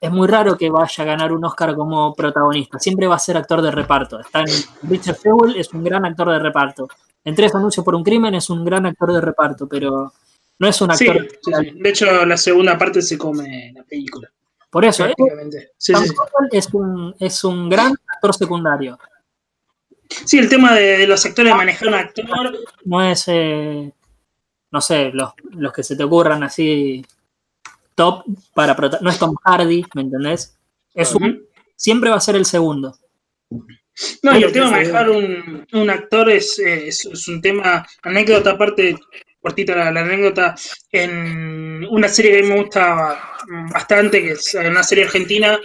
[0.00, 2.78] es muy raro que vaya a ganar un Oscar como protagonista.
[2.78, 4.20] Siempre va a ser actor de reparto.
[4.20, 4.48] Está en,
[4.82, 6.88] Richard Sewell es un gran actor de reparto.
[7.24, 10.12] En Tres Anuncios por un Crimen es un gran actor de reparto, pero
[10.58, 11.26] no es un actor.
[11.46, 14.30] De hecho, la segunda parte se come la película.
[14.68, 15.14] Por eso, ¿eh?
[16.50, 18.98] es, un, es un gran actor secundario.
[20.24, 22.24] Sí, el tema de, los actores manejar un actor.
[22.84, 23.92] No es, eh,
[24.74, 27.06] no sé, los, los que se te ocurran así
[27.94, 30.58] top para no es Tom Hardy, ¿me entendés?
[30.92, 31.14] Es
[31.76, 32.98] siempre va a ser el segundo.
[34.24, 38.96] No, y el tema de manejar un, un actor es, es, un tema, anécdota aparte,
[39.40, 40.56] cortita la, anécdota,
[40.90, 43.32] en una serie que a mí me gusta
[43.72, 45.56] bastante, que es una serie argentina,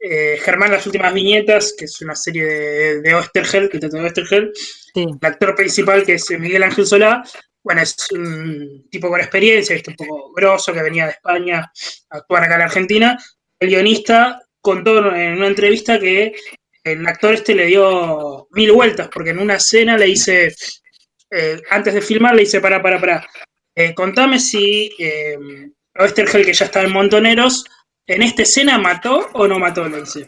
[0.00, 4.06] eh, Germán Las Últimas Viñetas, que es una serie de, de Ostergel, que trata de
[4.06, 4.52] Ostergel,
[4.96, 7.22] el actor principal que es Miguel Ángel Solá,
[7.68, 11.70] bueno, es un tipo con experiencia, un poco grosso, que venía de España
[12.08, 13.18] a actuar acá en Argentina.
[13.60, 16.34] El guionista contó en una entrevista que
[16.82, 20.54] el actor este le dio mil vueltas, porque en una escena le dice,
[21.30, 23.28] eh, antes de filmar, le dice, para, para, para,
[23.74, 25.36] eh, contame si eh,
[25.98, 27.66] Oestergel, que ya está en Montoneros,
[28.06, 30.26] en esta escena mató o no mató, le dice.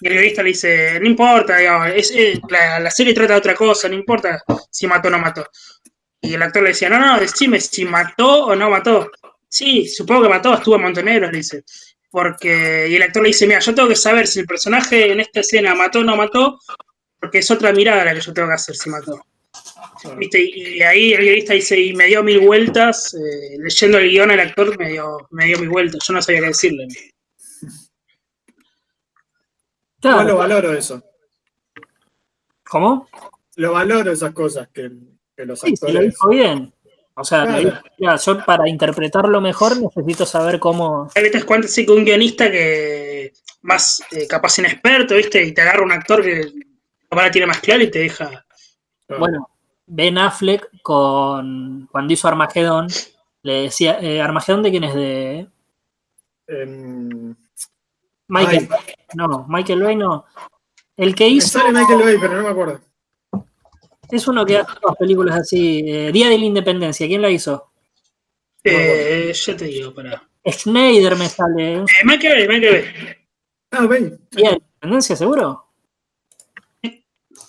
[0.00, 3.96] Y el guionista le dice, no importa, la, la, serie trata de otra cosa, no
[3.96, 4.40] importa
[4.70, 5.44] si mató o no mató.
[6.22, 9.10] Y el actor le decía, no, no, decime si mató o no mató.
[9.48, 11.64] Sí, supongo que mató, estuvo en Montenegro, le dice.
[12.10, 15.18] Porque, y el actor le dice, mira, yo tengo que saber si el personaje en
[15.18, 16.60] esta escena mató o no mató,
[17.18, 19.20] porque es otra mirada la que yo tengo que hacer si mató.
[20.16, 20.40] ¿Viste?
[20.40, 24.40] Y ahí el guionista dice, y me dio mil vueltas, eh, leyendo el guion el
[24.40, 26.88] actor me dio, me dio mil vueltas, yo no sabía qué decirle.
[30.00, 30.22] Claro.
[30.24, 31.02] lo valoro eso.
[32.64, 33.08] ¿Cómo?
[33.56, 34.90] Lo valoro esas cosas que
[35.56, 36.72] sí, lo dijo bien.
[37.14, 37.60] O sea,
[38.16, 41.10] yo para interpretarlo mejor necesito saber cómo.
[41.14, 43.32] Hay veces cuando sí que un guionista que
[43.62, 45.42] más eh, capaz inexperto, ¿viste?
[45.44, 46.50] Y te agarra un actor que
[47.10, 48.44] la tiene más claro y te deja.
[49.18, 49.50] Bueno,
[49.86, 52.86] Ben Affleck con cuando hizo Armagedón,
[53.42, 54.94] le decía, eh, ¿Armagedón de quién es?
[54.94, 55.48] De.
[56.46, 57.34] Em,
[58.28, 58.68] Michael.
[59.14, 60.24] No, Michael Bay no.
[60.96, 61.58] El que hizo.
[61.70, 62.80] Michael Bay, pero no me acuerdo.
[64.12, 65.84] Es uno que hace dos películas así.
[65.86, 67.72] Eh, Día de la Independencia, ¿quién la hizo?
[68.62, 70.28] Eh, ya te digo, para.
[70.46, 71.76] Schneider me sale.
[71.76, 73.16] Eh, Michael Bay, Michael
[73.70, 74.18] Ah, Bay.
[74.30, 75.64] ¿Día de la Independencia, seguro?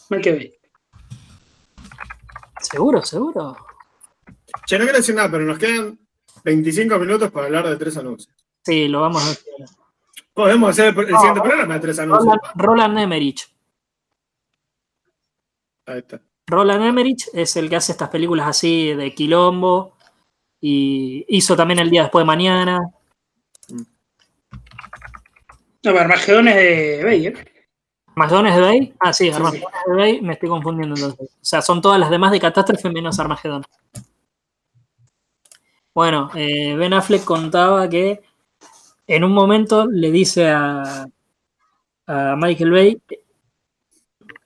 [0.09, 0.53] Michael Bay.
[2.61, 3.57] ¿Seguro, seguro?
[4.65, 5.99] Che, no quiero decir nada, pero nos quedan
[6.45, 8.33] 25 minutos para hablar de tres anuncios.
[8.63, 9.43] Sí, lo vamos a hacer.
[10.33, 12.33] Podemos hacer el, siguiente programa de tres anuncios.
[12.55, 13.53] Roland, Roland Emmerich.
[15.85, 16.21] Ahí está.
[16.47, 19.95] Roland Emmerich es el que hace estas películas así de quilombo
[20.59, 22.79] y hizo también El día después de mañana.
[25.83, 27.33] No, pero Armagedón es de Bay, ¿eh?
[28.07, 28.93] ¿Armagedón es de Bay?
[28.99, 31.29] Ah, sí, Armagedón es de Bay, me estoy confundiendo entonces.
[31.29, 33.63] O sea, son todas las demás de Catástrofe menos Armagedón.
[35.93, 38.21] Bueno, eh, Ben Affleck contaba que
[39.05, 41.05] en un momento le dice a,
[42.07, 43.01] a Michael Bay,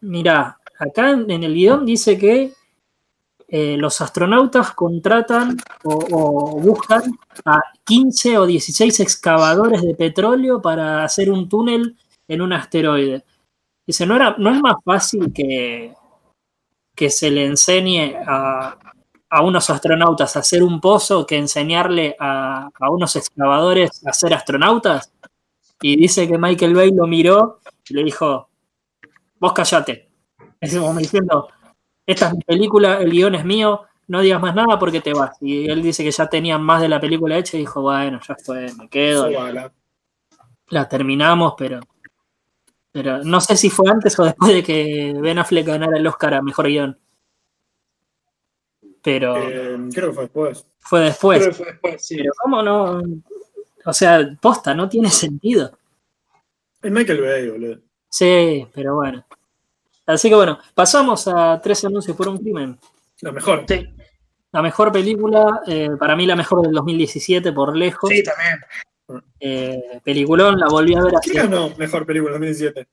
[0.01, 2.53] mira, acá en el guion dice que
[3.49, 5.55] eh, los astronautas contratan
[5.85, 7.03] o, buscan
[7.45, 11.95] a 15 o 16 excavadores de petróleo para hacer un túnel
[12.27, 13.23] en un asteroide.
[13.85, 15.93] Dice, ¿no, era, no es más fácil que,
[16.93, 18.77] que se le enseñe a,
[19.41, 25.13] unos astronautas a hacer un pozo que enseñarle a, a unos excavadores a ser astronautas?
[25.81, 28.49] Y dice que Michael Bay lo miró y le dijo,
[29.39, 30.06] vos callate,
[30.61, 31.49] es como diciendo,
[32.05, 35.37] esta es mi película, el guion es mío, no digas más nada porque te vas.
[35.41, 38.35] Y él dice que ya tenía más de la película hecha y dijo, bueno, ya
[38.43, 39.29] fue, me quedo.
[40.69, 41.79] la terminamos, pero
[42.97, 46.33] pero no sé si fue antes o después de que Ben Affleck ganara el Oscar
[46.33, 46.97] a Mejor Guión.
[49.03, 49.37] Pero...
[49.37, 50.67] Eh, creo que fue después.
[50.79, 51.39] Fue después.
[51.39, 52.15] Creo que fue después, sí.
[52.17, 53.03] Pero cómo no...
[53.85, 55.77] O sea, posta, no tiene sentido.
[56.81, 57.79] Es Michael Bay, boludo.
[58.09, 59.23] Sí, pero bueno.
[60.07, 62.79] Así que bueno, pasamos a tres anuncios por un crimen.
[63.21, 63.65] La mejor.
[63.67, 63.87] Sí.
[64.53, 68.09] La mejor película, eh, para mí la mejor del 2017 por lejos.
[68.09, 69.23] Sí, también.
[69.39, 71.31] Eh, peliculón, la volví a ver así.
[71.31, 72.87] ¿Qué ganó mejor película del 2017?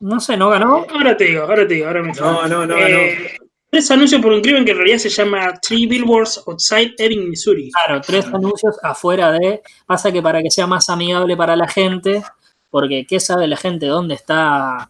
[0.00, 0.84] No sé, ¿no ganó?
[0.90, 3.36] Ahora te digo, ahora te digo, ahora me No, no, no eh,
[3.70, 7.70] Tres anuncios por un crimen que en realidad se llama Three Billboards Outside Ebbing, Missouri.
[7.70, 9.62] Claro, tres anuncios afuera de.
[9.86, 12.22] Pasa que para que sea más amigable para la gente,
[12.70, 14.88] porque ¿qué sabe la gente dónde está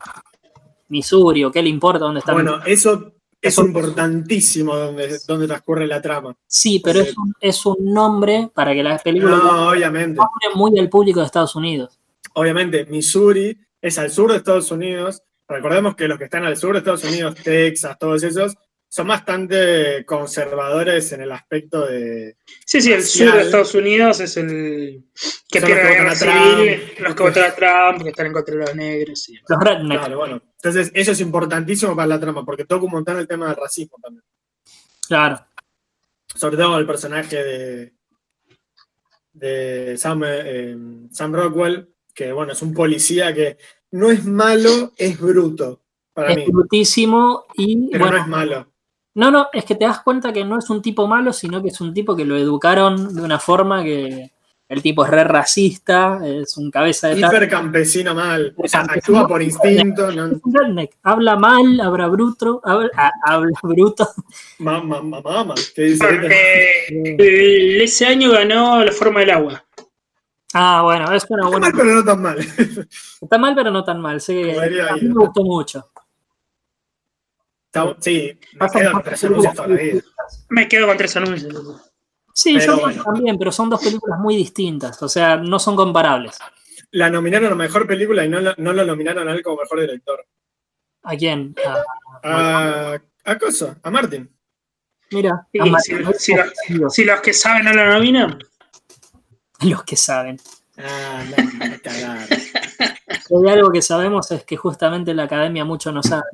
[0.89, 2.33] Missouri o qué le importa dónde está.
[2.33, 6.37] Bueno, eso es importantísimo donde, donde transcurre la trama.
[6.47, 9.37] Sí, pero es un, es un nombre para que la película.
[9.37, 10.17] No, obviamente.
[10.17, 11.99] nombre muy al público de Estados Unidos.
[12.35, 15.23] Obviamente, Missouri es al sur de Estados Unidos.
[15.49, 18.55] Recordemos que los que están al sur de Estados Unidos, Texas, todos esos,
[18.97, 22.39] son bastante conservadores en el aspecto de.
[22.65, 25.05] Sí, sí, el sur de Estados Unidos es el
[25.51, 28.33] que tiene los que votan a Trump, los que votan a Trump, que están en
[28.33, 29.31] contra de los negros.
[29.47, 30.01] Los rednecks.
[30.01, 30.43] Claro, bueno.
[30.57, 33.99] Entonces, eso es importantísimo para la trama, porque toca un montón el tema del racismo
[34.03, 34.25] también.
[35.07, 35.47] Claro.
[36.35, 37.93] Sobre todo el personaje de,
[39.35, 40.75] de Sam, eh,
[41.13, 43.59] Sam Rockwell, que bueno, es un policía que
[43.91, 45.83] no es malo, es bruto.
[46.15, 47.91] Para es brutísimo y.
[47.91, 48.73] Pero no es malo.
[49.17, 51.69] No, no, es que te das cuenta que no es un tipo malo, sino que
[51.69, 54.31] es un tipo que lo educaron de una forma que
[54.69, 59.27] el tipo es re racista, es un cabeza de Hiper campesino mal, o sea, actúa
[59.27, 60.13] por instinto.
[60.13, 60.39] ¿no?
[61.03, 62.91] Habla mal, habla bruto, habla,
[63.63, 64.07] bruto.
[64.59, 66.07] Mamá, mamá, ¿qué dice?
[66.91, 69.65] Eh, ese año ganó La Forma del Agua.
[70.53, 71.69] Ah, bueno, es una buena.
[71.69, 72.39] Está mal, pero no tan mal.
[73.23, 74.21] Está mal, pero no tan mal.
[74.21, 75.91] Sí, a mí me gustó mucho.
[78.01, 80.03] Sí, me quedo con tres anuncios toda la vida.
[80.49, 81.83] Me quedo con tres anuncios.
[82.35, 86.39] Sí, yo también, pero son dos películas muy distintas, o sea, no son comparables.
[86.91, 90.27] La nominaron a mejor película y no, no lo nominaron a él como mejor director.
[91.03, 91.55] ¿A quién?
[92.23, 94.31] A, a, Cosa, a Martin.
[95.13, 95.47] Mira,
[96.19, 96.35] si,
[97.05, 98.39] los, que saben no lo nominan.
[99.63, 100.39] Los que saben.
[100.77, 101.37] Ah, no.
[103.39, 106.25] Hay algo que sabemos es que justamente la academia mucho no sabe.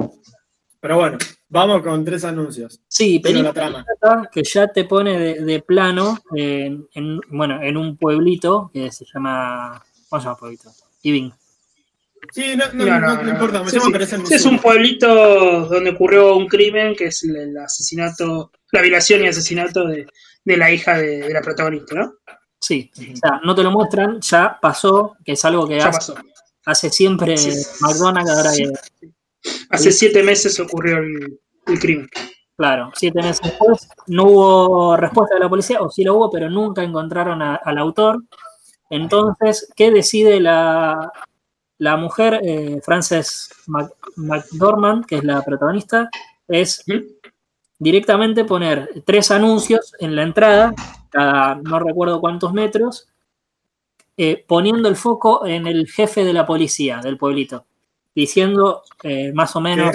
[0.82, 1.16] Pero bueno,
[1.48, 2.80] vamos con tres anuncios.
[2.88, 3.86] Sí, pero la trama.
[4.32, 6.88] que ya te pone de, plano en,
[7.28, 9.80] bueno, en un pueblito que se llama.
[10.08, 10.70] ¿Cómo se llama pueblito?
[11.02, 11.32] Ibing.
[12.32, 14.34] Sí, no, no, no, importa, me sí, sí.
[14.34, 19.86] es un pueblito donde ocurrió un crimen que es el, asesinato, la violación y asesinato
[19.86, 20.06] de,
[20.44, 22.14] la hija de, la protagonista, ¿no?
[22.60, 26.12] Sí, o sea, no te lo muestran, ya pasó, que es algo que hace,
[26.64, 27.34] hace, siempre
[27.80, 29.12] McDonald's ahora que
[29.70, 31.38] Hace siete meses ocurrió el,
[31.80, 32.08] crimen.
[32.56, 36.50] Claro, siete meses después no hubo respuesta de la policía, o sí lo hubo, pero
[36.50, 38.22] nunca encontraron al autor.
[38.90, 41.10] Entonces, ¿qué decide la,
[41.78, 43.48] la mujer, eh, Frances
[44.16, 46.10] McDormand, que es la protagonista?
[46.46, 46.84] Es
[47.78, 50.74] directamente poner tres anuncios en la entrada,
[51.10, 53.08] cada no recuerdo cuántos metros,
[54.16, 57.64] eh, poniendo el foco en el jefe de la policía del pueblito
[58.14, 59.94] diciendo eh, más o menos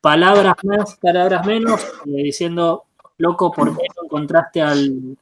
[0.00, 2.84] palabras más, palabras menos, eh, diciendo,
[3.18, 5.16] loco, ¿por qué no encontraste al,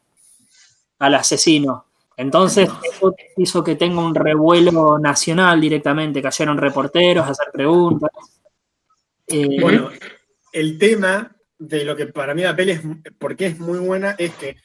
[0.99, 1.87] al asesino?
[2.17, 8.11] Entonces, eso hizo que tenga un revuelo nacional directamente, cayeron reporteros a hacer preguntas.
[9.27, 9.91] Eh, bueno,
[10.53, 12.83] el tema de lo que para mí la peli es,
[13.19, 14.57] porque es muy buena, es que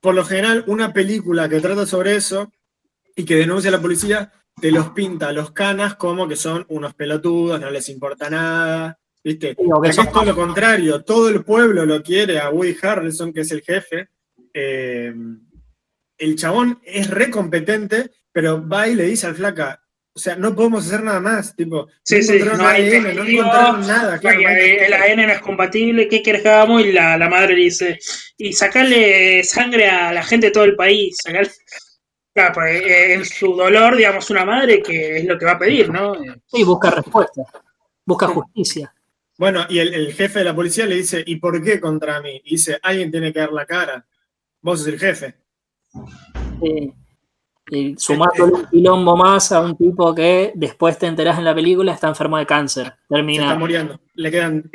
[0.00, 2.50] por lo general una película que trata sobre eso
[3.14, 4.32] y que denuncia a la policía
[4.62, 8.96] te los pinta a los canas como que son unos pelotudos, no les importa nada.
[9.24, 9.56] ¿Viste?
[9.84, 13.62] es todo lo contrario, todo el pueblo lo quiere a Woody Harrelson, que es el
[13.62, 14.08] jefe.
[14.54, 15.12] Eh,
[16.18, 19.82] el chabón es re competente, pero va y le dice al flaca,
[20.14, 23.86] o sea, no podemos hacer nada más, tipo, sí, no sí, no, ADN, no encontraron
[23.86, 24.18] nada.
[24.18, 26.84] Claro, el ADN no es compatible, ¿qué querés que hagamos?
[26.84, 27.98] Y la, la madre le dice,
[28.36, 31.50] y sacarle sangre a la gente de todo el país, sacarle...
[32.34, 35.58] Claro, pues eh, en su dolor, digamos, una madre que es lo que va a
[35.58, 36.14] pedir, ¿no?
[36.46, 37.42] Sí, busca respuesta,
[38.06, 38.92] busca justicia.
[39.36, 42.40] Bueno, y el, jefe de la policía le dice, ¿y por qué contra mí?
[42.44, 44.06] Y dice, alguien tiene que dar la cara.
[44.60, 45.34] Vos sos el jefe.
[46.60, 46.92] Sí.
[47.70, 51.92] Y sumando un quilombo más a un tipo que después te enterás en la película
[51.92, 52.94] está enfermo de cáncer.
[53.08, 53.44] Termina.
[53.44, 54.00] está muriendo.
[54.14, 54.70] Le quedan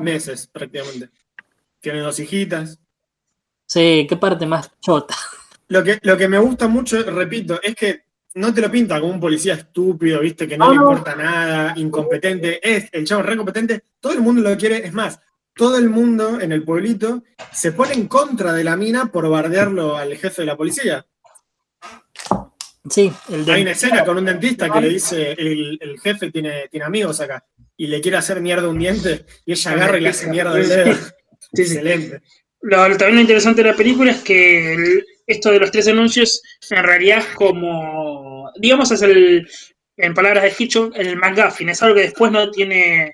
[0.00, 1.10] meses prácticamente.
[1.80, 2.78] Tiene dos hijitas.
[3.66, 5.14] Sí, qué parte más chota.
[5.68, 9.14] Lo que, lo que me gusta mucho, repito, es que no te lo pinta como
[9.14, 12.60] un policía estúpido, viste, que no, le importa nada, incompetente.
[12.62, 14.86] Es el chavo re competente, todo el mundo lo quiere.
[14.86, 15.18] Es más,
[15.54, 19.96] todo el mundo en el pueblito se pone en contra de la mina por bardearlo
[19.96, 21.06] al jefe de la policía.
[22.88, 26.86] Sí, el Hay una escena con un dentista que le dice, el, jefe tiene, tiene
[26.86, 27.44] amigos acá,
[27.76, 30.68] y le quiere hacer mierda un diente, y ella agarra y le hace mierda el
[30.68, 30.96] dedo.
[31.52, 32.22] Excelente.
[32.60, 36.82] Lo, también lo interesante de la película es que esto de los tres anuncios en
[36.82, 39.48] realidad es como, digamos, es el,
[39.96, 43.12] en palabras de Hitchcock, el McGuffin, es algo que después no tiene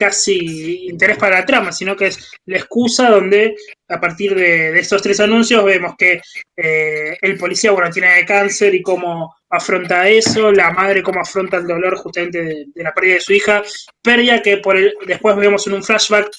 [0.00, 3.54] casi interés para la trama, sino que es la excusa donde
[3.86, 6.22] a partir de, estos tres anuncios vemos que
[6.56, 11.66] eh, el policía, bueno, tiene cáncer y cómo afronta eso, la madre cómo afronta el
[11.66, 13.62] dolor justamente de, la pérdida de su hija,
[14.02, 16.30] pérdida que por el, después vemos en un flashback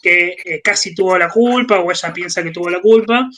[0.00, 3.28] que eh, casi tuvo la culpa o ella piensa que tuvo la culpa,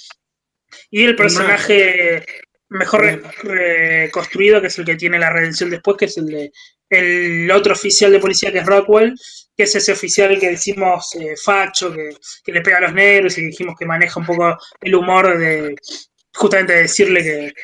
[0.90, 2.24] y el personaje
[2.68, 6.52] mejor reconstruido, que es el que tiene la redención después, que es el de
[6.90, 9.14] el otro oficial de policía que es Rockwell,
[9.56, 13.42] que es ese oficial que decimos eh, facho, que, le pega a los negros y
[13.42, 15.76] que dijimos que maneja un poco el humor de
[16.34, 17.54] justamente decirle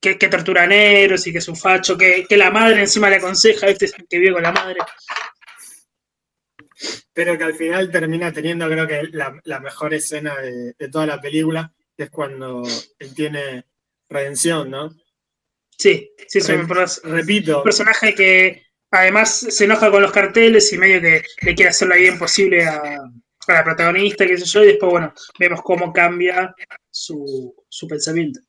[0.00, 3.16] que, que, tortura a negros y que es un facho, que, la madre encima le
[3.16, 4.78] aconseja, este es el que vive con la madre.
[7.14, 11.72] Pero que al final termina teniendo, creo que la, mejor escena de, toda la película,
[11.96, 12.62] que es cuando
[12.98, 13.64] él tiene
[14.08, 14.90] redención, ¿no?
[15.78, 16.68] Sí, sí, es un,
[17.12, 17.62] repito.
[17.62, 21.96] personaje que además se enoja con los carteles y medio que le quiere hacer la
[21.96, 23.00] vida imposible a,
[23.48, 26.52] la protagonista, qué sé yo, y después, bueno, vemos cómo cambia
[26.90, 27.54] su,
[27.88, 28.40] pensamiento.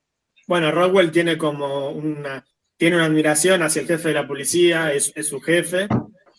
[0.48, 2.44] Bueno, Rockwell tiene como una,
[2.78, 5.88] tiene una admiración hacia el jefe de la policía, es, su jefe,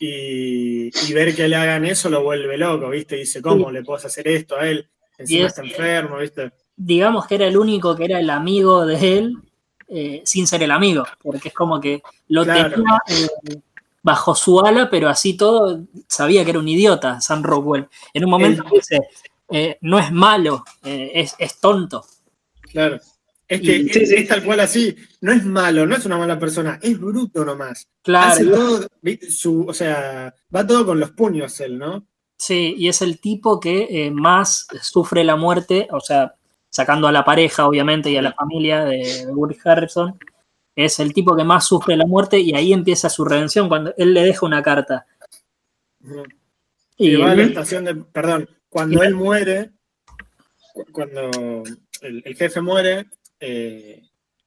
[0.01, 3.15] y, ver que le hagan eso lo vuelve loco, ¿viste?
[3.15, 4.91] Dice, ¿cómo le puedo hacer esto a él?
[5.19, 6.51] Encima está enfermo, ¿viste?
[6.81, 9.39] Digamos que era el único que era el amigo de él,
[9.91, 13.59] eh, sin ser el amigo, porque es como que lo tenía eh,
[14.03, 17.89] bajo su ala, pero así todo sabía que era un idiota, Sam Rockwell.
[18.13, 19.01] En un momento dice,
[19.51, 22.05] eh, no es malo, es, tonto.
[22.61, 23.01] Claro.
[23.49, 27.01] Es que es, tal cual así, no es malo, no es una mala persona, es
[27.01, 27.89] bruto nomás.
[28.03, 28.81] Claro.
[29.67, 32.07] o sea, va todo con los puños él, ¿no?
[32.37, 36.35] Sí, y es el tipo que más sufre la muerte, o sea,
[36.71, 40.19] sacando a la pareja, obviamente, y a la familia de, Woody Harrison,
[40.75, 44.15] es el tipo que más sufre la muerte y ahí empieza su redención cuando él
[44.15, 45.07] le deja una carta.
[46.97, 47.95] Y, va a la estación de.
[47.97, 49.73] Perdón, cuando él muere,
[50.93, 51.65] cuando
[52.03, 53.07] el, jefe muere,
[53.41, 54.03] eh,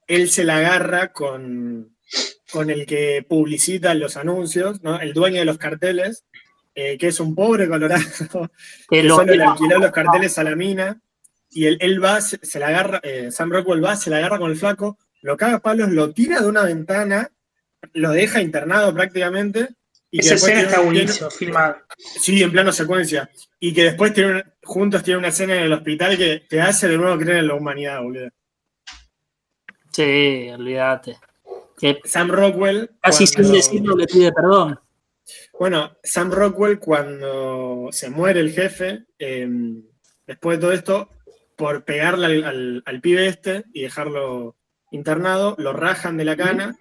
[0.07, 1.95] él se la agarra con,
[2.51, 4.99] con el que publicita los anuncios, ¿no?
[4.99, 6.25] el dueño de los carteles,
[6.75, 8.03] eh, que es un pobre colorado,
[8.89, 11.01] que, solo le alquiló los carteles a la mina
[11.51, 14.57] y él, va, se, la agarra, eh, Sam Rockwell va, se la agarra con el
[14.57, 17.29] flaco, lo caga a palos, lo tira de una ventana,
[17.93, 19.69] lo deja internado prácticamente.
[20.09, 21.85] Y Esa escena está buenísima, filmada.
[21.97, 23.29] Sí, en plano secuencia.
[23.59, 26.97] Y que después tiene, juntos tiene una escena en el hospital que te hace de
[26.97, 28.29] nuevo creer en la humanidad, boludo.
[29.91, 31.17] Sí, olvídate.
[32.05, 32.91] Sam Rockwell.
[33.01, 34.79] Casi sin decirlo le pide perdón.
[35.57, 39.83] Bueno, Sam Rockwell, cuando se muere el jefe, em,
[40.25, 41.09] después de todo esto,
[41.61, 44.55] por pegarle al, pibe este y dejarlo
[44.89, 46.75] internado, lo rajan de la cana,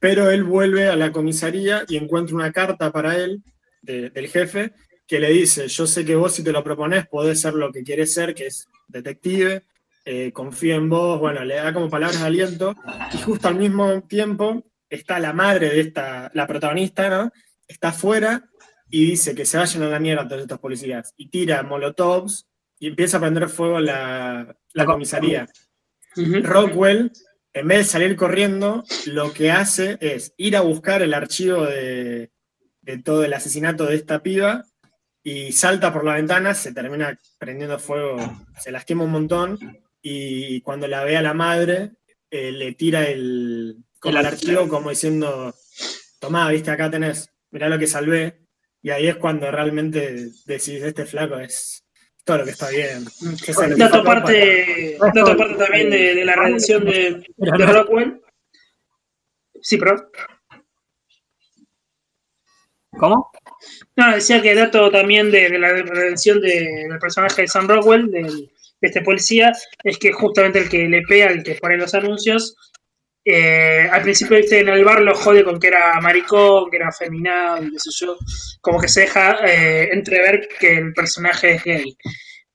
[0.00, 3.44] pero él vuelve a la comisaría y encuentra una carta para él,
[3.80, 4.72] del jefe,
[5.06, 7.84] que le dice, yo sé que vos si te lo propones podés ser lo que
[7.84, 9.62] quieres ser, que es detective,
[10.04, 12.74] eh, confío en vos, bueno, le da como palabras de aliento,
[13.12, 17.30] y justo al mismo tiempo está la madre de esta, la protagonista, ¿no?
[17.68, 18.42] Está afuera
[18.90, 22.48] y dice que se vayan a la mierda todos estos policías, y tira molotovs
[22.78, 25.46] y empieza a prender fuego la, comisaría.
[26.14, 27.10] Rockwell,
[27.52, 32.30] en vez de salir corriendo, lo que hace es ir a buscar el archivo de,
[33.04, 34.64] todo el asesinato de esta piba
[35.22, 38.16] y salta por la ventana, se termina prendiendo fuego,
[38.58, 39.58] se lastima un montón
[40.02, 41.92] y cuando la ve a la madre,
[42.30, 45.54] eh, le tira el, el archivo como diciendo,
[46.18, 48.40] tomá, viste, acá tenés, mirá lo que salvé.
[48.82, 51.83] Y ahí es cuando realmente decís, este flaco es,
[52.24, 53.04] todo lo que está bien.
[53.76, 55.22] Dato aparte, parte
[55.58, 58.20] también de, la redención de, Rockwell.
[59.60, 60.10] Sí, pero.
[62.98, 63.30] ¿Cómo?
[63.96, 68.48] No, decía que dato también de, la redención del personaje de Sam Rockwell, de
[68.80, 69.52] este policía,
[69.82, 72.56] es que justamente el que le pega, el que pone los anuncios,
[73.24, 76.88] eh, al principio viste en el bar lo jode con que era maricón, que era
[76.88, 78.18] afeminado y qué sé yo,
[78.60, 81.96] como que se deja eh, entrever que el personaje es gay.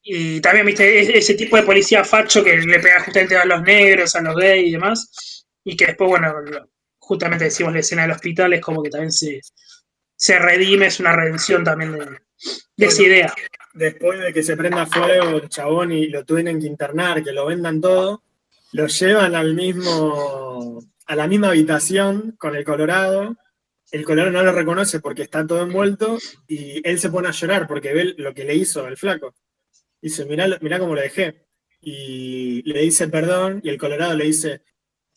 [0.01, 4.15] Y también viste ese tipo de policía facho que le pega justamente a los negros,
[4.15, 6.33] a los gays y demás, y que después, bueno,
[6.99, 9.41] justamente decimos la escena del hospital, es como que también se,
[10.15, 13.33] se redime, es una redención también de, esa idea.
[13.73, 17.47] Después de que se prenda fuego el chabón y lo tienen que internar, que lo
[17.47, 18.23] vendan todo,
[18.71, 23.35] lo llevan al mismo, a la misma habitación con el Colorado.
[23.91, 26.17] El Colorado no lo reconoce porque está todo envuelto
[26.47, 29.33] y él se pone a llorar porque ve lo que le hizo el flaco.
[30.01, 31.45] Dice, mirá, mirá cómo lo dejé.
[31.81, 34.63] Y le dice perdón y el Colorado le dice,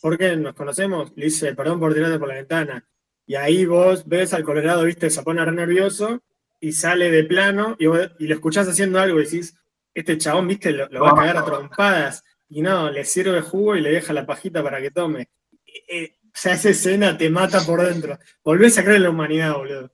[0.01, 1.13] ¿por qué nos conocemos?
[1.17, 2.89] Le dice, perdón por tirarte por la ventana.
[3.27, 6.23] Y ahí vos ves al Colorado, viste, se pone re nervioso
[6.61, 9.55] y sale de plano y, lo escuchás haciendo algo y decís,
[9.95, 12.25] este chabón, viste, lo, va a cagar a trompadas.
[12.55, 15.31] Y no, le sirve jugo y le deja la pajita para que tome.
[15.65, 18.19] Eh, eh, o sea, esa escena te mata por dentro.
[18.45, 19.91] Volvés a creer en la humanidad, boludo.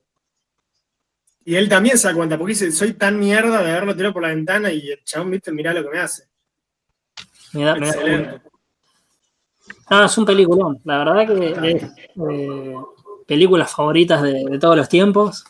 [1.45, 4.23] Y él también se da cuenta, porque dice, soy tan mierda de haberlo tirado por
[4.23, 6.23] la ventana y el chabón, viste, mirá lo que me hace.
[7.53, 8.41] Mira, Excelente.
[9.87, 10.79] Ah, es un peliculón.
[10.83, 11.83] La verdad que es
[12.29, 12.75] eh,
[13.25, 15.45] películas favoritas de, todos los tiempos.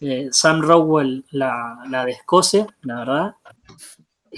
[0.00, 3.34] Eh, Sam Rockwell la, la de Escocia, la verdad.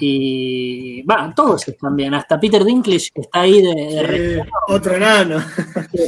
[0.02, 5.44] Y va, todos están bien, hasta Peter Dinklage que está ahí de, otro enano.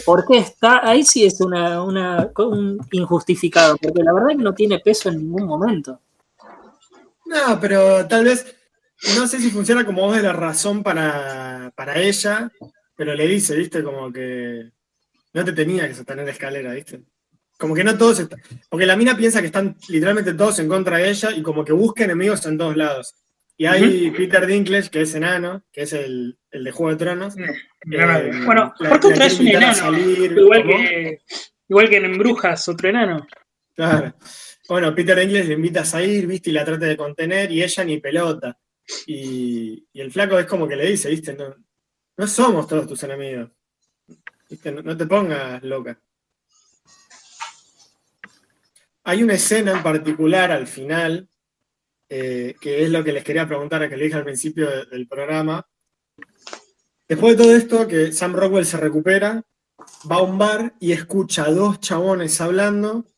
[0.06, 0.86] ¿Por qué está?
[0.89, 5.19] Ahí sí es una, un injustificado, porque la verdad es que no tiene peso en
[5.19, 6.01] ningún momento.
[7.27, 8.56] No, pero tal vez,
[9.16, 12.51] no sé si funciona como voz de la razón para, para ella,
[12.97, 14.70] pero le dice, viste, como que
[15.32, 17.02] no te tenía que sostener la escalera, viste.
[17.59, 18.40] Como que no todos están.
[18.69, 21.73] Porque la mina piensa que están literalmente todos en contra de ella y como que
[21.73, 23.14] busca enemigos en todos lados.
[23.57, 27.37] Y hay Peter Dinklage, que es enano, que es el, el de Juego de Tronos.
[27.39, 29.99] Eh, bueno, ¿por qué otra vez un enano?
[29.99, 31.19] igual, que,
[31.69, 33.27] igual que en Brujas, otro enano.
[33.74, 34.15] Claro.
[34.69, 37.85] Bueno, Peter Dinklage le invita a salir, viste, y la trata de contener, y ella
[37.85, 38.59] ni pelota.
[39.07, 41.55] Y, y el flaco es como que le dice, viste, no,
[42.16, 43.51] no somos todos tus enemigos.
[44.49, 44.73] ¿Viste?
[44.73, 46.01] No, no te pongas loca.
[49.05, 51.29] Hay una escena en particular al final
[52.14, 55.66] eh, que es lo que les quería preguntar, que le dije al principio del programa.
[57.09, 59.43] Después de todo esto, que Sam Rockwell se recupera,
[60.10, 63.10] va a un bar y escucha a dos chabones hablando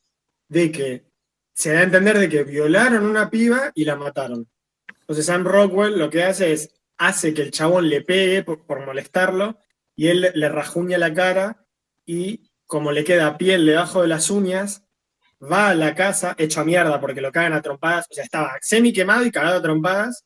[0.47, 1.11] de que
[1.53, 4.47] se da a entender de que violaron una piba y la mataron.
[5.01, 8.85] Entonces Sam Rockwell lo que hace es, hace que el chabón le pegue por, por
[8.85, 9.59] molestarlo
[9.93, 11.67] y él le rajuña la cara
[12.05, 14.84] y como le queda piel debajo de las uñas,
[15.51, 18.57] va a la casa hecho a mierda porque lo cagan a trompadas, o sea, estaba
[18.61, 20.25] semi quemado y cagado a trompadas,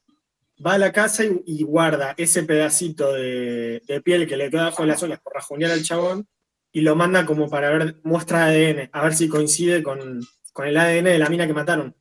[0.66, 5.02] va a la casa y, guarda ese pedacito de, piel que le queda bajo las
[5.04, 6.28] olas por rajunear al chabón
[6.72, 10.22] y lo manda como para ver muestra ADN, a ver si coincide con,
[10.64, 11.96] el ADN de la mina que mataron.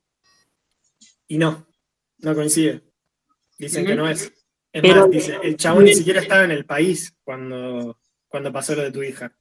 [1.27, 1.67] Y no,
[2.17, 2.83] no coincide.
[3.57, 4.33] Dicen que no es.
[4.71, 8.83] Es más, dice, el chabón ni siquiera estaba en el país cuando, cuando pasó lo
[8.83, 9.38] de tu hija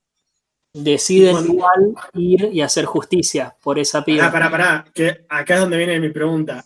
[0.73, 4.27] deciden igual ir y hacer justicia por esa piba.
[4.27, 6.65] Ah, pará, pará, que acá es donde viene mi pregunta.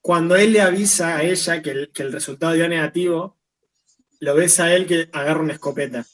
[0.00, 3.36] Cuando él le avisa a ella que el, resultado dio negativo,
[4.20, 6.04] lo ves a él que agarra una escopeta.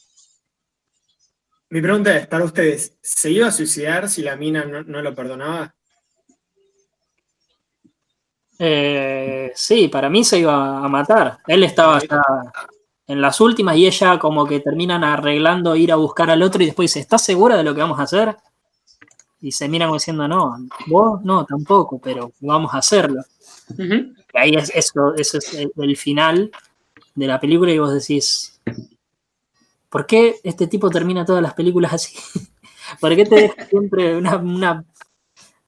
[1.69, 5.75] Mi pregunta es, para ustedes, ¿se iba a suicidar si la mina no, lo perdonaba?
[8.57, 11.39] Eh, sí, para mí se iba a matar.
[11.47, 12.21] Él estaba ya
[13.07, 16.67] en las últimas y ella como que terminan arreglando ir a buscar al otro y
[16.67, 18.35] después dice, ¿estás segura de lo que vamos a hacer?
[19.41, 20.55] Y se miran diciendo, no,
[20.87, 23.21] vos no, tampoco, pero vamos a hacerlo.
[23.77, 26.51] y ahí es eso, eso es el, final
[27.13, 28.59] de la película y vos decís,
[29.89, 32.17] ¿por qué este tipo termina todas las películas así?
[32.99, 34.83] ¿Por qué te deja siempre una,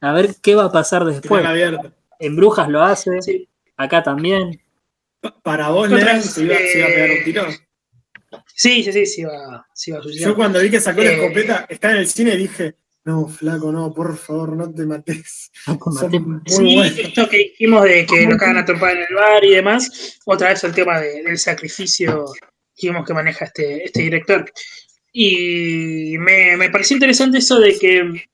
[0.01, 1.43] A ver qué va a pasar después.
[2.19, 4.59] En Brujas lo hace, acá también.
[5.43, 7.47] Para vos, Lean, se, iba, a pegar un tiro.
[8.53, 11.15] Sí, sí, sí, sí iba, sí iba a Yo cuando vi que sacó la eh,
[11.15, 12.75] escopeta, estaba en el cine y dije,
[13.05, 15.51] no, flaco, no, por favor, no te mates.
[16.45, 20.19] sí, esto que dijimos de que lo cagan a trompar en el bar y demás,
[20.25, 22.25] otra vez el tema del sacrificio
[22.75, 24.51] dijimos que maneja este, este director.
[25.11, 28.27] Y me, me pareció interesante eso de que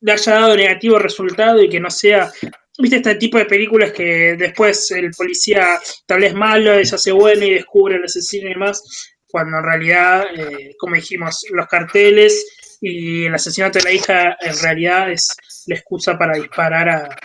[0.00, 2.32] le haya dado negativo resultado y que no sea
[2.80, 7.44] ¿Viste este tipo de películas que después el policía tal vez malo, se hace bueno
[7.44, 8.82] y descubre el asesino y demás?
[9.26, 14.56] Cuando en realidad, eh, como dijimos, los carteles y el asesinato de la hija en
[14.62, 15.34] realidad es
[15.66, 17.16] la excusa para disparar a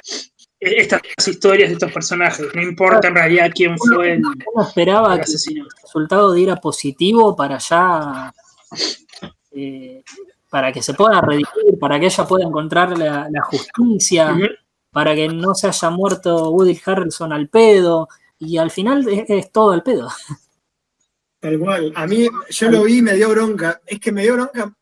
[0.60, 2.48] estas historias de estos personajes.
[2.56, 4.24] No importa en realidad quién fue el,
[4.66, 5.66] esperaba asesino.
[5.66, 8.34] Que el resultado diera positivo para ya.
[9.52, 10.04] Eh,
[10.50, 14.36] para que se pueda redimir, para que ella pueda encontrar la, justicia
[14.94, 18.08] para que no se haya muerto Woody Harrelson al pedo,
[18.40, 20.10] y al final es, todo al pedo.
[21.40, 21.92] Tal cual.
[21.96, 23.82] A mí, yo lo vi y me dio bronca.
[23.86, 24.74] Es que me dio bronca.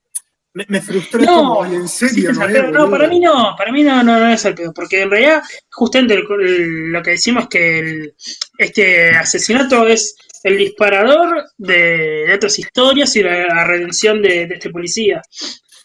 [0.54, 2.34] Me, frustró no, en serio.
[2.34, 6.18] no, para mí no, para mí no, no, es al pedo, porque en realidad, justamente
[6.18, 8.16] lo que decimos que
[8.58, 10.14] este asesinato es
[10.44, 15.22] el disparador de, otras historias y la, redención de, de, este policía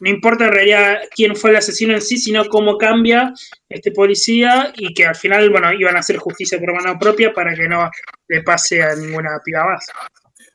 [0.00, 3.32] no importa en realidad quién fue el asesino en sí, sino cómo cambia
[3.68, 7.54] este policía y que al final, bueno, iban a hacer justicia por mano propia para
[7.54, 7.90] que no
[8.28, 9.86] le pase a ninguna piba más.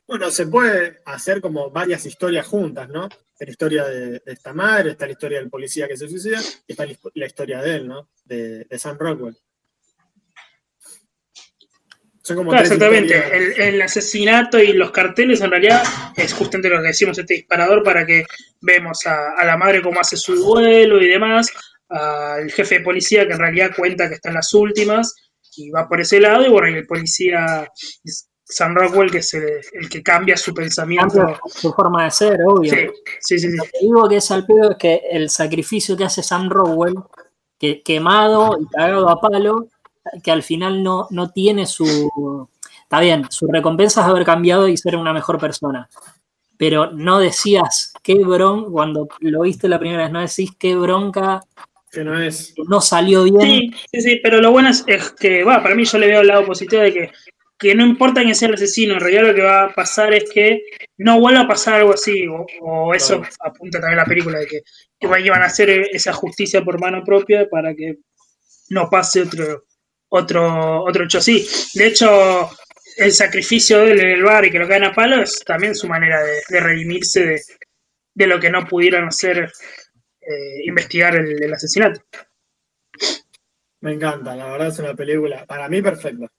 [0.06, 3.08] Bueno, se puede hacer como varias historias juntas, ¿no?
[3.46, 6.86] la historia de, esta madre, está la historia del policía que se suicida, y está
[7.14, 8.08] la, historia de él, ¿no?
[8.24, 9.36] De, Sam Rockwell.
[12.22, 13.68] Claro, exactamente.
[13.68, 15.82] El, asesinato y los carteles en realidad
[16.16, 18.24] es justamente lo que decimos este disparador para que
[18.60, 21.50] vemos a, la madre cómo hace su duelo y demás,
[21.88, 25.14] al jefe de policía que en realidad cuenta que está en las últimas
[25.56, 27.68] y va por ese lado y bueno, y el policía
[28.52, 31.38] Sam Rockwell, que es el, que cambia su pensamiento.
[31.46, 32.70] su forma de ser, obvio.
[32.70, 32.88] Sí,
[33.20, 33.56] sí, sí.
[33.56, 36.94] Lo que digo que es al pedo es que el sacrificio que hace Sam Rockwell,
[37.58, 39.68] que, quemado y cagado a palo,
[40.22, 42.48] que al final no, no tiene su.
[42.82, 45.88] Está bien, su recompensa es haber cambiado y ser una mejor persona.
[46.56, 51.40] Pero no decías qué bronca, cuando lo viste la primera vez, no decís qué bronca
[51.90, 52.54] que no es.
[52.68, 53.40] No salió bien.
[53.40, 56.20] Sí, sí, sí, pero lo bueno es, es que, va, para mí yo le veo
[56.22, 57.10] el lado positivo de que
[57.62, 60.28] que no importa quién sea el asesino, en realidad lo que va a pasar es
[60.28, 60.64] que
[60.98, 62.26] no vuelva a pasar algo así,
[62.60, 64.62] o, eso apunta también la película, de que,
[64.98, 67.98] que van a hacer esa justicia por mano propia para que
[68.70, 69.66] no pase otro,
[70.12, 71.46] otro, otro hecho así.
[71.74, 72.50] De hecho,
[72.96, 75.74] el sacrificio de él en el bar y que lo caen a palo es también
[75.74, 77.42] su manera de, redimirse
[78.14, 79.50] de, lo que no pudieron hacer,
[80.20, 82.02] eh, investigar el asesinato.
[83.80, 86.30] Me encanta, la verdad es una película, para mí perfecta.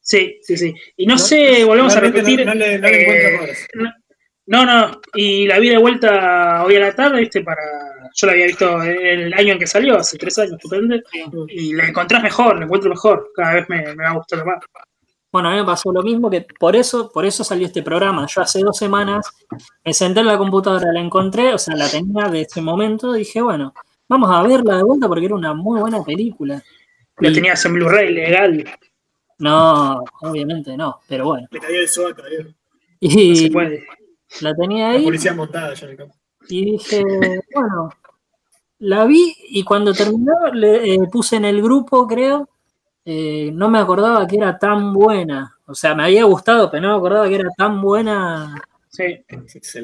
[0.00, 0.74] Sí, sí, sí.
[0.98, 2.44] Y no, sé, volvemos a repetir.
[2.44, 3.56] No, le, eh,
[4.46, 7.62] no, no, y la vi de vuelta hoy a la tarde, viste, para.
[8.14, 10.96] Yo la había visto el año en que salió, hace tres años, estupendo.
[11.48, 13.30] Y la encontrás mejor, la encuentro mejor.
[13.34, 14.64] Cada vez me, me va gustando más.
[15.32, 18.24] Bueno, a mí me pasó lo mismo que por eso, por eso salió este programa.
[18.32, 19.26] Yo hace dos semanas
[19.84, 23.42] me senté en la computadora, la encontré, o sea, la tenía de ese momento, dije,
[23.42, 23.74] bueno,
[24.08, 26.62] vamos a verla de vuelta porque era una muy buena película.
[27.18, 28.64] La tenías en Blu-ray legal.
[29.38, 31.48] No, obviamente no, pero bueno.
[31.50, 32.16] Le caía el SWAT
[33.00, 33.86] Y no se puede.
[34.40, 34.98] La tenía ahí.
[34.98, 35.88] La policía montada ya
[36.48, 37.02] Y dije,
[37.52, 37.90] bueno,
[38.84, 42.48] la vi y cuando terminó le eh, puse en el grupo, creo,
[43.04, 45.56] eh, no me acordaba que era tan buena.
[45.66, 48.62] O sea, me había gustado, pero no me acordaba que era tan buena.
[48.88, 49.24] Sí.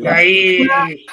[0.07, 0.67] Ahí,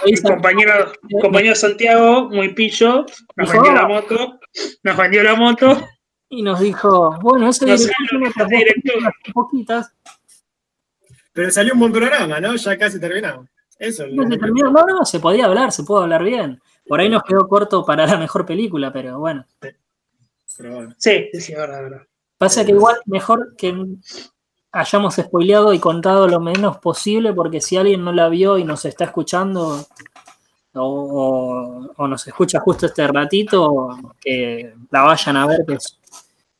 [0.06, 0.92] el compañero,
[1.22, 3.06] compañero Santiago, muy pillo,
[3.36, 4.40] nos vendió la moto,
[4.84, 5.82] nos vendió la moto
[6.30, 8.20] y nos dijo, bueno, ese director
[8.84, 9.94] tiene poquitas.
[11.32, 12.56] Pero salió un buen programa, ¿no?
[12.56, 13.48] Ya casi terminamos.
[13.80, 14.06] Eso.
[14.12, 14.72] No, se terminó.
[14.72, 16.60] no, no, se podía hablar, se pudo hablar bien.
[16.88, 19.46] Por ahí nos quedó corto para la mejor película, pero bueno.
[19.62, 19.70] Sí,
[20.58, 20.96] pero bueno.
[20.98, 22.02] sí, sí, verdad, verdad.
[22.38, 23.74] Pasa que igual mejor que
[24.72, 28.86] hayamos spoileado y contado lo menos posible, porque si alguien no la vio y nos
[28.86, 29.86] está escuchando,
[30.74, 36.00] o, o, nos escucha justo este ratito, que la vayan a ver, que es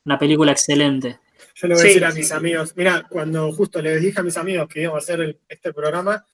[0.04, 1.20] una película excelente.
[1.54, 4.36] Yo le voy a decir a mis amigos, mira, cuando justo les dije a mis
[4.36, 6.24] amigos que íbamos a hacer este programa,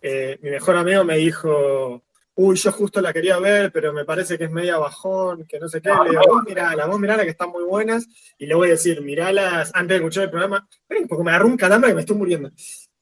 [0.00, 2.02] eh, mi mejor amigo me dijo,
[2.36, 5.68] uy, yo justo la quería ver, pero me parece que es media bajón, que no
[5.68, 5.90] sé qué.
[5.90, 8.06] Le digo, vos mirala, vos mirala que están muy buenas.
[8.38, 10.68] Y le voy a decir, miralas antes de escuchar el programa,
[11.08, 12.50] porque me agarró un calambre que me estoy muriendo.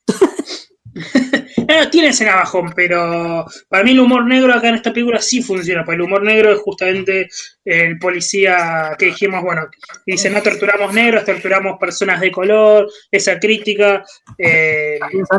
[0.95, 5.43] Eh, tiene escena bajón, pero para mí el humor negro acá en esta película sí
[5.43, 7.29] funciona, porque el humor negro es justamente
[7.65, 9.69] el policía que dijimos, bueno,
[10.05, 14.05] dice no torturamos negros, torturamos personas de color, esa crítica,
[14.37, 14.99] eh,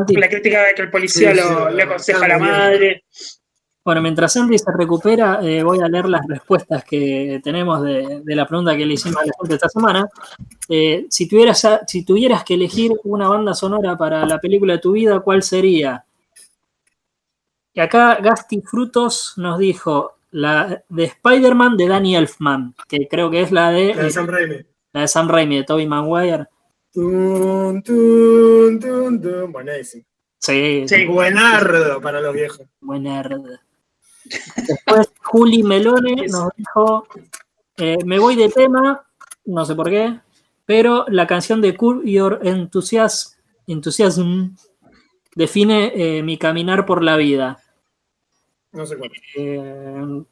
[0.10, 3.04] la crítica de que el policía le aconseja a la madre.
[3.86, 8.48] Bueno, mientras Sandy se recupera, eh, voy a leer las respuestas que tenemos de, la
[8.48, 10.08] pregunta que le hicimos a la gente esta semana.
[10.70, 14.94] Eh, si, tuvieras, si tuvieras que elegir una banda sonora para la película de tu
[14.94, 16.06] vida, ¿cuál sería?
[17.74, 23.42] Y acá Gasti Frutos nos dijo la de Spider-Man de Danny Elfman, que creo que
[23.42, 24.66] es la de, la de Sam Raimi.
[24.94, 26.46] La de Sam Raimi, de Tobey Maguire.
[29.52, 30.06] Buenísimo.
[30.40, 32.62] Sí, sí, buenardo para los viejos.
[32.82, 33.60] Buenardo.
[34.68, 37.08] Después Juli Melone nos dijo,
[37.78, 39.06] eh, me voy de tema,
[39.46, 40.20] no sé por qué,
[40.66, 43.36] pero la canción de Curb Your Enthusiasm,
[43.68, 44.56] Enthusiasm
[45.36, 47.60] define eh, mi caminar por la vida.
[48.72, 49.12] No sé cuál.
[49.36, 50.24] Eh,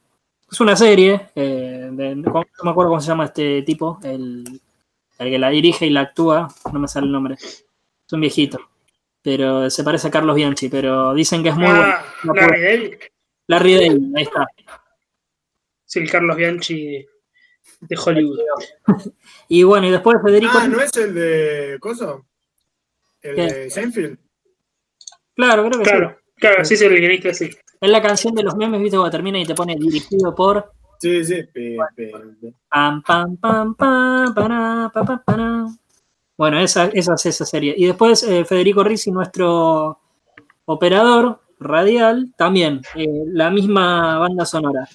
[0.52, 4.44] es una serie, no me acuerdo cómo se llama este tipo, el,
[5.18, 7.36] el, que la dirige y la actúa, no me sale el nombre.
[7.36, 7.66] Es
[8.12, 8.60] un viejito,
[9.22, 12.42] pero se parece a Carlos Bianchi, pero dicen que es muy ah, bueno.
[12.42, 12.94] Larry David,
[13.58, 14.48] ahí está.
[15.86, 17.06] Sí, el Carlos Bianchi
[17.82, 18.40] de Hollywood.
[19.50, 20.54] y bueno, y después Federico.
[20.56, 22.26] Ah, ¿no es el de Coso?
[23.22, 24.18] ¿El de Seinfeld?
[25.36, 26.34] Claro, creo que claro, sí.
[26.40, 27.50] Claro, sí, sí, el guionista, sí.
[27.80, 30.72] Es la canción de los memes, viste, cuando termina y te pone dirigido por.
[31.00, 31.44] Sí, sí.
[32.70, 35.68] Pam, pam, pam, pam, para, pa, pa, pa,
[36.38, 37.74] Bueno, esa, esa es esa serie.
[37.76, 40.00] Y después eh, Federico Rizzi, nuestro
[40.66, 44.88] operador radial, también eh, la misma banda sonora.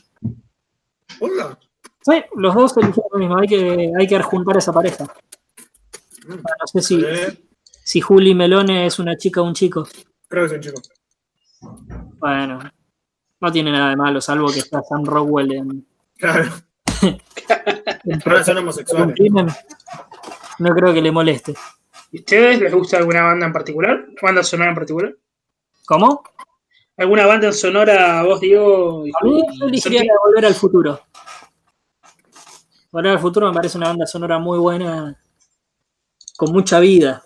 [1.21, 1.59] Hola.
[2.03, 3.39] Sí, los dos eligieron lo mismo.
[3.39, 5.05] Hay que, hay que juntar esa pareja.
[6.27, 6.35] Mm.
[6.35, 7.39] No sé si, Eh,
[7.85, 9.89] si Juli Melone es una chica o un chico.
[10.29, 10.83] creo que es un chico.
[12.19, 12.59] Bueno,
[13.41, 15.87] no tiene nada de malo, salvo que está Sam Rockwell en,
[16.19, 16.51] Claro.
[18.45, 19.17] son un homosexuales.
[20.59, 21.55] No creo que le moleste.
[22.13, 24.07] ¿Y ustedes les gusta alguna banda en particular?
[24.23, 25.15] ¿Banda sonora en particular?
[25.87, 26.23] ¿Cómo?
[26.99, 29.05] ¿Alguna banda sonora, vos, Diego?
[29.21, 31.01] A mí yo elegiría Volver al Futuro.
[32.91, 35.21] Volver al Futuro me parece una banda sonora muy buena,
[36.39, 37.23] con mucha vida,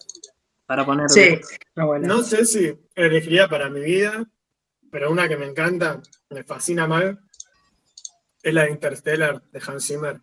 [0.67, 1.09] para poner.
[1.09, 1.39] Sí,
[1.77, 4.27] no, sé si elegiría para mi vida,
[4.91, 7.21] pero una que me encanta, me fascina mal,
[8.43, 10.21] es la de Interstellar de Hans Zimmer.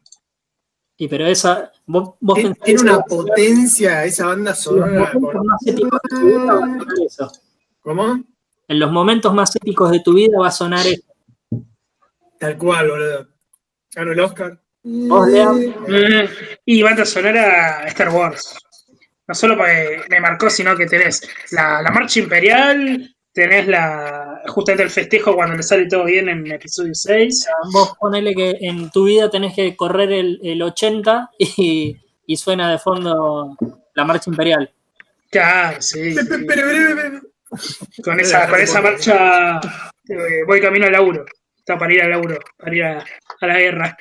[0.97, 5.13] Y pero esa, vos, vos Tiene, pensás tiene que una potencia esa banda sonora.
[7.81, 8.23] ¿Cómo?
[8.67, 11.03] En los momentos más épicos de tu vida va a sonar eso.
[12.39, 13.27] Tal cual, boludo.
[13.95, 14.59] Ganó el Oscar.
[14.83, 15.27] Vos.
[15.29, 16.25] Mm,
[16.65, 18.57] Y banda sonora Star Wars.
[19.27, 21.21] No solo porque me marcó, sino que tenés
[21.51, 26.49] la, la marcha imperial, tenés la justamente el festejo cuando le sale todo bien en
[26.49, 27.47] episodio 6.
[27.73, 32.71] Vos ponele que en tu vida tenés que correr el, el 80 y, y suena
[32.71, 33.57] de fondo
[33.95, 34.71] la marcha imperial.
[35.29, 36.13] Claro, sí.
[36.13, 36.47] Sí.
[38.03, 39.59] Con esa, con esa marcha
[40.09, 41.25] eh, voy camino al laburo.
[41.57, 43.05] Está para ir al laburo, para ir a,
[43.41, 43.97] a la guerra.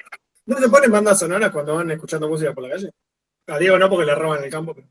[0.47, 2.91] ¿No se ponen bandas sonoras cuando van escuchando música por la calle?
[3.49, 4.75] A Diego no, porque le roban el campo.
[4.75, 4.89] Pero...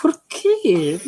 [0.00, 0.98] ¿Por qué?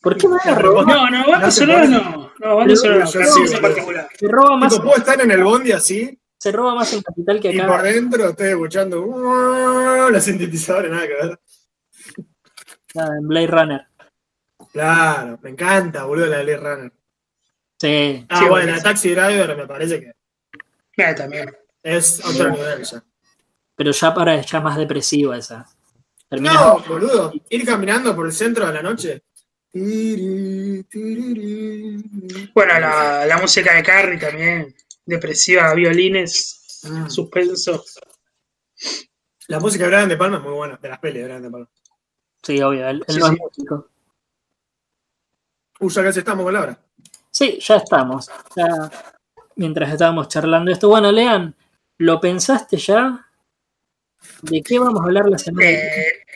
[0.00, 0.86] ¿Por qué me van a robar?
[0.86, 1.96] No, no, banda No se sonora pone.
[1.96, 2.32] no.
[2.38, 3.06] No, banda sonora no.
[3.06, 4.08] Sí, en particular.
[4.18, 7.50] Se roba más, puedo estar en el bondi así se roba más en Capital que
[7.50, 7.66] y acá.
[7.66, 11.40] por dentro estoy escuchando los sintetizadores, nada que ver.
[12.94, 13.86] Ah, en Blade Runner.
[14.76, 16.92] Claro, me encanta, boludo, la de Lee Runner.
[17.80, 18.26] Sí.
[18.28, 20.12] Ah, Sí, bueno, la Taxi Driver me parece que
[20.98, 21.56] Mira, también.
[21.82, 23.02] es otro nivel ya.
[23.74, 25.66] Pero ya para ya más depresiva esa.
[26.28, 29.22] Termina No, boludo, ir caminando por el centro de la noche.
[32.54, 34.74] Bueno, la, la música de Carrie también.
[35.06, 37.08] Depresiva, violines, Mm.
[37.08, 37.82] suspenso.
[39.48, 41.50] La música de Brian De Palma es muy buena, de las pelis de Brian De
[41.50, 41.70] Palma.
[42.42, 43.38] Sí, obvio, él, él Sí, no es sí.
[43.40, 43.90] músico.
[45.80, 46.78] Ya casi estamos con la hora.
[47.30, 48.30] Sí, ya estamos.
[48.54, 48.90] Ya,
[49.56, 50.88] mientras estábamos charlando esto.
[50.88, 51.54] Bueno, Lean,
[51.98, 53.26] ¿lo pensaste ya?
[54.42, 55.66] ¿De qué vamos a hablar la semana?
[55.66, 55.86] que viene?
[55.86, 56.26] Eh,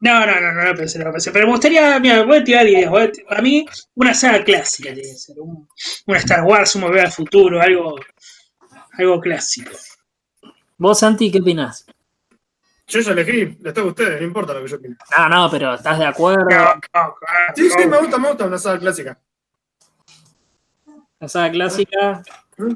[0.00, 1.30] no, no, no, no lo pensé, no lo pensé.
[1.30, 2.90] Pero me gustaría, mira, voy a tirar ideas.
[2.90, 3.64] voy a mí,
[3.94, 5.38] una saga clásica tiene que ser.
[5.38, 5.68] Un,
[6.06, 7.94] una Star Wars, un Volver al Futuro, algo,
[8.98, 9.70] algo clásico.
[10.76, 11.86] Vos, Santi, ¿qué opinás?
[12.86, 14.96] Yo ya elegí, les toca a ustedes, no importa lo que yo opine.
[15.16, 16.44] No, no, pero ¿estás de acuerdo?
[16.50, 17.14] No, no, no,
[17.54, 19.18] Sí, sí, me gusta, me gusta una saga clásica.
[21.20, 22.22] La saga clásica.
[22.58, 22.72] ¿Mm?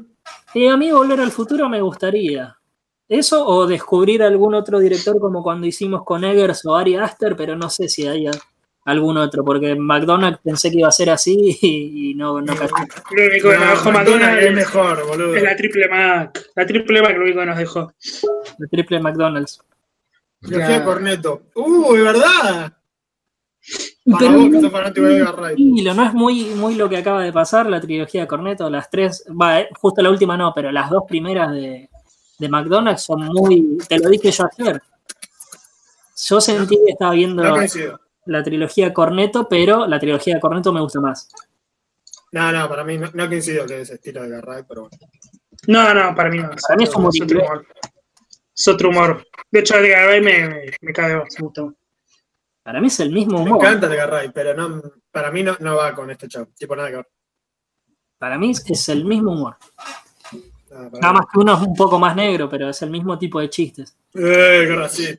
[0.53, 2.57] Y a mí volver al futuro me gustaría.
[3.09, 7.55] Eso o descubrir algún otro director como cuando hicimos con Eggers o Ari Aster, pero
[7.55, 8.29] no sé si hay
[8.85, 12.73] algún otro, porque McDonald's pensé que iba a ser así y, y no, no cayó.
[13.11, 15.35] Lo único que nos dejó McDonald's es mejor, boludo.
[15.35, 16.49] es la triple Mac.
[16.55, 17.93] La triple Mac lo único que nos dejó.
[18.59, 19.61] El triple McDonald's.
[20.41, 20.85] Trilogía Claro.
[20.85, 21.41] Corneto.
[21.55, 22.73] ¡Uh, de verdad!
[24.05, 25.57] Para Pero vos que sos fanático de Edgar Wright.
[25.57, 28.89] tranquilo, no es muy, muy lo que acaba de pasar, la trilogía de Cornetto, las
[28.89, 31.89] tres, va, eh, justo la última no, pero las dos primeras de,
[32.39, 34.81] de McDonald's son muy, te lo dije yo ayer.
[36.15, 37.57] Yo sentí que estaba viendo No
[38.25, 41.29] la trilogía Cornetto, pero la trilogía de Cornetto me gusta más.
[42.31, 44.97] No, no, para mí no, no coincido que es estilo de Edgar Wright, pero bueno.
[45.67, 46.49] No, no, para mí no.
[46.49, 47.09] Para mí es como.
[48.57, 49.23] Es otro humor.
[49.51, 51.75] De hecho, Edgar Wright me, me, me cae me.
[52.63, 53.65] Para mí es el mismo Me humor.
[53.65, 54.81] encanta Edgar Wright, pero no,
[55.11, 56.47] para mí no, no va con este chavo.
[56.57, 57.07] Tipo, nada que ver.
[58.17, 59.57] Para mí es el mismo humor.
[60.71, 63.17] Nada, para Nada más que uno es un poco más negro, pero es el mismo
[63.17, 63.95] tipo de chistes.
[64.15, 65.17] Eh, raro, sí.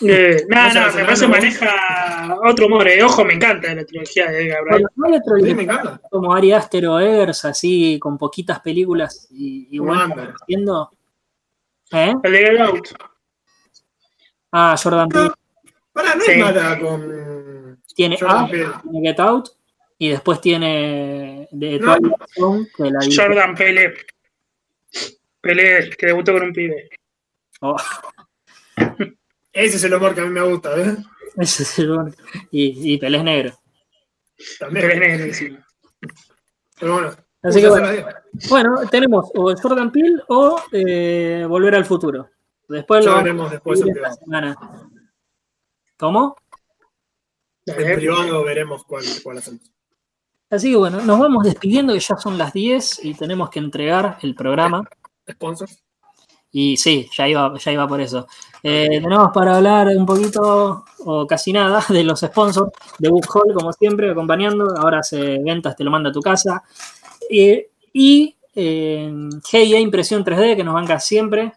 [0.00, 2.86] Eh, no, No me me parece maneja otro humor.
[2.88, 3.02] eh.
[3.02, 4.72] Ojo, me encanta la trilogía de Edgar Wright.
[4.82, 6.00] Bueno, no hay otro Sí, me encanta.
[6.10, 10.90] como Ari Aster o Eggers, así con poquitas películas y igual haciendo.
[11.92, 12.14] ¿Eh?
[12.22, 12.88] El de Get Out.
[14.52, 15.30] Ah, Jordan Peele
[15.92, 16.30] Para, no Sí.
[16.32, 17.80] es mala con.
[17.94, 19.48] tiene Jordan tiene Get Out
[19.98, 21.96] y después tiene The No.
[21.96, 23.94] Twilight Zone, que la dirige- Jordan Pele.
[25.40, 26.88] Pele, que debutó con un pibe.
[27.60, 27.76] Oh,
[29.52, 30.96] Ese es el humor que a mí me gusta, ¿ves?
[31.36, 32.10] ese es el bueno.
[32.50, 33.60] y, y Pelé es negro.
[34.58, 34.88] También.
[34.88, 35.66] Pele es negro encima.
[36.80, 37.16] Pero bueno.
[37.44, 37.68] Así que
[38.48, 42.30] bueno, tenemos o Jordan Peele o eh, Volver al Futuro.
[42.66, 44.12] Después Ya lo veremos después el que va.
[44.12, 44.56] semana.
[45.98, 46.36] ¿Cómo?
[47.66, 49.60] En privado veremos cuál, cuál hacemos.
[50.50, 54.18] Así que bueno, nos vamos despidiendo que ya son las 10 y tenemos que entregar
[54.22, 54.88] el programa.
[55.30, 55.82] ¿Sponsors?
[56.50, 58.28] Y sí, ya iba, ya iba por eso.
[58.62, 63.52] Eh, tenemos para hablar un poquito, o casi nada, de los sponsors de Book Hall,
[63.52, 64.72] como siempre, acompañando.
[64.78, 66.62] Ahora se ventas, te lo manda a tu casa.
[67.30, 69.12] Y eh,
[69.44, 71.52] GIA Impresión 3D, que nos banca siempre.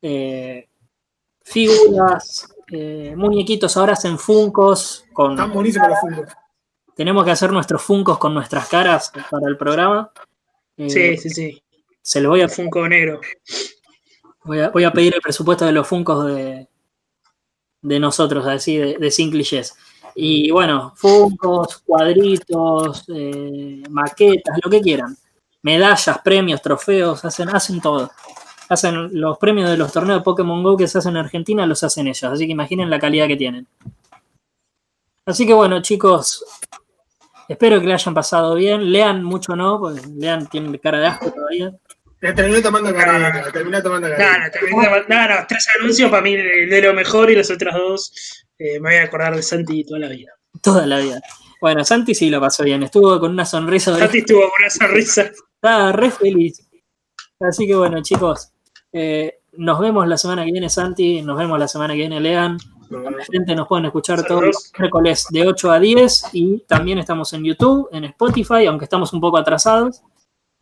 [0.00, 0.68] Eh,
[1.42, 5.04] figuras, eh, muñequitos ahora hacen funcos.
[5.12, 6.32] Con Están buenísimos los funcos.
[6.94, 10.10] Tenemos que hacer nuestros funcos con nuestras caras para el programa.
[10.76, 11.62] sí, sí, sí.
[12.02, 12.48] Se lo voy a.
[12.48, 13.20] Funko negro.
[14.44, 16.66] Voy a, pedir el presupuesto de los Funcos de,
[17.80, 19.10] de nosotros, así, de, de
[20.14, 25.16] Y bueno, Funcos, cuadritos, eh, maquetas, lo que quieran.
[25.62, 28.10] Medallas, premios, trofeos, hacen, hacen todo.
[28.68, 31.82] Hacen los premios de los torneos de Pokémon Go que se hacen en Argentina, los
[31.82, 32.24] hacen ellos.
[32.24, 33.66] Así que imaginen la calidad que tienen.
[35.24, 36.44] Así que bueno, chicos,
[37.48, 38.90] espero que le hayan pasado bien.
[38.90, 41.72] Lean mucho no, porque Lean tiene cara de asco todavía.
[42.20, 44.50] Terminé tomando carita, terminé tomando carita.
[45.08, 48.90] No, no, tres anuncios para mí de lo mejor y los otros dos eh, me
[48.90, 50.32] voy a acordar de Santi toda la vida.
[50.60, 51.20] Toda la vida.
[51.60, 53.96] Bueno, Santi sí lo pasó bien, estuvo con una sonrisa.
[53.96, 55.30] Santi estuvo con una sonrisa.
[55.54, 56.68] Estaba re feliz.
[57.40, 58.52] Así que bueno, chicos,
[58.92, 62.58] eh, nos vemos la semana que viene, Santi, nos vemos la semana que viene, Lean.
[62.90, 67.32] La gente nos pueden escuchar todos los miércoles de 8 a 10 y también estamos
[67.32, 70.02] en YouTube, en Spotify, aunque estamos un poco atrasados.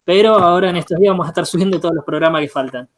[0.05, 2.89] Pero ahora en estos días vamos a estar subiendo todos los programas que faltan.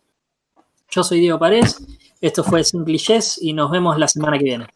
[0.90, 1.78] Yo soy Diego Párez,
[2.20, 2.98] esto fue Simple
[3.40, 4.66] y nos vemos la semana que viene.